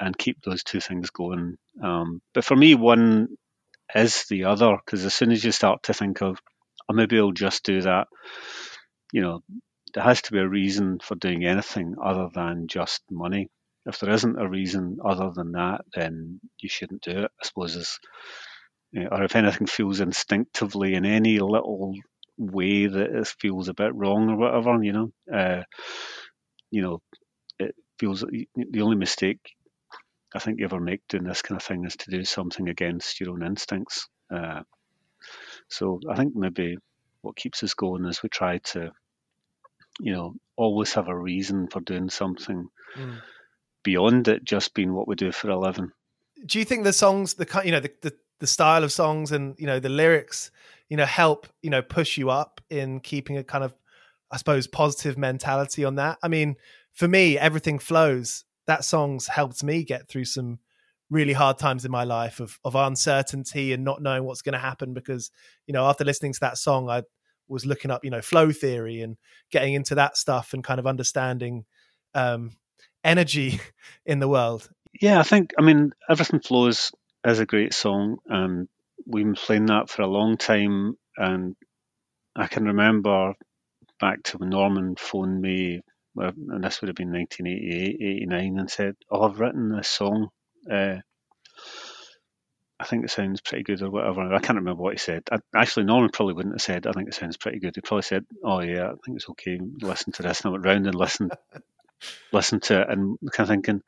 and 0.00 0.18
keep 0.18 0.42
those 0.42 0.62
two 0.62 0.80
things 0.80 1.10
going. 1.10 1.56
Um, 1.82 2.20
but 2.32 2.44
for 2.44 2.56
me, 2.56 2.74
one 2.74 3.28
is 3.94 4.24
the 4.28 4.44
other 4.44 4.76
because 4.84 5.04
as 5.04 5.14
soon 5.14 5.32
as 5.32 5.44
you 5.44 5.52
start 5.52 5.84
to 5.84 5.94
think 5.94 6.20
of, 6.22 6.38
oh, 6.88 6.94
maybe 6.94 7.18
I'll 7.18 7.32
just 7.32 7.64
do 7.64 7.80
that, 7.82 8.08
you 9.12 9.22
know, 9.22 9.40
there 9.94 10.04
has 10.04 10.22
to 10.22 10.32
be 10.32 10.38
a 10.38 10.48
reason 10.48 10.98
for 11.02 11.14
doing 11.14 11.44
anything 11.44 11.94
other 12.02 12.28
than 12.34 12.66
just 12.66 13.02
money. 13.10 13.48
If 13.86 14.00
there 14.00 14.12
isn't 14.12 14.40
a 14.40 14.48
reason 14.48 14.98
other 15.04 15.30
than 15.34 15.52
that, 15.52 15.82
then 15.94 16.40
you 16.60 16.68
shouldn't 16.68 17.02
do 17.02 17.10
it. 17.10 17.30
I 17.40 17.46
suppose 17.46 17.76
is, 17.76 17.98
or 18.94 19.24
if 19.24 19.36
anything 19.36 19.66
feels 19.66 20.00
instinctively 20.00 20.94
in 20.94 21.04
any 21.04 21.38
little 21.38 21.94
way 22.36 22.86
that 22.86 23.10
it 23.10 23.34
feels 23.38 23.68
a 23.68 23.74
bit 23.74 23.94
wrong 23.94 24.30
or 24.30 24.36
whatever, 24.36 24.82
you 24.82 24.92
know. 24.92 25.12
Uh, 25.32 25.62
you 26.70 26.82
know, 26.82 27.00
it 27.58 27.74
feels 27.98 28.24
the 28.54 28.82
only 28.82 28.96
mistake 28.96 29.40
I 30.34 30.40
think 30.40 30.58
you 30.58 30.64
ever 30.64 30.80
make 30.80 31.06
doing 31.08 31.24
this 31.24 31.42
kind 31.42 31.60
of 31.60 31.64
thing 31.64 31.84
is 31.84 31.96
to 31.96 32.10
do 32.10 32.24
something 32.24 32.68
against 32.68 33.20
your 33.20 33.30
own 33.30 33.44
instincts. 33.44 34.08
Uh, 34.34 34.62
so 35.68 36.00
I 36.10 36.16
think 36.16 36.34
maybe 36.34 36.76
what 37.22 37.36
keeps 37.36 37.62
us 37.62 37.74
going 37.74 38.04
is 38.04 38.22
we 38.22 38.28
try 38.28 38.58
to, 38.58 38.90
you 40.00 40.12
know, 40.12 40.34
always 40.56 40.92
have 40.94 41.08
a 41.08 41.16
reason 41.16 41.68
for 41.68 41.80
doing 41.80 42.10
something 42.10 42.68
mm. 42.96 43.18
beyond 43.84 44.26
it 44.26 44.44
just 44.44 44.74
being 44.74 44.92
what 44.92 45.06
we 45.06 45.14
do 45.14 45.30
for 45.30 45.50
a 45.50 45.58
living. 45.58 45.90
Do 46.44 46.58
you 46.58 46.64
think 46.64 46.82
the 46.82 46.92
songs, 46.92 47.34
the 47.34 47.62
you 47.64 47.70
know, 47.70 47.80
the, 47.80 47.92
the 48.02 48.14
the 48.40 48.46
style 48.46 48.84
of 48.84 48.92
songs 48.92 49.32
and 49.32 49.54
you 49.58 49.66
know 49.66 49.80
the 49.80 49.88
lyrics 49.88 50.50
you 50.88 50.96
know 50.96 51.04
help 51.04 51.46
you 51.62 51.70
know 51.70 51.82
push 51.82 52.16
you 52.16 52.30
up 52.30 52.60
in 52.70 53.00
keeping 53.00 53.36
a 53.36 53.44
kind 53.44 53.64
of 53.64 53.74
i 54.30 54.36
suppose 54.36 54.66
positive 54.66 55.16
mentality 55.16 55.84
on 55.84 55.96
that. 55.96 56.18
I 56.22 56.28
mean 56.28 56.56
for 56.92 57.08
me 57.08 57.38
everything 57.38 57.78
flows 57.78 58.44
that 58.66 58.84
song's 58.84 59.26
helped 59.26 59.62
me 59.62 59.84
get 59.84 60.08
through 60.08 60.24
some 60.24 60.58
really 61.10 61.32
hard 61.32 61.58
times 61.58 61.84
in 61.84 61.90
my 61.90 62.04
life 62.04 62.40
of 62.40 62.58
of 62.64 62.74
uncertainty 62.74 63.72
and 63.72 63.84
not 63.84 64.02
knowing 64.02 64.24
what's 64.24 64.42
going 64.42 64.54
to 64.54 64.58
happen 64.58 64.94
because 64.94 65.30
you 65.66 65.72
know 65.72 65.86
after 65.86 66.04
listening 66.04 66.32
to 66.32 66.40
that 66.40 66.58
song 66.58 66.88
i 66.88 67.02
was 67.48 67.66
looking 67.66 67.90
up 67.90 68.04
you 68.04 68.10
know 68.10 68.22
flow 68.22 68.50
theory 68.50 69.00
and 69.00 69.16
getting 69.50 69.74
into 69.74 69.94
that 69.94 70.16
stuff 70.16 70.54
and 70.54 70.64
kind 70.64 70.80
of 70.80 70.86
understanding 70.86 71.64
um 72.14 72.50
energy 73.02 73.60
in 74.06 74.18
the 74.18 74.28
world. 74.28 74.68
Yeah 75.00 75.20
i 75.20 75.22
think 75.22 75.52
i 75.58 75.62
mean 75.62 75.92
everything 76.08 76.40
flows 76.40 76.90
is 77.24 77.40
a 77.40 77.46
great 77.46 77.74
song 77.74 78.18
and 78.26 78.68
we've 79.06 79.24
been 79.24 79.34
playing 79.34 79.66
that 79.66 79.90
for 79.90 80.02
a 80.02 80.06
long 80.06 80.36
time, 80.36 80.96
and 81.16 81.54
I 82.36 82.46
can 82.46 82.64
remember 82.66 83.34
back 84.00 84.22
to 84.24 84.38
when 84.38 84.50
Norman 84.50 84.96
phoned 84.96 85.40
me, 85.40 85.80
and 86.16 86.64
this 86.64 86.80
would 86.80 86.88
have 86.88 86.96
been 86.96 87.12
1988, 87.12 87.96
89, 88.00 88.58
and 88.58 88.70
said, 88.70 88.94
"Oh, 89.10 89.22
I've 89.22 89.40
written 89.40 89.70
this 89.70 89.88
song. 89.88 90.28
Uh, 90.70 90.96
I 92.78 92.84
think 92.84 93.04
it 93.04 93.10
sounds 93.10 93.40
pretty 93.40 93.64
good, 93.64 93.82
or 93.82 93.90
whatever." 93.90 94.32
I 94.32 94.40
can't 94.40 94.58
remember 94.58 94.82
what 94.82 94.94
he 94.94 94.98
said. 94.98 95.22
I, 95.30 95.38
actually, 95.54 95.84
Norman 95.84 96.10
probably 96.12 96.34
wouldn't 96.34 96.54
have 96.54 96.62
said, 96.62 96.86
"I 96.86 96.92
think 96.92 97.08
it 97.08 97.14
sounds 97.14 97.36
pretty 97.36 97.58
good." 97.58 97.74
He 97.74 97.80
probably 97.80 98.02
said, 98.02 98.24
"Oh 98.44 98.60
yeah, 98.60 98.86
I 98.86 98.94
think 99.04 99.16
it's 99.16 99.28
okay. 99.30 99.58
Listen 99.80 100.12
to 100.14 100.22
this." 100.22 100.40
And 100.40 100.48
I 100.48 100.52
went 100.52 100.66
round 100.66 100.86
and 100.86 100.94
listened, 100.94 101.32
listened 102.32 102.62
to 102.64 102.82
it, 102.82 102.90
and 102.90 103.18
kind 103.32 103.48
of 103.48 103.48
thinking, 103.48 103.82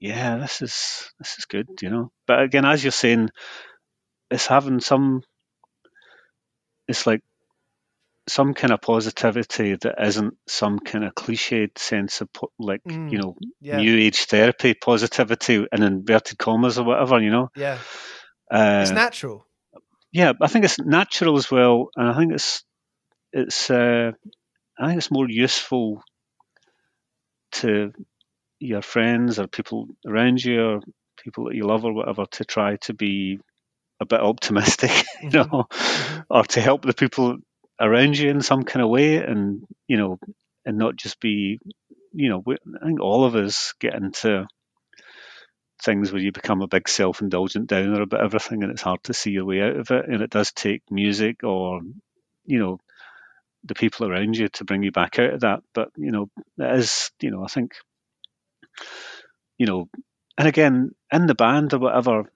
"Yeah, 0.00 0.36
this 0.38 0.62
is 0.62 1.10
this 1.18 1.38
is 1.38 1.44
good," 1.44 1.68
you 1.82 1.90
know. 1.90 2.12
But 2.26 2.42
again, 2.42 2.64
as 2.64 2.82
you're 2.82 2.92
saying, 2.92 3.30
it's 4.30 4.46
having 4.46 4.80
some 4.80 5.22
it's 6.86 7.06
like 7.06 7.22
some 8.28 8.54
kind 8.54 8.72
of 8.72 8.80
positivity 8.80 9.76
that 9.76 9.94
isn't 10.00 10.34
some 10.46 10.78
kind 10.78 11.04
of 11.04 11.14
cliched 11.14 11.78
sense 11.78 12.20
of 12.20 12.28
like 12.58 12.82
mm, 12.84 13.10
you 13.10 13.18
know 13.18 13.36
yeah. 13.60 13.78
new 13.78 13.96
age 13.96 14.24
therapy 14.26 14.74
positivity 14.74 15.66
in 15.72 15.82
inverted 15.82 16.38
commas 16.38 16.78
or 16.78 16.84
whatever 16.84 17.20
you 17.20 17.30
know 17.30 17.48
yeah 17.56 17.78
uh, 18.50 18.80
it's 18.82 18.90
natural 18.90 19.46
yeah 20.12 20.32
i 20.40 20.46
think 20.46 20.64
it's 20.64 20.78
natural 20.78 21.36
as 21.36 21.50
well 21.50 21.88
and 21.96 22.08
i 22.08 22.16
think 22.16 22.32
it's 22.32 22.64
it's 23.32 23.70
uh, 23.70 24.12
i 24.78 24.86
think 24.86 24.98
it's 24.98 25.10
more 25.10 25.28
useful 25.28 26.02
to 27.50 27.92
your 28.60 28.82
friends 28.82 29.38
or 29.38 29.46
people 29.46 29.88
around 30.06 30.42
you 30.42 30.62
or 30.62 30.80
people 31.22 31.44
that 31.44 31.54
you 31.54 31.64
love 31.64 31.84
or 31.84 31.92
whatever 31.92 32.26
to 32.26 32.44
try 32.44 32.76
to 32.76 32.94
be 32.94 33.38
a 34.00 34.06
bit 34.06 34.20
optimistic, 34.20 34.90
you 35.22 35.30
mm-hmm. 35.30 35.50
know, 35.50 35.66
or 36.30 36.44
to 36.44 36.60
help 36.60 36.82
the 36.82 36.94
people 36.94 37.38
around 37.80 38.16
you 38.16 38.30
in 38.30 38.40
some 38.40 38.64
kind 38.64 38.82
of 38.82 38.90
way, 38.90 39.16
and 39.16 39.64
you 39.86 39.96
know, 39.96 40.18
and 40.64 40.78
not 40.78 40.96
just 40.96 41.20
be, 41.20 41.58
you 42.12 42.28
know, 42.28 42.42
we, 42.44 42.56
I 42.80 42.86
think 42.86 43.00
all 43.00 43.24
of 43.24 43.34
us 43.34 43.74
get 43.80 43.94
into 43.94 44.46
things 45.82 46.10
where 46.10 46.20
you 46.20 46.32
become 46.32 46.60
a 46.60 46.68
big 46.68 46.88
self-indulgent 46.88 47.68
downer 47.68 48.02
about 48.02 48.24
everything, 48.24 48.62
and 48.62 48.72
it's 48.72 48.82
hard 48.82 49.02
to 49.04 49.14
see 49.14 49.30
your 49.30 49.44
way 49.44 49.60
out 49.62 49.76
of 49.76 49.90
it. 49.90 50.08
And 50.08 50.22
it 50.22 50.30
does 50.30 50.52
take 50.52 50.82
music 50.90 51.44
or, 51.44 51.80
you 52.44 52.58
know, 52.58 52.78
the 53.64 53.74
people 53.74 54.08
around 54.08 54.36
you 54.36 54.48
to 54.48 54.64
bring 54.64 54.82
you 54.82 54.92
back 54.92 55.18
out 55.18 55.34
of 55.34 55.40
that. 55.40 55.60
But 55.74 55.90
you 55.96 56.10
know, 56.10 56.28
it 56.58 56.78
is, 56.78 57.10
you 57.20 57.30
know, 57.30 57.44
I 57.44 57.48
think, 57.48 57.72
you 59.58 59.66
know, 59.66 59.88
and 60.36 60.48
again, 60.48 60.92
in 61.12 61.26
the 61.26 61.34
band 61.34 61.74
or 61.74 61.78
whatever, 61.78 62.30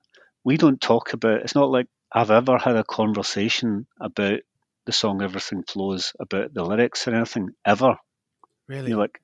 we 0.44 0.56
don't 0.56 0.80
talk 0.80 1.12
about. 1.12 1.42
It's 1.42 1.54
not 1.54 1.70
like 1.70 1.86
I've 2.12 2.30
ever 2.30 2.58
had 2.58 2.76
a 2.76 2.84
conversation 2.84 3.86
about 4.00 4.40
the 4.86 4.92
song 4.92 5.22
"Everything 5.22 5.62
Flows" 5.62 6.12
about 6.18 6.52
the 6.52 6.64
lyrics 6.64 7.06
or 7.06 7.14
anything 7.14 7.50
ever. 7.64 7.96
Really? 8.68 8.90
You 8.90 8.96
know, 8.96 9.02
like 9.02 9.20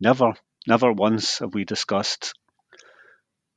never, 0.00 0.34
never 0.66 0.92
once 0.92 1.38
have 1.38 1.54
we 1.54 1.64
discussed 1.64 2.34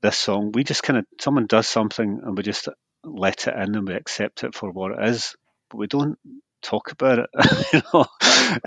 this 0.02 0.18
song. 0.18 0.52
We 0.54 0.64
just 0.64 0.84
kind 0.84 0.99
of 0.99 1.06
someone 1.20 1.47
does 1.47 1.68
something 1.68 2.22
and 2.24 2.38
we 2.38 2.43
just 2.43 2.70
let 3.04 3.47
it 3.47 3.56
in 3.56 3.76
and 3.76 3.88
we 3.88 3.95
accept 3.95 4.43
it 4.43 4.54
for 4.56 4.72
what 4.72 4.91
it 4.91 5.10
is, 5.10 5.36
but 5.70 5.78
we 5.78 5.88
don't 5.88 6.18
talk 6.62 6.91
about 6.91 7.20
it, 7.20 7.30
you 7.74 7.82
know, 7.93 8.05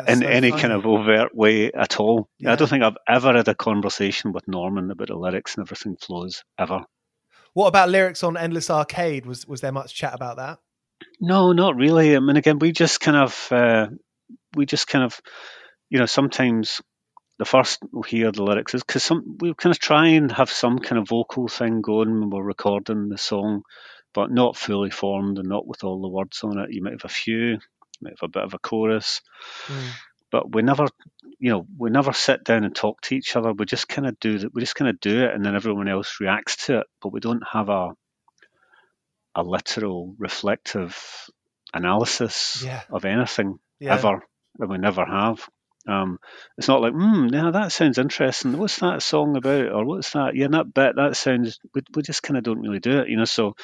in 0.06 0.20
so 0.20 0.26
any 0.26 0.50
funny. 0.50 0.62
kind 0.62 0.72
of 0.72 0.86
overt 0.86 1.34
way 1.34 1.72
at 1.72 2.00
all. 2.00 2.28
Yeah. 2.38 2.52
I 2.52 2.56
don't 2.56 2.68
think 2.68 2.82
I've 2.82 2.96
ever 3.08 3.34
had 3.34 3.48
a 3.48 3.54
conversation 3.54 4.32
with 4.32 4.48
Norman 4.48 4.90
about 4.90 5.08
the 5.08 5.16
lyrics 5.16 5.56
and 5.56 5.66
everything 5.66 5.96
flows 5.96 6.44
ever. 6.58 6.84
What 7.52 7.68
about 7.68 7.88
lyrics 7.88 8.22
on 8.22 8.36
Endless 8.36 8.70
Arcade? 8.70 9.26
Was 9.26 9.46
was 9.46 9.60
there 9.60 9.72
much 9.72 9.94
chat 9.94 10.14
about 10.14 10.36
that? 10.36 10.58
No, 11.20 11.52
not 11.52 11.76
really. 11.76 12.16
I 12.16 12.20
mean, 12.20 12.36
again, 12.36 12.58
we 12.58 12.72
just 12.72 13.00
kind 13.00 13.16
of, 13.16 13.48
uh, 13.50 13.86
we 14.56 14.66
just 14.66 14.88
kind 14.88 15.04
of, 15.04 15.20
you 15.88 15.98
know, 15.98 16.06
sometimes 16.06 16.80
the 17.38 17.44
first 17.44 17.80
we'll 17.92 18.02
hear 18.02 18.30
the 18.30 18.42
lyrics 18.42 18.74
is 18.74 18.84
because 18.84 19.02
some 19.02 19.36
we 19.40 19.54
kind 19.54 19.72
of 19.74 19.78
try 19.78 20.08
and 20.08 20.30
have 20.30 20.50
some 20.50 20.78
kind 20.78 20.98
of 20.98 21.08
vocal 21.08 21.48
thing 21.48 21.80
going 21.80 22.20
when 22.20 22.30
we're 22.30 22.42
recording 22.42 23.08
the 23.08 23.18
song, 23.18 23.62
but 24.12 24.30
not 24.30 24.56
fully 24.56 24.90
formed 24.90 25.38
and 25.38 25.48
not 25.48 25.66
with 25.66 25.84
all 25.84 26.00
the 26.00 26.08
words 26.08 26.42
on 26.44 26.58
it. 26.58 26.72
You 26.72 26.82
might 26.82 26.92
have 26.92 27.04
a 27.04 27.08
few, 27.08 27.58
might 28.04 28.14
have 28.20 28.28
a 28.28 28.28
bit 28.28 28.42
of 28.44 28.54
a 28.54 28.58
chorus, 28.58 29.20
Mm. 29.66 29.90
but 30.30 30.54
we 30.54 30.62
never, 30.62 30.86
you 31.38 31.50
know, 31.50 31.66
we 31.78 31.90
never 31.90 32.12
sit 32.12 32.44
down 32.44 32.64
and 32.64 32.74
talk 32.76 33.00
to 33.02 33.16
each 33.16 33.34
other. 33.36 33.52
We 33.52 33.64
just 33.66 33.88
kind 33.88 34.06
of 34.06 34.18
do 34.20 34.38
that. 34.38 34.54
We 34.54 34.60
just 34.62 34.74
kind 34.76 34.88
of 34.90 35.00
do 35.00 35.24
it, 35.24 35.34
and 35.34 35.44
then 35.44 35.54
everyone 35.56 35.88
else 35.88 36.20
reacts 36.20 36.66
to 36.66 36.78
it. 36.80 36.86
But 37.02 37.12
we 37.12 37.20
don't 37.20 37.42
have 37.50 37.68
a 37.68 37.90
a 39.36 39.42
literal 39.42 40.14
reflective 40.18 40.96
analysis 41.72 42.62
Yeah. 42.64 42.82
of 42.90 43.04
anything 43.04 43.58
Yeah. 43.80 43.94
ever, 43.94 44.22
and 44.60 44.70
we 44.70 44.78
never 44.78 45.04
have. 45.04 45.48
Um, 45.86 46.18
it's 46.56 46.68
not 46.68 46.80
like, 46.80 46.92
hmm, 46.92 47.26
yeah, 47.32 47.50
that 47.50 47.72
sounds 47.72 47.98
interesting. 47.98 48.56
What's 48.56 48.78
that 48.78 49.02
song 49.02 49.36
about? 49.36 49.72
Or 49.72 49.84
what's 49.84 50.12
that? 50.12 50.34
Yeah, 50.34 50.46
that 50.48 50.72
bit, 50.72 50.96
that 50.96 51.16
sounds, 51.16 51.58
we, 51.74 51.82
we 51.94 52.02
just 52.02 52.22
kind 52.22 52.38
of 52.38 52.44
don't 52.44 52.60
really 52.62 52.78
do 52.78 53.00
it, 53.00 53.08
you 53.08 53.16
know. 53.16 53.24
So 53.26 53.54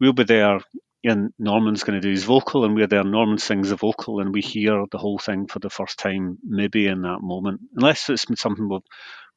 we'll 0.00 0.12
be 0.12 0.24
there, 0.24 0.60
and 1.04 1.32
Norman's 1.38 1.84
going 1.84 2.00
to 2.00 2.06
do 2.06 2.10
his 2.10 2.24
vocal, 2.24 2.64
and 2.64 2.74
we're 2.74 2.86
there. 2.86 3.04
Norman 3.04 3.38
sings 3.38 3.70
the 3.70 3.76
vocal, 3.76 4.20
and 4.20 4.32
we 4.32 4.40
hear 4.40 4.84
the 4.90 4.98
whole 4.98 5.18
thing 5.18 5.46
for 5.46 5.58
the 5.58 5.70
first 5.70 5.98
time, 5.98 6.38
maybe 6.44 6.86
in 6.86 7.02
that 7.02 7.20
moment, 7.20 7.60
unless 7.76 8.08
it's 8.10 8.26
something 8.40 8.68
we've 8.68 8.80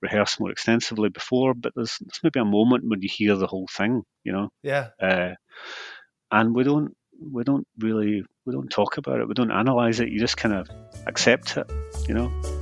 rehearsed 0.01 0.39
more 0.39 0.51
extensively 0.51 1.09
before. 1.09 1.53
But 1.53 1.73
there's, 1.75 1.97
there's 1.99 2.19
maybe 2.23 2.39
a 2.39 2.45
moment 2.45 2.85
when 2.87 3.01
you 3.01 3.09
hear 3.11 3.35
the 3.35 3.47
whole 3.47 3.67
thing, 3.71 4.03
you 4.23 4.31
know 4.31 4.49
Yeah. 4.63 4.89
uh, 5.01 5.35
and 6.31 6.55
we 6.55 6.63
don't 6.63 6.95
we 7.19 7.43
don't 7.43 7.67
really 7.77 8.23
we 8.45 8.53
don't 8.53 8.69
talk 8.69 8.97
about 8.97 9.19
it 9.19 9.27
we 9.27 9.35
don't 9.35 9.51
analyze 9.51 9.99
it 9.99 10.09
you 10.09 10.19
just 10.19 10.37
kind 10.37 10.55
of 10.55 10.67
accept 11.05 11.55
it 11.57 11.71
you 12.07 12.15
know 12.15 12.60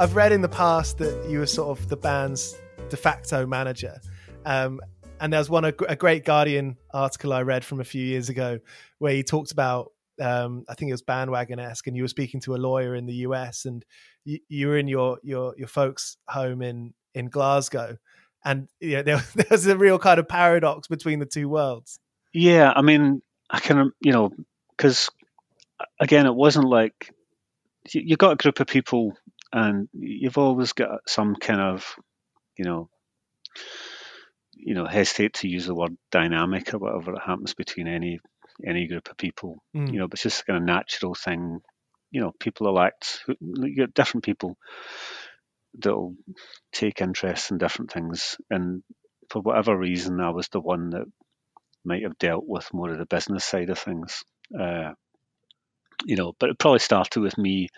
I've 0.00 0.16
read 0.16 0.32
in 0.32 0.40
the 0.40 0.48
past 0.48 0.96
that 0.96 1.28
you 1.28 1.40
were 1.40 1.46
sort 1.46 1.78
of 1.78 1.90
the 1.90 1.96
band's 1.96 2.56
de 2.88 2.96
facto 2.96 3.44
manager. 3.44 4.00
Um, 4.46 4.80
and 5.20 5.30
there 5.30 5.38
was 5.38 5.50
one 5.50 5.66
a, 5.66 5.74
a 5.90 5.94
great 5.94 6.24
Guardian 6.24 6.78
article 6.94 7.34
I 7.34 7.42
read 7.42 7.66
from 7.66 7.80
a 7.80 7.84
few 7.84 8.02
years 8.02 8.30
ago 8.30 8.60
where 8.98 9.12
he 9.12 9.22
talked 9.22 9.52
about 9.52 9.92
um, 10.18 10.64
I 10.70 10.74
think 10.74 10.88
it 10.88 10.94
was 10.94 11.02
Bandwagonesque, 11.02 11.86
and 11.86 11.94
you 11.94 12.02
were 12.02 12.08
speaking 12.08 12.40
to 12.40 12.54
a 12.54 12.56
lawyer 12.56 12.94
in 12.94 13.04
the 13.04 13.12
US, 13.26 13.66
and 13.66 13.84
you, 14.24 14.38
you 14.48 14.68
were 14.68 14.78
in 14.78 14.88
your 14.88 15.18
your 15.22 15.54
your 15.58 15.68
folks' 15.68 16.16
home 16.26 16.62
in 16.62 16.94
in 17.14 17.28
Glasgow, 17.28 17.98
and 18.42 18.68
you 18.80 18.96
know, 18.96 19.02
there, 19.02 19.22
there 19.34 19.46
was 19.50 19.66
a 19.66 19.76
real 19.76 19.98
kind 19.98 20.18
of 20.18 20.26
paradox 20.26 20.88
between 20.88 21.18
the 21.18 21.26
two 21.26 21.46
worlds. 21.50 22.00
yeah 22.32 22.72
i 22.74 22.80
mean 22.80 23.20
i 23.50 23.60
can 23.60 23.92
you 24.00 24.12
know 24.12 24.32
because 24.70 25.10
again 26.00 26.24
it 26.24 26.34
wasn't 26.34 26.66
like 26.66 27.12
you, 27.92 28.02
you 28.04 28.16
got 28.16 28.32
a 28.32 28.36
group 28.36 28.60
of 28.60 28.66
people 28.66 29.16
and 29.52 29.88
you've 29.94 30.38
always 30.38 30.72
got 30.74 31.00
some 31.08 31.36
kind 31.36 31.60
of 31.60 31.94
you 32.58 32.64
know 32.64 32.88
you 34.54 34.74
know 34.74 34.86
hesitate 34.86 35.34
to 35.34 35.48
use 35.48 35.66
the 35.66 35.74
word 35.74 35.96
dynamic 36.12 36.74
or 36.74 36.78
whatever 36.78 37.12
that 37.12 37.22
happens 37.26 37.54
between 37.54 37.88
any 37.88 38.20
any 38.66 38.88
group 38.88 39.10
of 39.10 39.16
people 39.18 39.58
Mm. 39.76 39.92
you 39.92 39.98
know, 39.98 40.08
but 40.08 40.14
it's 40.14 40.24
just 40.24 40.42
a 40.42 40.44
kind 40.46 40.58
of 40.58 40.64
natural 40.64 41.14
thing. 41.14 41.60
You 42.10 42.20
know, 42.22 42.32
people 42.40 42.68
elect 42.68 43.20
you 43.40 43.76
get 43.76 43.94
different 43.94 44.24
people 44.24 44.56
that'll 45.78 46.14
take 46.72 47.00
interest 47.02 47.50
in 47.50 47.58
different 47.58 47.92
things, 47.92 48.36
and 48.50 48.82
for 49.30 49.42
whatever 49.42 49.76
reason, 49.76 50.20
I 50.20 50.30
was 50.30 50.48
the 50.48 50.60
one 50.60 50.90
that 50.90 51.06
might 51.84 52.04
have 52.04 52.18
dealt 52.18 52.44
with 52.46 52.72
more 52.74 52.90
of 52.90 52.98
the 52.98 53.06
business 53.06 53.44
side 53.44 53.70
of 53.70 53.78
things. 53.78 54.24
Uh, 54.58 54.92
you 56.04 56.16
know, 56.16 56.34
but 56.40 56.50
it 56.50 56.58
probably 56.58 56.80
started 56.80 57.20
with 57.20 57.38
me. 57.38 57.68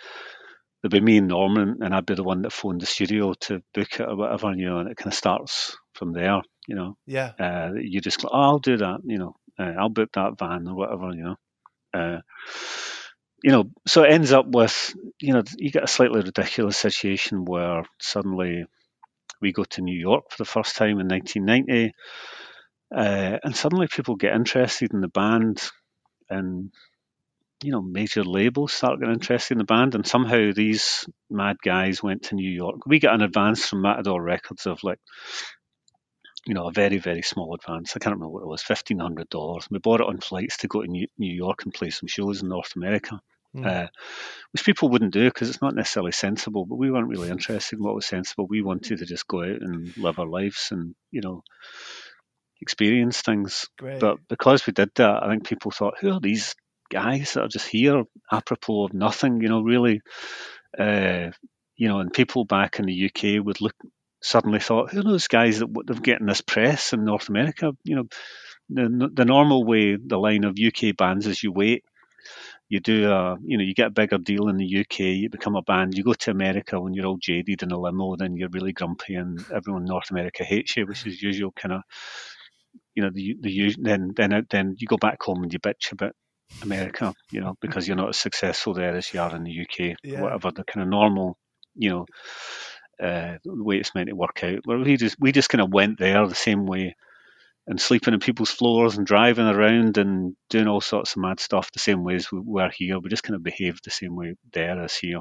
There'd 0.83 0.93
be 0.93 1.01
me 1.01 1.19
and 1.19 1.29
Norman, 1.29 1.79
and 1.81 1.95
I'd 1.95 2.07
be 2.07 2.15
the 2.15 2.25
one 2.25 2.43
that 2.43 2.53
phoned 2.53 2.81
the 2.81 2.87
studio 2.87 3.35
to 3.43 3.63
book 3.73 4.01
it 4.01 4.09
or 4.09 4.17
whatever, 4.17 4.53
you 4.53 4.69
know, 4.69 4.79
and 4.79 4.91
it 4.91 4.97
kind 4.97 5.13
of 5.13 5.15
starts 5.15 5.77
from 5.95 6.13
there. 6.13 6.43
You 6.67 6.75
know, 6.77 6.97
Yeah, 7.07 7.33
uh, 7.39 7.71
you 7.81 8.01
just 8.01 8.21
go, 8.21 8.29
oh, 8.33 8.41
I'll 8.41 8.59
do 8.59 8.77
that, 8.79 9.01
you 9.05 9.19
know, 9.19 9.37
uh, 9.59 9.75
I'll 9.79 9.89
book 9.89 10.11
that 10.15 10.39
van 10.39 10.67
or 10.69 10.75
whatever, 10.75 11.13
you 11.15 11.25
know. 11.25 11.37
Uh, 11.95 12.21
you 13.43 13.51
know, 13.51 13.65
so 13.87 14.05
it 14.05 14.13
ends 14.13 14.33
up 14.33 14.47
with, 14.49 14.95
you 15.21 15.33
know, 15.33 15.43
you 15.59 15.71
get 15.71 15.85
a 15.85 15.89
slightly 15.89 16.21
ridiculous 16.21 16.77
situation 16.77 17.45
where 17.45 17.83
suddenly 18.01 18.65
we 19.41 19.53
go 19.53 19.65
to 19.65 19.83
New 19.83 19.99
York 19.99 20.25
for 20.31 20.39
the 20.39 20.49
first 20.49 20.77
time 20.77 21.01
in 21.01 21.09
1990, 21.09 21.93
uh, 22.95 23.39
and 23.43 23.57
suddenly 23.57 23.89
people 23.89 24.17
get 24.17 24.35
interested 24.35 24.93
in 24.93 25.01
the 25.01 25.09
band, 25.09 25.63
and 26.31 26.71
you 27.63 27.73
know, 27.73 27.83
major 27.83 28.25
labels 28.25 28.73
start 28.73 28.99
getting 29.01 29.15
interested 29.15 29.55
in 29.55 29.59
the 29.59 29.65
band, 29.65 29.95
and 29.95 30.07
somehow 30.07 30.51
these 30.55 31.07
mad 31.31 31.57
guys 31.65 32.03
went 32.03 32.25
to 32.25 32.35
New 32.35 32.51
York. 32.51 32.87
We 32.87 32.99
got 32.99 33.15
an 33.15 33.23
advance 33.23 33.67
from 33.67 33.83
Matador 33.83 34.23
Records 34.23 34.67
of 34.67 34.83
like 34.83 34.99
you 36.45 36.55
know, 36.55 36.67
a 36.67 36.73
very, 36.73 36.99
very 36.99 37.23
small 37.23 37.55
advance. 37.55 37.93
I 37.95 38.01
can't 38.01 38.17
remember 38.17 38.33
what 38.33 38.43
it 38.43 38.49
was, 38.49 38.63
fifteen 38.63 38.99
hundred 38.99 39.29
dollars. 39.29 39.69
We 39.71 39.79
bought 39.79 40.01
it 40.01 40.09
on 40.09 40.19
flights 40.19 40.57
to 40.59 40.69
go 40.69 40.83
to 40.83 40.89
New, 40.89 41.07
York 41.19 41.65
and 41.65 41.73
play 41.73 41.91
some 41.91 42.09
shows 42.09 42.43
in 42.43 42.49
North 42.49 42.75
America, 42.77 43.21
Mm. 43.55 43.67
uh, 43.67 43.89
which 44.53 44.65
people 44.65 44.89
wouldn't 44.89 45.13
do 45.13 45.25
because 45.27 45.51
it's 45.51 45.61
not 45.61 45.75
necessarily 45.75 46.11
sensible. 46.13 46.65
But 46.65 46.79
we 46.79 46.91
weren't 46.91 47.09
really 47.09 47.29
interested 47.29 47.79
in 47.79 47.85
what 47.85 47.95
was 47.95 48.07
sensible. 48.07 48.47
We 48.49 48.63
wanted 48.63 48.99
to 48.99 49.05
just 49.05 49.29
go 49.29 49.43
out 49.43 49.61
and 49.61 49.95
live 49.99 50.19
our 50.19 50.27
lives 50.27 50.69
and 50.73 50.95
you 51.11 51.21
know 51.21 51.43
experience 52.63 53.21
things. 53.21 53.69
great. 53.79 54.01
But 54.01 54.17
because 54.29 54.67
we 54.67 54.73
did 54.73 54.91
that, 54.97 55.23
I 55.23 55.29
think 55.29 55.47
people 55.47 55.71
thought, 55.71 55.99
who 56.01 56.13
are 56.13 56.21
these 56.21 56.55
guys 56.93 57.33
that 57.33 57.43
are 57.43 57.49
just 57.49 57.69
here 57.69 58.05
apropos 58.31 58.85
of 58.85 58.95
nothing? 58.95 59.41
You 59.41 59.49
know, 59.49 59.63
really, 59.63 60.01
uh, 60.79 61.31
you 61.77 61.89
know, 61.89 62.01
and 62.01 62.13
people 62.13 62.45
back 62.45 62.79
in 62.79 62.87
the 62.87 63.07
UK 63.07 63.45
would 63.45 63.61
look 63.61 63.75
suddenly 64.23 64.61
thought, 64.61 64.93
who 64.93 65.01
are 65.01 65.05
those 65.05 65.29
guys 65.29 65.59
that 65.59 65.67
w- 65.67 65.85
they're 65.87 66.01
getting 66.01 66.27
this 66.27 66.41
press 66.41 66.93
in 66.93 67.05
North 67.05 67.29
America? 67.29 67.73
You 67.85 67.97
know, 67.97 68.05
the 68.71 69.11
the 69.13 69.25
normal 69.25 69.65
way, 69.65 69.97
the 69.97 70.19
line 70.19 70.45
of 70.45 70.57
UK 70.59 70.97
bands 70.97 71.27
is 71.27 71.43
you 71.43 71.53
wait. 71.53 71.85
You 72.69 72.81
do 72.81 73.11
a, 73.11 73.37
you 73.45 73.59
know, 73.59 73.65
you 73.65 73.75
get 73.75 73.89
a 73.89 73.91
bigger 73.91 74.17
deal 74.17 74.49
in 74.49 74.57
the 74.57 74.81
UK. 74.81 75.01
You 75.01 75.29
become 75.29 75.57
a 75.57 75.63
band. 75.63 75.95
You 75.95 76.05
go 76.05 76.15
to 76.15 76.31
America 76.31 76.81
when 76.81 76.95
you're 76.95 77.07
all 77.07 77.19
jaded 77.21 77.63
in 77.63 77.71
a 77.71 77.79
limo. 77.79 78.17
Then 78.17 78.37
you're 78.37 78.49
really 78.51 78.73
grumpy, 78.73 79.15
and 79.15 79.39
everyone 79.55 79.83
in 79.83 79.89
North 79.89 80.11
America 80.11 80.45
hates 80.45 80.77
you, 80.77 80.87
which 80.87 81.07
is 81.07 81.23
usual 81.23 81.53
kind 81.53 81.75
of, 81.75 81.83
you 82.95 83.03
know, 83.03 83.11
the 83.13 83.37
the 83.41 83.77
then 83.79 84.13
then 84.17 84.47
then 84.49 84.75
you 84.79 84.87
go 84.87 84.97
back 84.97 85.23
home 85.23 85.43
and 85.43 85.53
you 85.53 85.59
bitch 85.59 85.93
about 85.93 86.15
America, 86.63 87.15
you 87.31 87.41
know, 87.41 87.55
because 87.61 87.87
you're 87.87 87.97
not 87.97 88.11
as 88.11 88.19
successful 88.19 88.75
there 88.75 88.97
as 88.97 89.13
you 89.13 89.21
are 89.21 89.35
in 89.35 89.45
the 89.45 89.61
UK. 89.61 89.97
Yeah. 90.03 90.21
Whatever 90.23 90.51
the 90.51 90.65
kind 90.65 90.83
of 90.83 90.89
normal, 90.89 91.37
you 91.75 91.91
know, 91.91 92.07
uh, 93.03 93.39
the 93.45 93.65
way 93.65 93.77
it's 93.77 93.95
meant 93.95 94.09
to 94.09 94.15
work 94.15 94.43
out. 94.45 94.61
We 94.67 94.97
just 94.97 95.17
we 95.19 95.33
just 95.33 95.49
kind 95.49 95.63
of 95.63 95.73
went 95.73 95.99
there 95.99 96.27
the 96.27 96.35
same 96.35 96.67
way, 96.67 96.97
and 97.67 97.81
sleeping 97.81 98.15
on 98.15 98.21
people's 98.21 98.51
floors 98.51 98.97
and 98.97 99.07
driving 99.07 99.47
around 99.47 99.99
and 99.99 100.37
doing 100.51 100.69
all 100.69 100.81
sorts 100.81 101.17
of 101.17 101.23
mad 101.23 101.41
stuff 101.41 101.73
the 101.73 101.81
same 101.81 102.05
way 102.05 102.15
as 102.17 102.31
we 102.31 102.41
were 102.45 102.71
here. 102.71 102.99
We 102.99 103.11
just 103.11 103.23
kind 103.23 103.35
of 103.35 103.43
behaved 103.43 103.85
the 103.85 103.91
same 103.91 104.17
way 104.17 104.35
there 104.53 104.81
as 104.83 104.95
here. 104.95 105.21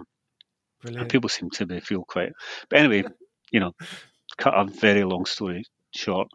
And 0.83 1.09
people 1.09 1.29
seem 1.29 1.49
to 1.51 1.65
be 1.65 1.79
feel 1.79 2.03
quite. 2.03 2.33
But 2.69 2.79
anyway, 2.79 3.03
you 3.51 3.59
know, 3.59 3.73
cut 4.37 4.55
a 4.55 4.65
very 4.65 5.03
long 5.03 5.25
story 5.25 5.65
short. 5.91 6.27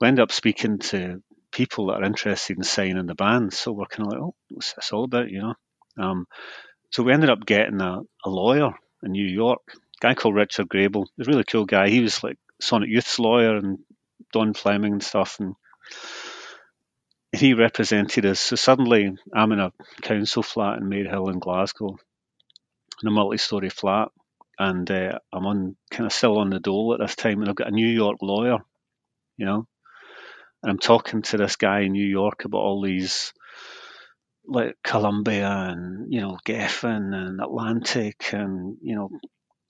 We 0.00 0.08
end 0.08 0.20
up 0.20 0.32
speaking 0.32 0.78
to 0.78 1.22
people 1.54 1.86
that 1.86 2.02
are 2.02 2.04
interested 2.04 2.58
in 2.58 2.64
signing 2.64 3.06
the 3.06 3.14
band. 3.14 3.54
So 3.54 3.72
we're 3.72 3.86
kind 3.86 4.06
of 4.06 4.12
like, 4.12 4.20
oh, 4.20 4.34
what's 4.50 4.74
this 4.74 4.92
all 4.92 5.04
about, 5.04 5.30
you 5.30 5.40
know? 5.40 5.54
Um, 5.96 6.26
so 6.90 7.02
we 7.02 7.12
ended 7.12 7.30
up 7.30 7.46
getting 7.46 7.80
a, 7.80 8.00
a 8.24 8.28
lawyer 8.28 8.72
in 9.02 9.12
New 9.12 9.26
York, 9.26 9.60
a 9.74 9.78
guy 10.00 10.14
called 10.14 10.34
Richard 10.34 10.68
Grabel, 10.68 11.06
He's 11.16 11.28
a 11.28 11.30
really 11.30 11.44
cool 11.44 11.64
guy. 11.64 11.88
He 11.88 12.00
was 12.00 12.22
like 12.22 12.36
Sonic 12.60 12.90
Youth's 12.90 13.18
lawyer 13.18 13.56
and 13.56 13.78
Don 14.32 14.54
Fleming 14.54 14.94
and 14.94 15.02
stuff, 15.02 15.38
and 15.38 15.54
he 17.32 17.54
represented 17.54 18.26
us. 18.26 18.40
So 18.40 18.56
suddenly, 18.56 19.12
I'm 19.34 19.52
in 19.52 19.60
a 19.60 19.72
council 20.02 20.42
flat 20.42 20.78
in 20.78 20.88
Maryhill 20.88 21.32
in 21.32 21.38
Glasgow, 21.38 21.96
in 23.02 23.08
a 23.08 23.10
multi-story 23.10 23.70
flat, 23.70 24.08
and 24.58 24.90
uh, 24.90 25.18
I'm 25.32 25.46
on 25.46 25.76
kind 25.90 26.06
of 26.06 26.12
still 26.12 26.38
on 26.38 26.50
the 26.50 26.60
dole 26.60 26.94
at 26.94 27.00
this 27.00 27.16
time, 27.16 27.40
and 27.40 27.48
I've 27.48 27.56
got 27.56 27.68
a 27.68 27.74
New 27.74 27.88
York 27.88 28.18
lawyer, 28.22 28.58
you 29.36 29.46
know, 29.46 29.66
and 30.64 30.70
I'm 30.70 30.78
talking 30.78 31.20
to 31.20 31.36
this 31.36 31.56
guy 31.56 31.80
in 31.80 31.92
New 31.92 32.06
York 32.06 32.46
about 32.46 32.58
all 32.58 32.80
these 32.80 33.34
like 34.46 34.76
Columbia 34.82 35.50
and 35.50 36.10
you 36.10 36.22
know 36.22 36.38
Geffen 36.46 37.14
and 37.14 37.38
Atlantic 37.38 38.32
and 38.32 38.78
you 38.80 38.94
know 38.94 39.10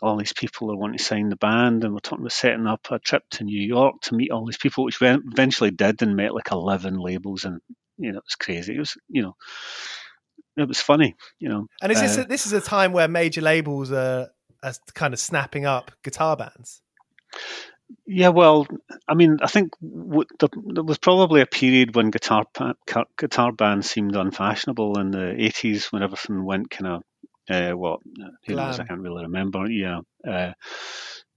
all 0.00 0.16
these 0.16 0.32
people 0.32 0.68
that 0.68 0.76
want 0.76 0.96
to 0.96 1.02
sign 1.02 1.30
the 1.30 1.36
band. 1.36 1.82
And 1.82 1.94
we're 1.94 1.98
talking 1.98 2.22
about 2.22 2.30
setting 2.30 2.68
up 2.68 2.86
a 2.92 3.00
trip 3.00 3.24
to 3.32 3.44
New 3.44 3.60
York 3.60 4.02
to 4.02 4.14
meet 4.14 4.30
all 4.30 4.46
these 4.46 4.56
people 4.56 4.84
which 4.84 5.00
we 5.00 5.08
eventually 5.08 5.72
did 5.72 6.00
and 6.00 6.14
met 6.14 6.32
like 6.32 6.52
11 6.52 6.96
labels 6.96 7.44
and 7.44 7.60
you 7.98 8.12
know 8.12 8.18
it 8.18 8.24
was 8.24 8.36
crazy. 8.36 8.76
It 8.76 8.78
was 8.78 8.96
you 9.08 9.22
know 9.22 9.34
it 10.56 10.68
was 10.68 10.78
funny 10.78 11.16
you 11.40 11.48
know. 11.48 11.66
And 11.82 11.90
is 11.90 12.00
this 12.00 12.18
uh, 12.18 12.22
a, 12.22 12.24
this 12.26 12.46
is 12.46 12.52
a 12.52 12.60
time 12.60 12.92
where 12.92 13.08
major 13.08 13.40
labels 13.40 13.90
are, 13.90 14.28
are 14.62 14.74
kind 14.94 15.12
of 15.12 15.18
snapping 15.18 15.66
up 15.66 15.90
guitar 16.04 16.36
bands 16.36 16.82
yeah, 18.06 18.28
well, 18.28 18.66
I 19.08 19.14
mean, 19.14 19.38
I 19.42 19.46
think 19.46 19.72
w- 19.80 20.28
the, 20.38 20.48
there 20.74 20.84
was 20.84 20.98
probably 20.98 21.40
a 21.40 21.46
period 21.46 21.94
when 21.94 22.10
guitar 22.10 22.44
guitar 23.18 23.52
bands 23.52 23.90
seemed 23.90 24.16
unfashionable 24.16 24.98
in 24.98 25.10
the 25.10 25.34
eighties 25.42 25.86
when 25.86 26.02
everything 26.02 26.44
went 26.44 26.70
kind 26.70 26.86
of 26.86 27.02
uh, 27.50 27.72
what 27.72 28.00
who 28.46 28.54
knows? 28.54 28.80
I 28.80 28.84
can't 28.84 29.00
really 29.00 29.24
remember. 29.24 29.70
Yeah, 29.70 30.00
uh, 30.26 30.52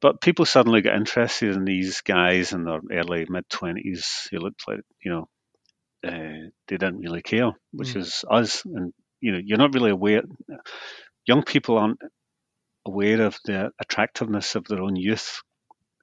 but 0.02 0.22
people 0.22 0.45
suddenly 0.45 0.82
got 0.82 0.95
interested 0.95 1.56
in 1.56 1.66
these 1.66 2.02
guys 2.02 2.54
in 2.54 2.64
their 2.64 2.80
early 2.91 3.26
mid 3.30 3.50
twenties 3.50 4.28
who 4.32 4.39
looked 4.39 4.68
like 4.68 4.82
you 5.04 5.12
know 5.12 5.28
uh, 6.06 6.50
they 6.68 6.78
didn't 6.78 7.00
really 7.00 7.22
care, 7.22 7.52
which 7.72 7.89
mm. 7.89 7.98
is 7.98 8.24
us. 8.30 8.64
And 8.66 8.93
you 9.20 9.34
know, 9.34 9.39
you're 9.43 9.58
not 9.58 9.74
really 9.74 9.91
aware. 9.91 10.24
Young 11.26 11.43
people 11.43 11.78
aren't 11.78 12.00
aware 12.86 13.22
of 13.22 13.38
the 13.43 13.72
attractiveness 13.82 14.56
of 14.56 14.66
their 14.66 14.82
own 14.82 14.95
youth 14.95 15.41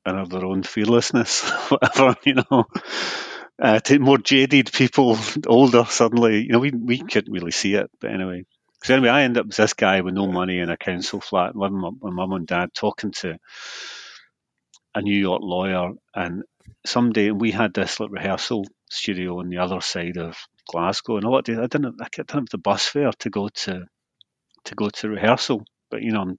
and 0.05 0.19
of 0.19 0.31
their 0.31 0.45
own 0.45 0.63
fearlessness, 0.63 1.43
whatever, 1.71 2.17
you 2.25 2.35
know. 2.35 2.65
Uh, 3.63 3.79
to 3.79 3.99
more 4.01 4.19
jaded 4.19 4.73
people, 4.73 5.17
older, 5.47 5.85
suddenly, 5.85 6.43
you 6.43 6.49
know, 6.49 6.59
we, 6.59 6.73
we 6.73 6.99
couldn't 6.99 7.33
really 7.33 7.53
see 7.53 7.75
it. 7.75 7.89
But 8.01 8.11
anyway, 8.11 8.45
so 8.83 8.95
anyway, 8.95 9.11
I 9.11 9.23
end 9.23 9.39
up 9.39 9.47
with 9.47 9.57
this 9.57 9.75
guy 9.75 10.01
with 10.01 10.15
no 10.15 10.27
money 10.27 10.59
in 10.59 10.71
a 10.71 10.77
council 10.77 11.21
flat, 11.21 11.55
living 11.55 11.81
with 11.81 11.95
my 12.03 12.11
mum 12.11 12.33
and 12.33 12.47
dad, 12.47 12.71
talking 12.75 13.13
to 13.13 13.39
a 14.95 15.03
New 15.03 15.19
York 15.19 15.41
lawyer. 15.43 15.93
And 16.15 16.43
someday 16.85 17.31
we 17.31 17.51
had 17.53 17.73
this 17.75 18.01
like, 18.01 18.11
rehearsal 18.11 18.65
studio 18.91 19.39
on 19.39 19.49
the 19.49 19.59
other 19.59 19.81
side 19.81 20.17
of 20.17 20.37
Glasgow, 20.67 21.17
and 21.17 21.25
a 21.25 21.31
lot 21.31 21.49
of 21.49 21.59
I 21.59 21.67
didn't 21.67 21.97
I 22.01 22.09
didn't 22.11 22.31
have 22.33 22.49
the 22.51 22.59
bus 22.59 22.87
fare 22.89 23.13
to 23.21 23.31
go 23.31 23.49
to 23.49 23.87
to 24.65 24.75
go 24.75 24.89
to 24.89 25.09
rehearsal, 25.09 25.65
but 25.91 26.03
you 26.03 26.13
know 26.13 26.23
I'm 26.23 26.39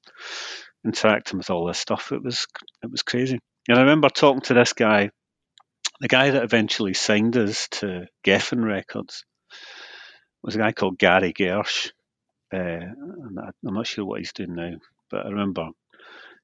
interacting 0.85 1.37
with 1.37 1.49
all 1.49 1.65
this 1.65 1.79
stuff. 1.79 2.11
It 2.11 2.23
was 2.23 2.47
it 2.83 2.91
was 2.91 3.03
crazy. 3.03 3.39
And 3.67 3.77
I 3.77 3.81
remember 3.81 4.09
talking 4.09 4.41
to 4.41 4.53
this 4.53 4.73
guy, 4.73 5.09
the 5.99 6.07
guy 6.07 6.31
that 6.31 6.43
eventually 6.43 6.93
signed 6.93 7.35
us 7.35 7.67
to 7.71 8.07
Geffen 8.23 8.63
Records 8.63 9.23
was 10.43 10.55
a 10.55 10.59
guy 10.59 10.71
called 10.71 10.99
Gary 10.99 11.33
Gersh. 11.33 11.91
Uh, 12.53 12.57
I'm 12.57 13.53
not 13.63 13.87
sure 13.87 14.05
what 14.05 14.19
he's 14.19 14.33
doing 14.33 14.55
now, 14.55 14.73
but 15.09 15.25
I 15.25 15.29
remember 15.29 15.69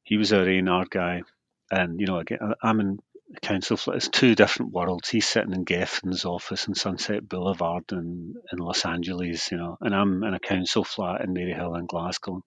he 0.03 0.17
was 0.17 0.33
our 0.33 0.49
A&R 0.49 0.85
guy. 0.89 1.21
And, 1.69 1.99
you 1.99 2.07
know, 2.07 2.17
again, 2.17 2.39
I'm 2.61 2.79
in 2.79 2.99
council 3.41 3.77
flat. 3.77 3.97
It's 3.97 4.09
two 4.09 4.33
different 4.33 4.73
worlds. 4.73 5.09
He's 5.09 5.27
sitting 5.27 5.53
in 5.53 5.63
Geffen's 5.63 6.25
office 6.25 6.67
in 6.67 6.73
Sunset 6.75 7.27
Boulevard 7.29 7.83
in, 7.91 8.33
in 8.51 8.57
Los 8.57 8.83
Angeles, 8.83 9.51
you 9.51 9.57
know, 9.57 9.77
and 9.79 9.95
I'm 9.95 10.23
in 10.23 10.33
a 10.33 10.39
council 10.39 10.83
flat 10.83 11.21
in 11.21 11.33
Maryhill 11.33 11.77
in 11.79 11.85
Glasgow 11.85 12.43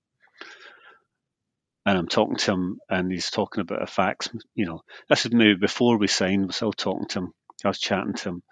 and 1.87 1.99
I'm 1.99 2.09
talking 2.09 2.37
to 2.37 2.53
him, 2.53 2.81
and 2.89 3.13
he's 3.13 3.31
talking 3.31 3.61
about 3.61 3.83
a 3.83 3.87
fax. 3.87 4.29
You 4.55 4.67
know, 4.67 4.83
this 5.09 5.27
is 5.27 5.33
maybe 5.33 5.55
before 5.55 5.99
we 5.99 6.07
signed. 6.07 6.47
Was 6.47 6.57
still 6.57 6.73
talking 6.73 7.09
to 7.09 7.19
him. 7.21 7.33
I 7.65 7.69
was 7.69 7.79
chatting 7.79 8.15
to 8.15 8.29
him, 8.31 8.43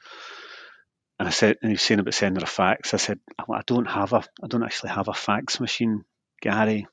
and 1.19 1.29
I 1.29 1.31
said, 1.31 1.57
and 1.63 1.71
he 1.71 1.75
was 1.75 1.83
saying 1.83 2.01
about 2.01 2.15
sending 2.15 2.43
a 2.43 2.47
fax. 2.47 2.95
I 2.95 2.99
said, 2.99 3.21
I 3.39 3.63
don't 3.67 3.87
have 3.87 4.13
a, 4.13 4.25
I 4.43 4.49
don't 4.49 4.65
actually 4.65 4.91
have 4.91 5.09
a 5.09 5.15
fax 5.15 5.61
machine, 5.61 6.05
Gary. 6.41 6.87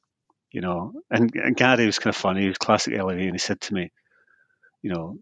You 0.51 0.61
know, 0.61 0.93
and, 1.11 1.31
and 1.35 1.55
Gary 1.55 1.85
was 1.85 1.99
kind 1.99 2.13
of 2.13 2.19
funny. 2.19 2.41
He 2.41 2.47
was 2.47 2.57
classic 2.57 2.97
LA, 2.97 3.09
and 3.09 3.33
he 3.33 3.37
said 3.37 3.61
to 3.61 3.73
me, 3.73 3.91
you 4.81 4.89
know, 4.89 5.17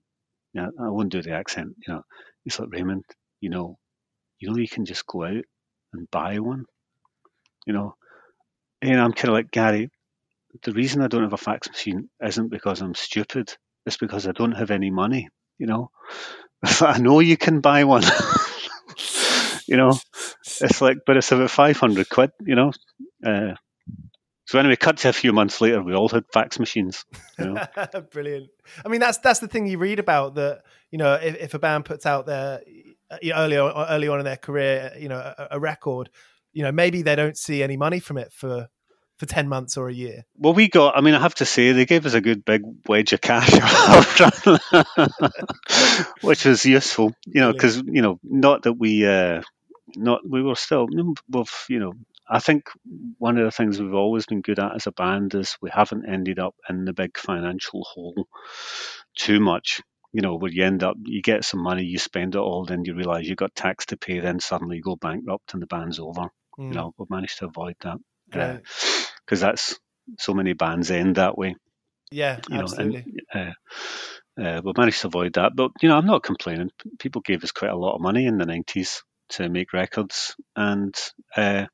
I 0.55 0.89
won't 0.89 1.11
do 1.11 1.21
the 1.21 1.33
accent. 1.33 1.75
You 1.85 1.95
know, 1.95 2.01
he's 2.43 2.59
like 2.59 2.69
Raymond. 2.71 3.03
You 3.41 3.49
know, 3.49 3.77
you 4.39 4.49
know, 4.49 4.57
you 4.57 4.67
can 4.67 4.85
just 4.85 5.05
go 5.05 5.25
out 5.25 5.43
and 5.93 6.09
buy 6.11 6.39
one. 6.39 6.65
You 7.65 7.73
know, 7.73 7.95
and 8.81 8.99
I'm 8.99 9.11
kind 9.11 9.29
of 9.29 9.33
like 9.33 9.51
Gary 9.51 9.89
the 10.63 10.73
reason 10.73 11.01
I 11.01 11.07
don't 11.07 11.23
have 11.23 11.33
a 11.33 11.37
fax 11.37 11.69
machine 11.69 12.09
isn't 12.23 12.49
because 12.49 12.81
I'm 12.81 12.95
stupid. 12.95 13.55
It's 13.85 13.97
because 13.97 14.27
I 14.27 14.31
don't 14.31 14.53
have 14.53 14.71
any 14.71 14.91
money. 14.91 15.29
You 15.57 15.67
know, 15.67 15.91
I 16.81 16.99
know 16.99 17.19
you 17.19 17.37
can 17.37 17.61
buy 17.61 17.83
one. 17.83 18.03
you 19.67 19.77
know, 19.77 19.97
it's 20.61 20.81
like, 20.81 20.97
but 21.05 21.17
it's 21.17 21.31
about 21.31 21.51
five 21.51 21.77
hundred 21.77 22.09
quid. 22.09 22.31
You 22.45 22.55
know. 22.55 22.71
Uh, 23.25 23.55
so 24.45 24.59
anyway, 24.59 24.77
cut 24.77 24.97
to 24.97 25.09
a 25.09 25.13
few 25.13 25.33
months 25.33 25.59
later, 25.59 25.83
we 25.83 25.93
all 25.93 26.07
had 26.07 26.23
fax 26.31 26.57
machines. 26.57 27.03
You 27.37 27.53
know? 27.53 27.67
Brilliant. 28.11 28.47
I 28.85 28.87
mean, 28.87 29.01
that's 29.01 29.17
that's 29.17 29.39
the 29.39 29.47
thing 29.47 29.67
you 29.67 29.77
read 29.77 29.99
about 29.99 30.35
that. 30.35 30.61
You 30.89 30.97
know, 30.97 31.15
if, 31.15 31.35
if 31.35 31.53
a 31.53 31.59
band 31.59 31.83
puts 31.83 32.05
out 32.05 32.25
their 32.25 32.61
early 33.11 33.57
on, 33.57 33.89
early 33.89 34.07
on 34.07 34.19
in 34.19 34.25
their 34.25 34.37
career, 34.37 34.93
you 34.97 35.09
know, 35.09 35.17
a, 35.17 35.47
a 35.51 35.59
record, 35.59 36.09
you 36.53 36.63
know, 36.63 36.71
maybe 36.71 37.01
they 37.01 37.15
don't 37.15 37.37
see 37.37 37.61
any 37.61 37.75
money 37.75 37.99
from 37.99 38.17
it 38.17 38.31
for 38.31 38.69
for 39.17 39.25
10 39.25 39.47
months 39.47 39.77
or 39.77 39.89
a 39.89 39.93
year? 39.93 40.23
Well, 40.35 40.53
we 40.53 40.69
got, 40.69 40.97
I 40.97 41.01
mean, 41.01 41.13
I 41.13 41.19
have 41.19 41.35
to 41.35 41.45
say, 41.45 41.71
they 41.71 41.85
gave 41.85 42.05
us 42.05 42.13
a 42.13 42.21
good 42.21 42.45
big 42.45 42.61
wedge 42.87 43.13
of 43.13 43.21
cash, 43.21 43.51
which 46.21 46.45
was 46.45 46.65
useful, 46.65 47.13
you 47.25 47.41
know, 47.41 47.51
because, 47.51 47.77
you 47.77 48.01
know, 48.01 48.19
not 48.23 48.63
that 48.63 48.73
we, 48.73 49.05
uh, 49.05 49.41
not, 49.95 50.21
we 50.27 50.43
were 50.43 50.55
still, 50.55 50.87
we've, 51.29 51.65
you 51.69 51.79
know, 51.79 51.93
I 52.29 52.39
think 52.39 52.69
one 53.17 53.37
of 53.37 53.45
the 53.45 53.51
things 53.51 53.79
we've 53.79 53.93
always 53.93 54.25
been 54.25 54.41
good 54.41 54.59
at 54.59 54.75
as 54.75 54.87
a 54.87 54.91
band 54.91 55.33
is 55.33 55.57
we 55.61 55.69
haven't 55.71 56.09
ended 56.09 56.39
up 56.39 56.55
in 56.69 56.85
the 56.85 56.93
big 56.93 57.17
financial 57.17 57.83
hole 57.83 58.27
too 59.15 59.39
much. 59.39 59.81
You 60.13 60.21
know, 60.21 60.35
where 60.35 60.51
you 60.51 60.63
end 60.63 60.83
up, 60.83 60.95
you 61.03 61.21
get 61.21 61.45
some 61.45 61.61
money, 61.61 61.83
you 61.83 61.99
spend 61.99 62.35
it 62.35 62.39
all, 62.39 62.65
then 62.65 62.85
you 62.85 62.95
realize 62.95 63.27
you've 63.27 63.37
got 63.37 63.55
tax 63.55 63.87
to 63.87 63.97
pay, 63.97 64.19
then 64.19 64.39
suddenly 64.39 64.77
you 64.77 64.81
go 64.81 64.95
bankrupt 64.95 65.53
and 65.53 65.61
the 65.61 65.67
band's 65.67 65.99
over. 65.99 66.29
Mm. 66.59 66.69
You 66.69 66.71
know, 66.71 66.93
we've 66.97 67.09
managed 67.09 67.39
to 67.39 67.45
avoid 67.45 67.75
that. 67.81 67.97
Right. 68.33 68.41
Uh, 68.41 68.57
because 69.27 69.41
that's 69.41 69.77
so 70.17 70.33
many 70.33 70.53
bands 70.53 70.89
end 70.89 71.15
that 71.15 71.37
way. 71.37 71.55
Yeah, 72.11 72.39
you 72.49 72.57
absolutely. 72.57 73.05
Know, 73.33 73.41
and, 73.41 73.55
uh, 74.37 74.41
uh, 74.41 74.61
we 74.63 74.73
managed 74.77 75.01
to 75.01 75.07
avoid 75.07 75.33
that, 75.33 75.53
but 75.55 75.71
you 75.81 75.89
know, 75.89 75.97
I'm 75.97 76.05
not 76.05 76.23
complaining. 76.23 76.71
People 76.99 77.21
gave 77.21 77.43
us 77.43 77.51
quite 77.51 77.71
a 77.71 77.77
lot 77.77 77.95
of 77.95 78.01
money 78.01 78.25
in 78.25 78.37
the 78.37 78.45
'90s 78.45 79.01
to 79.29 79.49
make 79.49 79.73
records, 79.73 80.35
and 80.55 80.95
uh, 81.35 81.65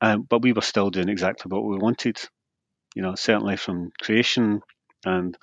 but 0.00 0.42
we 0.42 0.52
were 0.52 0.62
still 0.62 0.90
doing 0.90 1.08
exactly 1.08 1.48
what 1.48 1.64
we 1.64 1.76
wanted. 1.76 2.18
You 2.96 3.02
know, 3.02 3.14
certainly 3.14 3.56
from 3.56 3.92
creation, 4.02 4.60
and 5.04 5.36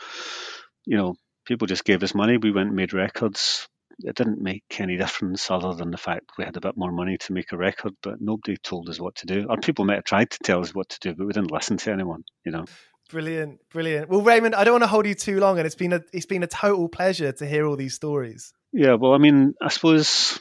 you 0.85 0.97
know, 0.97 1.15
people 1.45 1.67
just 1.67 1.85
gave 1.85 2.03
us 2.03 2.13
money. 2.13 2.37
We 2.37 2.51
went 2.51 2.67
and 2.67 2.75
made 2.75 2.93
records 2.93 3.67
it 4.03 4.15
didn't 4.15 4.41
make 4.41 4.63
any 4.79 4.97
difference 4.97 5.49
other 5.49 5.73
than 5.73 5.91
the 5.91 5.97
fact 5.97 6.31
we 6.37 6.43
had 6.43 6.57
a 6.57 6.61
bit 6.61 6.77
more 6.77 6.91
money 6.91 7.17
to 7.17 7.33
make 7.33 7.51
a 7.51 7.57
record, 7.57 7.93
but 8.01 8.21
nobody 8.21 8.57
told 8.57 8.89
us 8.89 8.99
what 8.99 9.15
to 9.15 9.25
do. 9.25 9.47
Or 9.49 9.57
people 9.57 9.85
might 9.85 9.95
have 9.95 10.03
tried 10.03 10.31
to 10.31 10.39
tell 10.43 10.61
us 10.61 10.73
what 10.73 10.89
to 10.89 10.99
do, 10.99 11.15
but 11.15 11.25
we 11.25 11.33
didn't 11.33 11.51
listen 11.51 11.77
to 11.77 11.91
anyone, 11.91 12.23
you 12.45 12.51
know. 12.51 12.65
Brilliant, 13.09 13.59
brilliant. 13.69 14.09
Well, 14.09 14.21
Raymond, 14.21 14.55
I 14.55 14.63
don't 14.63 14.75
want 14.75 14.83
to 14.83 14.87
hold 14.87 15.05
you 15.05 15.15
too 15.15 15.39
long, 15.39 15.57
and 15.57 15.65
it's 15.65 15.75
been 15.75 15.93
a 15.93 16.01
it's 16.13 16.25
been 16.25 16.43
a 16.43 16.47
total 16.47 16.87
pleasure 16.87 17.31
to 17.33 17.45
hear 17.45 17.65
all 17.65 17.75
these 17.75 17.93
stories. 17.93 18.53
Yeah, 18.71 18.93
well, 18.93 19.13
I 19.13 19.17
mean, 19.17 19.53
I 19.61 19.67
suppose 19.67 20.39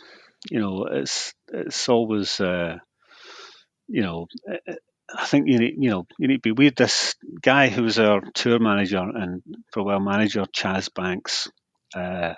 you 0.51 0.61
know 0.61 0.85
it's 0.85 1.35
it's 1.53 1.89
always 1.89 2.41
uh, 2.41 2.77
you 3.89 4.03
know 4.03 4.29
I 5.15 5.27
think 5.27 5.49
you 5.49 5.59
need 5.59 5.75
you 5.79 5.91
know 5.91 6.07
you 6.19 6.29
need 6.29 6.37
to 6.37 6.41
be. 6.41 6.53
We 6.53 6.67
had 6.67 6.77
this 6.77 7.17
guy 7.41 7.69
who 7.69 7.83
was 7.83 7.99
our 7.99 8.23
tour 8.35 8.59
manager 8.59 8.99
and 8.99 9.43
for 9.73 9.81
a 9.81 9.83
while 9.83 10.01
manager 10.01 10.45
Chaz 10.45 10.93
Banks. 10.95 11.51
Uh, 11.95 12.35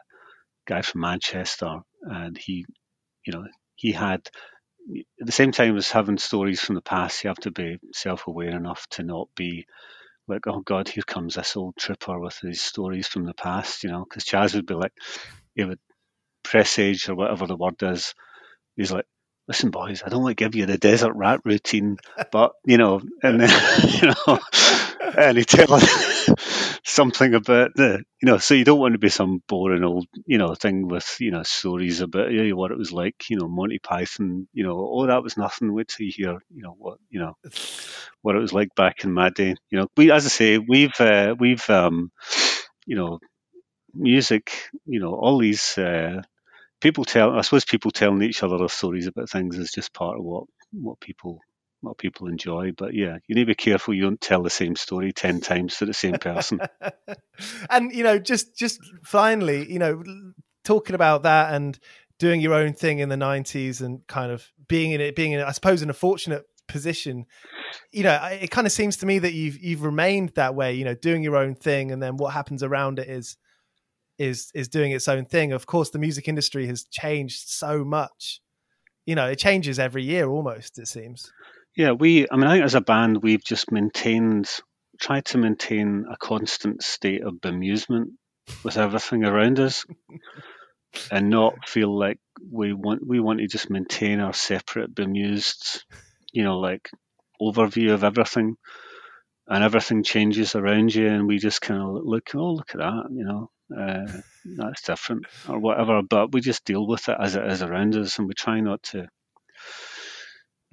guy 0.66 0.82
from 0.82 1.02
Manchester, 1.02 1.80
and 2.02 2.36
he, 2.36 2.66
you 3.26 3.32
know, 3.32 3.44
he 3.76 3.92
had 3.92 4.28
at 5.20 5.26
the 5.26 5.32
same 5.32 5.52
time 5.52 5.76
as 5.76 5.90
having 5.90 6.18
stories 6.18 6.60
from 6.60 6.74
the 6.74 6.82
past, 6.82 7.22
you 7.22 7.28
have 7.28 7.38
to 7.38 7.50
be 7.50 7.78
self-aware 7.92 8.56
enough 8.56 8.86
to 8.90 9.02
not 9.02 9.28
be 9.36 9.66
like, 10.28 10.46
oh 10.46 10.60
God, 10.60 10.88
here 10.88 11.04
comes 11.06 11.34
this 11.34 11.56
old 11.56 11.76
tripper 11.76 12.18
with 12.18 12.38
his 12.38 12.60
stories 12.60 13.06
from 13.06 13.24
the 13.24 13.34
past, 13.34 13.84
you 13.84 13.90
know, 13.90 14.04
because 14.04 14.24
Chaz 14.24 14.54
would 14.54 14.66
be 14.66 14.74
like, 14.74 14.92
he 15.54 15.64
would 15.64 15.78
presage 16.42 17.08
or 17.08 17.14
whatever 17.14 17.46
the 17.46 17.56
word 17.56 17.82
is. 17.82 18.14
He's 18.76 18.92
like, 18.92 19.06
listen, 19.48 19.70
boys, 19.70 20.02
I 20.04 20.08
don't 20.08 20.22
want 20.22 20.36
to 20.36 20.44
give 20.44 20.54
you 20.54 20.66
the 20.66 20.78
desert 20.78 21.14
rat 21.14 21.40
routine, 21.44 21.98
but 22.30 22.52
you 22.64 22.78
know, 22.78 23.00
and 23.22 23.40
then 23.40 23.80
you 24.02 24.12
know, 24.26 24.38
and 25.18 25.38
he 25.38 25.44
tell 25.44 25.74
something 26.84 27.34
about 27.34 27.72
the, 27.74 28.04
you 28.20 28.26
know, 28.26 28.38
so 28.38 28.54
you 28.54 28.64
don't 28.64 28.78
want 28.78 28.94
to 28.94 28.98
be 28.98 29.08
some 29.08 29.42
boring 29.48 29.84
old, 29.84 30.06
you 30.26 30.38
know, 30.38 30.54
thing 30.54 30.88
with 30.88 31.16
you 31.20 31.30
know 31.30 31.42
stories 31.42 32.00
about 32.00 32.30
you 32.32 32.48
know, 32.48 32.56
what 32.56 32.70
it 32.70 32.78
was 32.78 32.92
like, 32.92 33.30
you 33.30 33.36
know, 33.36 33.48
Monty 33.48 33.78
Python, 33.78 34.48
you 34.52 34.64
know, 34.64 34.76
oh 34.78 35.06
that 35.06 35.22
was 35.22 35.36
nothing. 35.36 35.72
Wait 35.72 35.88
till 35.88 36.06
you 36.06 36.12
hear, 36.14 36.42
you 36.54 36.62
know, 36.62 36.74
what 36.78 36.98
you 37.10 37.20
know, 37.20 37.34
what 38.22 38.36
it 38.36 38.40
was 38.40 38.52
like 38.52 38.74
back 38.74 39.04
in 39.04 39.12
my 39.12 39.30
day. 39.30 39.54
You 39.70 39.80
know, 39.80 39.88
we, 39.96 40.10
as 40.10 40.26
I 40.26 40.28
say, 40.28 40.58
we've 40.58 41.00
uh, 41.00 41.34
we've 41.38 41.68
um, 41.70 42.10
you 42.86 42.96
know, 42.96 43.20
music, 43.94 44.70
you 44.86 45.00
know, 45.00 45.14
all 45.14 45.38
these. 45.38 45.78
Uh, 45.78 46.22
people 46.80 47.04
tell, 47.04 47.38
I 47.38 47.42
suppose, 47.42 47.64
people 47.64 47.90
telling 47.90 48.22
each 48.22 48.42
other 48.42 48.68
stories 48.68 49.06
about 49.06 49.30
things 49.30 49.56
is 49.58 49.72
just 49.72 49.94
part 49.94 50.18
of 50.18 50.24
what 50.24 50.44
what 50.72 51.00
people 51.00 51.40
what 51.82 51.98
people 51.98 52.28
enjoy. 52.28 52.72
But 52.72 52.94
yeah, 52.94 53.18
you 53.26 53.34
need 53.34 53.42
to 53.42 53.46
be 53.46 53.54
careful 53.54 53.94
you 53.94 54.02
don't 54.02 54.20
tell 54.20 54.42
the 54.42 54.50
same 54.50 54.76
story 54.76 55.12
ten 55.12 55.40
times 55.40 55.76
to 55.78 55.86
the 55.86 55.94
same 55.94 56.14
person. 56.14 56.60
and 57.70 57.92
you 57.92 58.04
know, 58.04 58.18
just 58.18 58.56
just 58.56 58.80
finally, 59.04 59.70
you 59.70 59.78
know, 59.78 60.02
talking 60.64 60.94
about 60.94 61.24
that 61.24 61.54
and 61.54 61.78
doing 62.18 62.40
your 62.40 62.54
own 62.54 62.72
thing 62.72 63.00
in 63.00 63.08
the 63.08 63.16
'90s 63.16 63.80
and 63.80 64.06
kind 64.06 64.32
of 64.32 64.48
being 64.68 64.92
in 64.92 65.00
it, 65.00 65.16
being 65.16 65.32
in, 65.32 65.40
I 65.40 65.52
suppose, 65.52 65.82
in 65.82 65.90
a 65.90 65.94
fortunate 65.94 66.44
position. 66.68 67.26
You 67.90 68.04
know, 68.04 68.18
it 68.30 68.50
kind 68.50 68.66
of 68.66 68.72
seems 68.72 68.96
to 68.98 69.06
me 69.06 69.18
that 69.18 69.32
you've 69.32 69.58
you've 69.58 69.82
remained 69.82 70.30
that 70.36 70.54
way. 70.54 70.74
You 70.74 70.84
know, 70.84 70.94
doing 70.94 71.22
your 71.22 71.36
own 71.36 71.54
thing, 71.54 71.90
and 71.90 72.02
then 72.02 72.16
what 72.16 72.32
happens 72.32 72.62
around 72.62 72.98
it 72.98 73.08
is 73.08 73.36
is 74.18 74.50
is 74.54 74.68
doing 74.68 74.92
its 74.92 75.08
own 75.08 75.24
thing. 75.24 75.52
Of 75.52 75.66
course, 75.66 75.90
the 75.90 75.98
music 75.98 76.28
industry 76.28 76.66
has 76.66 76.84
changed 76.84 77.48
so 77.48 77.84
much. 77.84 78.40
You 79.06 79.14
know, 79.14 79.26
it 79.26 79.38
changes 79.38 79.78
every 79.78 80.04
year 80.04 80.28
almost. 80.28 80.78
It 80.78 80.88
seems. 80.88 81.32
Yeah, 81.76 81.92
we. 81.92 82.26
I 82.30 82.36
mean, 82.36 82.46
I 82.46 82.54
think 82.54 82.64
as 82.64 82.74
a 82.74 82.80
band, 82.80 83.22
we've 83.22 83.44
just 83.44 83.72
maintained, 83.72 84.48
tried 85.00 85.24
to 85.26 85.38
maintain 85.38 86.04
a 86.10 86.16
constant 86.16 86.82
state 86.82 87.22
of 87.22 87.40
bemusement 87.40 88.08
with 88.62 88.76
everything 88.76 89.24
around 89.24 89.58
us, 89.58 89.84
and 91.10 91.30
not 91.30 91.68
feel 91.68 91.96
like 91.98 92.18
we 92.50 92.72
want 92.72 93.06
we 93.06 93.20
want 93.20 93.40
to 93.40 93.46
just 93.46 93.70
maintain 93.70 94.20
our 94.20 94.34
separate 94.34 94.94
bemused, 94.94 95.84
you 96.32 96.44
know, 96.44 96.58
like 96.58 96.90
overview 97.40 97.92
of 97.92 98.04
everything 98.04 98.56
and 99.48 99.64
everything 99.64 100.04
changes 100.04 100.54
around 100.54 100.94
you 100.94 101.08
and 101.08 101.26
we 101.26 101.36
just 101.36 101.60
kind 101.60 101.82
of 101.82 102.04
look 102.04 102.32
oh 102.36 102.52
look 102.52 102.70
at 102.70 102.78
that 102.78 103.04
you 103.10 103.24
know 103.24 103.50
uh, 103.76 104.06
that's 104.44 104.82
different 104.82 105.26
or 105.48 105.58
whatever. 105.58 106.02
But 106.02 106.32
we 106.32 106.40
just 106.40 106.64
deal 106.64 106.86
with 106.86 107.08
it 107.08 107.16
as 107.18 107.36
it 107.36 107.46
is 107.46 107.62
around 107.62 107.96
us, 107.96 108.18
and 108.18 108.28
we 108.28 108.34
try 108.34 108.60
not 108.60 108.82
to 108.84 109.08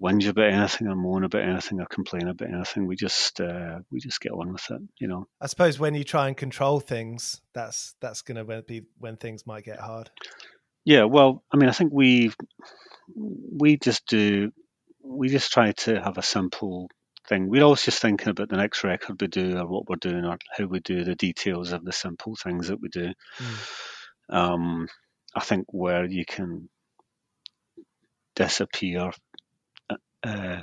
whinge 0.01 0.27
about 0.27 0.51
anything 0.51 0.87
or 0.87 0.95
moan 0.95 1.23
about 1.23 1.43
anything 1.43 1.79
or 1.81 1.85
complain 1.85 2.27
about 2.27 2.49
anything. 2.49 2.85
We 2.85 2.95
just 2.95 3.39
uh, 3.41 3.79
we 3.91 3.99
just 3.99 4.21
get 4.21 4.31
on 4.31 4.53
with 4.53 4.69
it, 4.69 4.81
you 4.99 5.07
know. 5.07 5.27
I 5.41 5.47
suppose 5.47 5.79
when 5.79 5.95
you 5.95 6.03
try 6.03 6.27
and 6.27 6.37
control 6.37 6.79
things, 6.79 7.41
that's 7.53 7.95
that's 8.01 8.21
going 8.21 8.43
to 8.45 8.61
be 8.61 8.83
when 8.97 9.17
things 9.17 9.45
might 9.45 9.65
get 9.65 9.79
hard. 9.79 10.09
Yeah, 10.85 11.03
well, 11.03 11.43
I 11.51 11.57
mean, 11.57 11.69
I 11.69 11.73
think 11.73 11.91
we 11.93 12.31
we 13.15 13.77
just 13.77 14.05
do 14.07 14.51
we 15.03 15.29
just 15.29 15.51
try 15.51 15.71
to 15.71 16.01
have 16.01 16.17
a 16.17 16.23
simple 16.23 16.89
thing. 17.27 17.49
We're 17.49 17.63
always 17.63 17.83
just 17.83 18.01
thinking 18.01 18.29
about 18.29 18.49
the 18.49 18.57
next 18.57 18.83
record 18.83 19.21
we 19.21 19.27
do 19.27 19.57
or 19.57 19.67
what 19.67 19.89
we're 19.89 19.95
doing 19.97 20.25
or 20.25 20.37
how 20.57 20.65
we 20.65 20.79
do 20.79 21.03
the 21.03 21.15
details 21.15 21.71
of 21.71 21.83
the 21.83 21.91
simple 21.91 22.35
things 22.35 22.67
that 22.67 22.81
we 22.81 22.89
do. 22.89 23.13
Mm. 23.37 24.35
Um, 24.35 24.87
I 25.35 25.41
think 25.41 25.65
where 25.69 26.05
you 26.05 26.25
can 26.25 26.69
disappear 28.35 29.11
uh, 30.23 30.61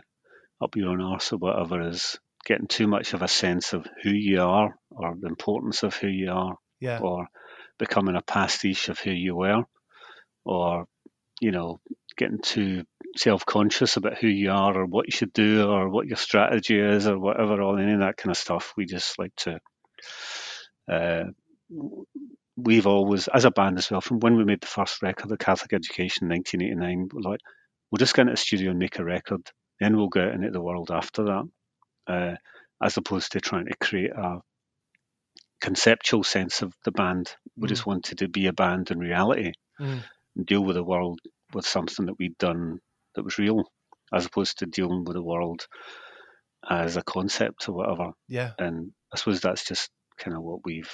up 0.62 0.76
your 0.76 0.90
own 0.90 1.00
arse 1.00 1.32
or 1.32 1.38
whatever 1.38 1.88
is 1.88 2.18
getting 2.44 2.66
too 2.68 2.86
much 2.86 3.12
of 3.12 3.22
a 3.22 3.28
sense 3.28 3.72
of 3.72 3.86
who 4.02 4.10
you 4.10 4.40
are 4.40 4.74
or 4.90 5.14
the 5.20 5.26
importance 5.26 5.82
of 5.82 5.94
who 5.96 6.08
you 6.08 6.30
are 6.30 6.56
yeah. 6.80 6.98
or 7.00 7.26
becoming 7.78 8.16
a 8.16 8.22
pastiche 8.22 8.88
of 8.88 8.98
who 8.98 9.10
you 9.10 9.34
were 9.34 9.62
or 10.44 10.86
you 11.40 11.50
know 11.50 11.80
getting 12.16 12.40
too 12.40 12.84
self-conscious 13.16 13.96
about 13.96 14.16
who 14.16 14.28
you 14.28 14.50
are 14.50 14.78
or 14.78 14.86
what 14.86 15.06
you 15.06 15.12
should 15.12 15.32
do 15.32 15.68
or 15.68 15.88
what 15.88 16.06
your 16.06 16.16
strategy 16.16 16.78
is 16.78 17.06
or 17.06 17.18
whatever 17.18 17.60
all 17.60 17.78
any 17.78 17.92
of 17.92 18.00
that 18.00 18.16
kind 18.16 18.30
of 18.30 18.36
stuff 18.36 18.72
we 18.76 18.86
just 18.86 19.18
like 19.18 19.34
to 19.36 19.58
uh, 20.90 21.24
we've 22.56 22.86
always 22.86 23.28
as 23.28 23.44
a 23.44 23.50
band 23.50 23.76
as 23.76 23.90
well 23.90 24.00
from 24.00 24.20
when 24.20 24.36
we 24.36 24.44
made 24.44 24.60
the 24.60 24.66
first 24.66 25.02
record 25.02 25.28
the 25.28 25.36
catholic 25.36 25.72
education 25.72 26.30
in 26.30 26.38
1989 26.38 27.08
like 27.22 27.40
we'll 27.90 27.98
just 27.98 28.14
get 28.14 28.22
into 28.22 28.32
the 28.32 28.36
studio 28.36 28.70
and 28.70 28.78
make 28.78 28.98
a 28.98 29.04
record 29.04 29.40
then 29.80 29.96
we'll 29.96 30.08
go 30.08 30.22
out 30.22 30.34
into 30.34 30.50
the 30.50 30.60
world 30.60 30.90
after 30.90 31.24
that 31.24 31.44
uh, 32.08 32.34
as 32.82 32.96
opposed 32.96 33.32
to 33.32 33.40
trying 33.40 33.66
to 33.66 33.74
create 33.80 34.12
a 34.12 34.38
conceptual 35.60 36.22
sense 36.22 36.62
of 36.62 36.72
the 36.84 36.92
band 36.92 37.34
we 37.56 37.66
mm. 37.66 37.68
just 37.68 37.86
wanted 37.86 38.18
to 38.18 38.28
be 38.28 38.46
a 38.46 38.52
band 38.52 38.90
in 38.90 38.98
reality 38.98 39.52
mm. 39.80 40.02
and 40.36 40.46
deal 40.46 40.62
with 40.62 40.76
the 40.76 40.84
world 40.84 41.18
with 41.52 41.66
something 41.66 42.06
that 42.06 42.18
we'd 42.18 42.36
done 42.38 42.78
that 43.14 43.24
was 43.24 43.38
real, 43.38 43.64
as 44.12 44.26
opposed 44.26 44.58
to 44.58 44.66
dealing 44.66 45.04
with 45.04 45.14
the 45.14 45.22
world 45.22 45.66
as 46.68 46.96
a 46.96 47.02
concept 47.02 47.68
or 47.68 47.72
whatever. 47.72 48.12
Yeah. 48.28 48.52
And 48.58 48.92
I 49.12 49.16
suppose 49.16 49.40
that's 49.40 49.64
just 49.64 49.90
kind 50.18 50.36
of 50.36 50.42
what 50.42 50.60
we've 50.64 50.92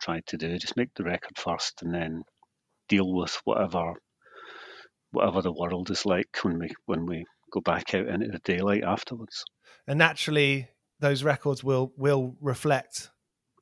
tried 0.00 0.26
to 0.28 0.36
do. 0.36 0.58
Just 0.58 0.76
make 0.76 0.90
the 0.94 1.04
record 1.04 1.36
first 1.36 1.82
and 1.82 1.92
then 1.92 2.22
deal 2.88 3.12
with 3.12 3.40
whatever 3.44 3.94
whatever 5.14 5.42
the 5.42 5.52
world 5.52 5.90
is 5.90 6.04
like 6.04 6.36
when 6.42 6.58
we 6.58 6.68
when 6.86 7.06
we 7.06 7.24
go 7.52 7.60
back 7.60 7.94
out 7.94 8.08
into 8.08 8.28
the 8.28 8.40
daylight 8.40 8.82
afterwards. 8.84 9.44
And 9.86 9.98
naturally 9.98 10.68
those 11.00 11.22
records 11.24 11.62
will 11.62 11.92
will 11.96 12.36
reflect 12.40 13.10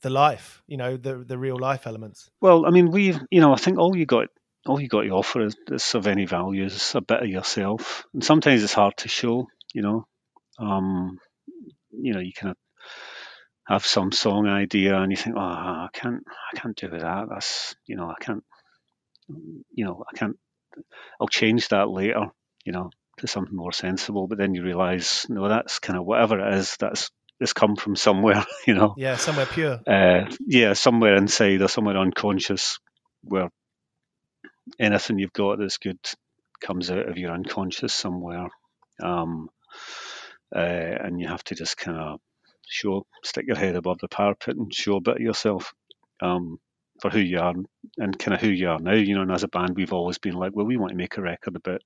the 0.03 0.11
life, 0.11 0.63
you 0.67 0.77
know, 0.77 0.97
the 0.97 1.25
the 1.25 1.39
real 1.39 1.59
life 1.59 1.87
elements. 1.87 2.29
Well, 2.41 2.67
I 2.67 2.71
mean, 2.71 2.91
we've, 2.91 3.21
you 3.31 3.41
know, 3.41 3.53
I 3.53 3.57
think 3.57 3.79
all 3.79 3.97
you 3.97 4.07
got 4.07 4.29
all 4.67 4.81
you 4.81 4.89
got 4.89 5.03
to 5.03 5.11
offer 5.11 5.45
is, 5.45 5.57
is 5.71 5.95
of 5.95 6.07
any 6.07 6.25
value 6.25 6.65
is 6.65 6.95
a 6.95 7.01
bit 7.01 7.23
of 7.23 7.29
yourself, 7.29 8.05
and 8.13 8.23
sometimes 8.25 8.63
it's 8.63 8.73
hard 8.73 8.97
to 8.99 9.09
show. 9.09 9.47
You 9.75 9.83
know, 9.83 10.07
um, 10.59 11.19
you 11.91 12.13
know, 12.13 12.21
you 12.21 12.33
kind 12.33 12.51
of 12.51 12.57
have 13.67 13.87
some 13.87 14.13
song 14.13 14.49
idea, 14.49 14.97
and 14.97 15.11
you 15.11 15.17
think, 15.17 15.37
oh, 15.37 15.41
I 15.41 15.89
can't, 15.93 16.23
I 16.53 16.59
can't 16.59 16.77
do 16.77 16.89
that. 16.89 17.27
That's, 17.29 17.75
you 17.87 17.97
know, 17.97 18.09
I 18.09 18.17
can't, 18.21 18.45
you 19.73 19.85
know, 19.85 20.05
I 20.13 20.17
can't. 20.17 20.37
I'll 21.21 21.29
change 21.29 21.69
that 21.69 21.89
later. 21.89 22.27
You 22.65 22.73
know, 22.73 22.91
to 23.19 23.27
something 23.27 23.57
more 23.57 23.73
sensible. 23.73 24.27
But 24.27 24.39
then 24.39 24.55
you 24.55 24.63
realise, 24.63 25.29
no, 25.29 25.49
that's 25.49 25.79
kind 25.79 25.99
of 25.99 26.05
whatever 26.05 26.39
it 26.39 26.55
is. 26.55 26.77
That's 26.79 27.11
it's 27.41 27.53
come 27.53 27.77
from 27.77 27.97
somewhere. 27.97 28.45
You 28.67 28.75
know. 28.75 28.95
Yeah, 28.97 29.17
somewhere 29.17 29.47
pure. 29.47 29.81
Uh, 29.87 30.31
yeah, 30.47 30.75
somewhere 30.75 31.17
inside 31.17 31.63
or 31.63 31.69
somewhere 31.69 31.97
unconscious 31.97 32.79
where 33.25 33.51
anything 34.79 35.19
you've 35.19 35.33
got 35.33 35.59
that's 35.59 35.79
good 35.79 35.99
comes 36.61 36.91
out 36.91 37.09
of 37.09 37.19
your 37.19 37.33
unconscious 37.33 37.93
somewhere. 37.93 38.49
Um, 39.03 39.49
uh, 40.55 40.59
and 40.59 41.21
you 41.21 41.27
have 41.29 41.43
to 41.45 41.55
just 41.55 41.77
kind 41.77 41.99
of 41.99 42.21
show, 42.69 43.07
stick 43.25 43.47
your 43.47 43.57
head 43.57 43.75
above 43.75 43.99
the 43.99 44.09
parapet 44.09 44.57
and 44.57 44.73
show 44.73 44.97
a 44.97 45.01
bit 45.01 45.17
of 45.17 45.23
yourself 45.23 45.75
um, 46.21 46.61
for 47.03 47.11
who 47.11 47.21
you 47.21 47.41
are 47.41 47.55
and 47.99 48.19
kind 48.21 48.35
of 48.35 48.41
who 48.43 48.49
you 48.49 48.71
are 48.71 48.81
now. 48.81 48.95
You 48.95 49.17
know, 49.17 49.23
and 49.23 49.33
as 49.33 49.45
a 49.45 49.49
band, 49.49 49.77
we've 49.77 49.93
always 49.93 50.19
been 50.19 50.37
like, 50.37 50.53
well, 50.55 50.67
we 50.67 50.79
want 50.79 50.93
to 50.93 50.97
make 50.99 51.19
a 51.19 51.23
record 51.23 51.57
about, 51.57 51.83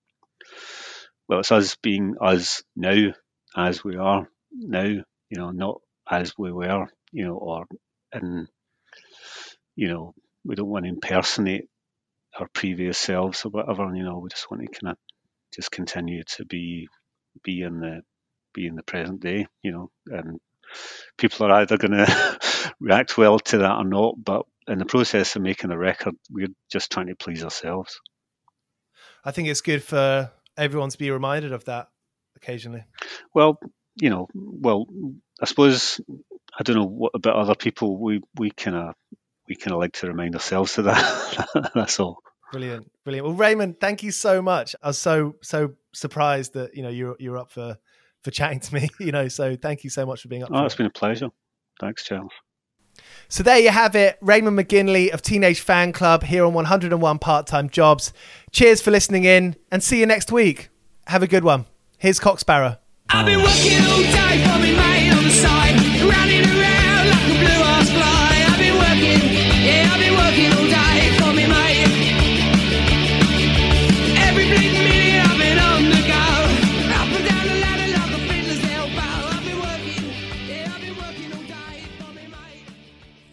well, 1.29 1.41
it's 1.41 1.53
us 1.53 1.77
being 1.83 2.17
us 2.21 2.63
now 2.77 3.13
as 3.57 3.83
we 3.83 3.97
are 3.97 4.29
now, 4.53 4.85
you 4.85 5.05
know, 5.39 5.51
not 5.51 5.81
as 6.11 6.35
we 6.39 6.53
were, 6.53 6.87
you 7.13 7.25
know, 7.27 7.37
or 7.37 7.67
and 8.13 8.49
you 9.77 9.89
know, 9.89 10.15
we 10.45 10.55
don't 10.55 10.69
want 10.69 10.85
to 10.85 10.91
impersonate 10.91 11.69
our 12.39 12.49
previous 12.55 12.99
selves 12.99 13.45
or 13.45 13.51
whatever. 13.51 13.95
You 13.95 14.05
know, 14.05 14.19
we 14.19 14.31
just 14.31 14.51
want 14.51 14.63
to 14.63 14.81
kind 14.81 14.93
of 14.93 14.99
just 15.55 15.71
continue 15.71 16.25
to 16.37 16.45
be 16.45 16.89
be 17.43 17.63
in 17.63 17.81
the 17.81 18.03
be 18.55 18.67
in 18.67 18.77
the 18.77 18.83
present 18.85 19.21
day, 19.21 19.47
you 19.63 19.73
know, 19.73 19.91
and 20.07 20.41
people 21.19 21.47
are 21.47 21.53
either 21.61 21.79
going 21.79 21.93
to 22.07 22.73
react 22.81 23.19
well 23.19 23.39
to 23.39 23.59
that 23.59 23.77
or 23.77 23.85
not. 23.85 24.15
But 24.23 24.45
in 24.69 24.79
the 24.79 24.85
process 24.85 25.37
of 25.37 25.43
making 25.43 25.71
a 25.71 25.79
record, 25.79 26.15
we're 26.31 26.49
just 26.71 26.91
trying 26.91 27.07
to 27.07 27.17
please 27.17 27.45
ourselves. 27.45 28.01
I 29.25 29.31
think 29.31 29.49
it's 29.49 29.61
good 29.61 29.83
for 29.83 30.31
everyone 30.57 30.91
to 30.91 30.99
be 30.99 31.11
reminded 31.11 31.53
of 31.53 31.65
that 31.65 31.89
occasionally. 32.37 32.85
Well, 33.35 33.59
you 33.97 34.11
know, 34.11 34.29
well, 34.35 34.87
I 35.41 35.47
suppose 35.47 36.01
I 36.59 36.63
don't 36.63 36.77
know 36.77 36.87
what 36.87 37.13
about 37.15 37.37
other 37.37 37.55
people. 37.55 37.99
We 37.99 38.21
we 38.37 38.51
kind 38.51 38.77
of 38.77 38.95
we 39.49 39.57
kind 39.57 39.73
of 39.73 39.81
like 39.81 39.93
to 39.95 40.09
remind 40.09 40.35
ourselves 40.35 40.79
of 40.79 40.85
that. 40.87 41.71
That's 41.75 42.01
all. 42.01 42.19
Brilliant, 42.53 42.91
brilliant. 43.05 43.27
Well, 43.27 43.37
Raymond, 43.37 43.81
thank 43.81 44.03
you 44.03 44.13
so 44.13 44.41
much. 44.41 44.77
I 44.83 44.89
was 44.89 44.99
so 44.99 45.37
so 45.43 45.75
surprised 45.93 46.55
that 46.55 46.77
you 46.77 46.83
know 46.83 46.89
you're 46.89 47.17
you're 47.19 47.39
up 47.39 47.51
for 47.51 47.79
for 48.23 48.31
chatting 48.31 48.61
to 48.61 48.75
me. 48.75 48.89
You 49.01 49.13
know, 49.13 49.29
so 49.29 49.57
thank 49.57 49.85
you 49.85 49.91
so 49.91 50.07
much 50.07 50.23
for 50.23 50.29
being 50.29 50.43
up. 50.43 50.51
Oh, 50.53 50.65
it's 50.65 50.75
it. 50.75 50.79
been 50.79 50.87
a 50.87 50.91
pleasure. 50.91 51.29
Thanks, 51.81 52.05
Charles. 52.05 52.33
So 53.29 53.43
there 53.43 53.59
you 53.59 53.71
have 53.71 53.97
it. 53.97 54.19
Raymond 54.21 54.59
McGinley 54.59 55.11
of 55.11 55.23
Teenage 55.23 55.65
Fanclub 55.65 56.23
here 56.25 56.45
on 56.45 56.55
101 56.55 57.19
Part 57.19 57.47
Time 57.47 57.69
Jobs. 57.69 58.13
Cheers 58.53 58.81
for 58.81 58.91
listening 58.91 59.25
in 59.25 59.57
and 59.71 59.83
see 59.83 60.01
you 60.01 60.07
next 60.07 60.31
week. 60.31 60.71
Have 61.09 61.23
a 61.23 61.27
good 61.27 61.45
one. 61.45 61.67
Here's 61.99 62.21
Cock 62.21 62.39
Sparrow. 62.41 62.77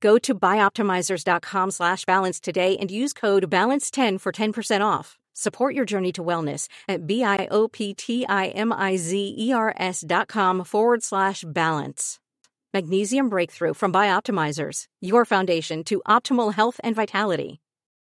Go 0.00 0.18
to 0.18 0.34
bioptimizers.com 0.34 1.70
slash 1.70 2.04
balance 2.04 2.40
today 2.40 2.76
and 2.76 2.90
use 2.90 3.12
code 3.12 3.48
BALANCE10 3.50 4.20
for 4.20 4.32
10% 4.32 4.84
off. 4.84 5.16
Support 5.34 5.74
your 5.74 5.84
journey 5.84 6.12
to 6.12 6.24
wellness 6.24 6.68
at 6.88 7.06
B-I-O-P-T-I-M-I-Z-E-R-S 7.06 10.04
dot 10.06 10.28
com 10.28 10.64
forward 10.64 11.02
slash 11.02 11.44
balance. 11.46 12.18
Magnesium 12.74 13.28
Breakthrough 13.28 13.74
from 13.74 13.92
Bioptimizers, 13.92 14.84
your 15.00 15.24
foundation 15.24 15.84
to 15.84 16.02
optimal 16.06 16.52
health 16.52 16.80
and 16.84 16.96
vitality. 16.96 17.60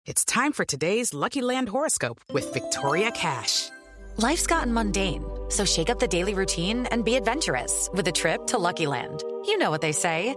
It's 0.06 0.24
time 0.24 0.52
for 0.52 0.64
today's 0.64 1.12
Lucky 1.12 1.42
Land 1.42 1.68
horoscope 1.68 2.20
with 2.32 2.54
Victoria 2.54 3.10
Cash. 3.10 3.70
Life's 4.18 4.46
gotten 4.46 4.72
mundane, 4.72 5.24
so 5.48 5.64
shake 5.64 5.90
up 5.90 5.98
the 5.98 6.06
daily 6.06 6.34
routine 6.34 6.86
and 6.86 7.04
be 7.04 7.16
adventurous 7.16 7.90
with 7.92 8.06
a 8.06 8.12
trip 8.12 8.46
to 8.46 8.58
Lucky 8.58 8.86
Land. 8.86 9.24
You 9.44 9.58
know 9.58 9.70
what 9.70 9.80
they 9.80 9.92
say. 9.92 10.36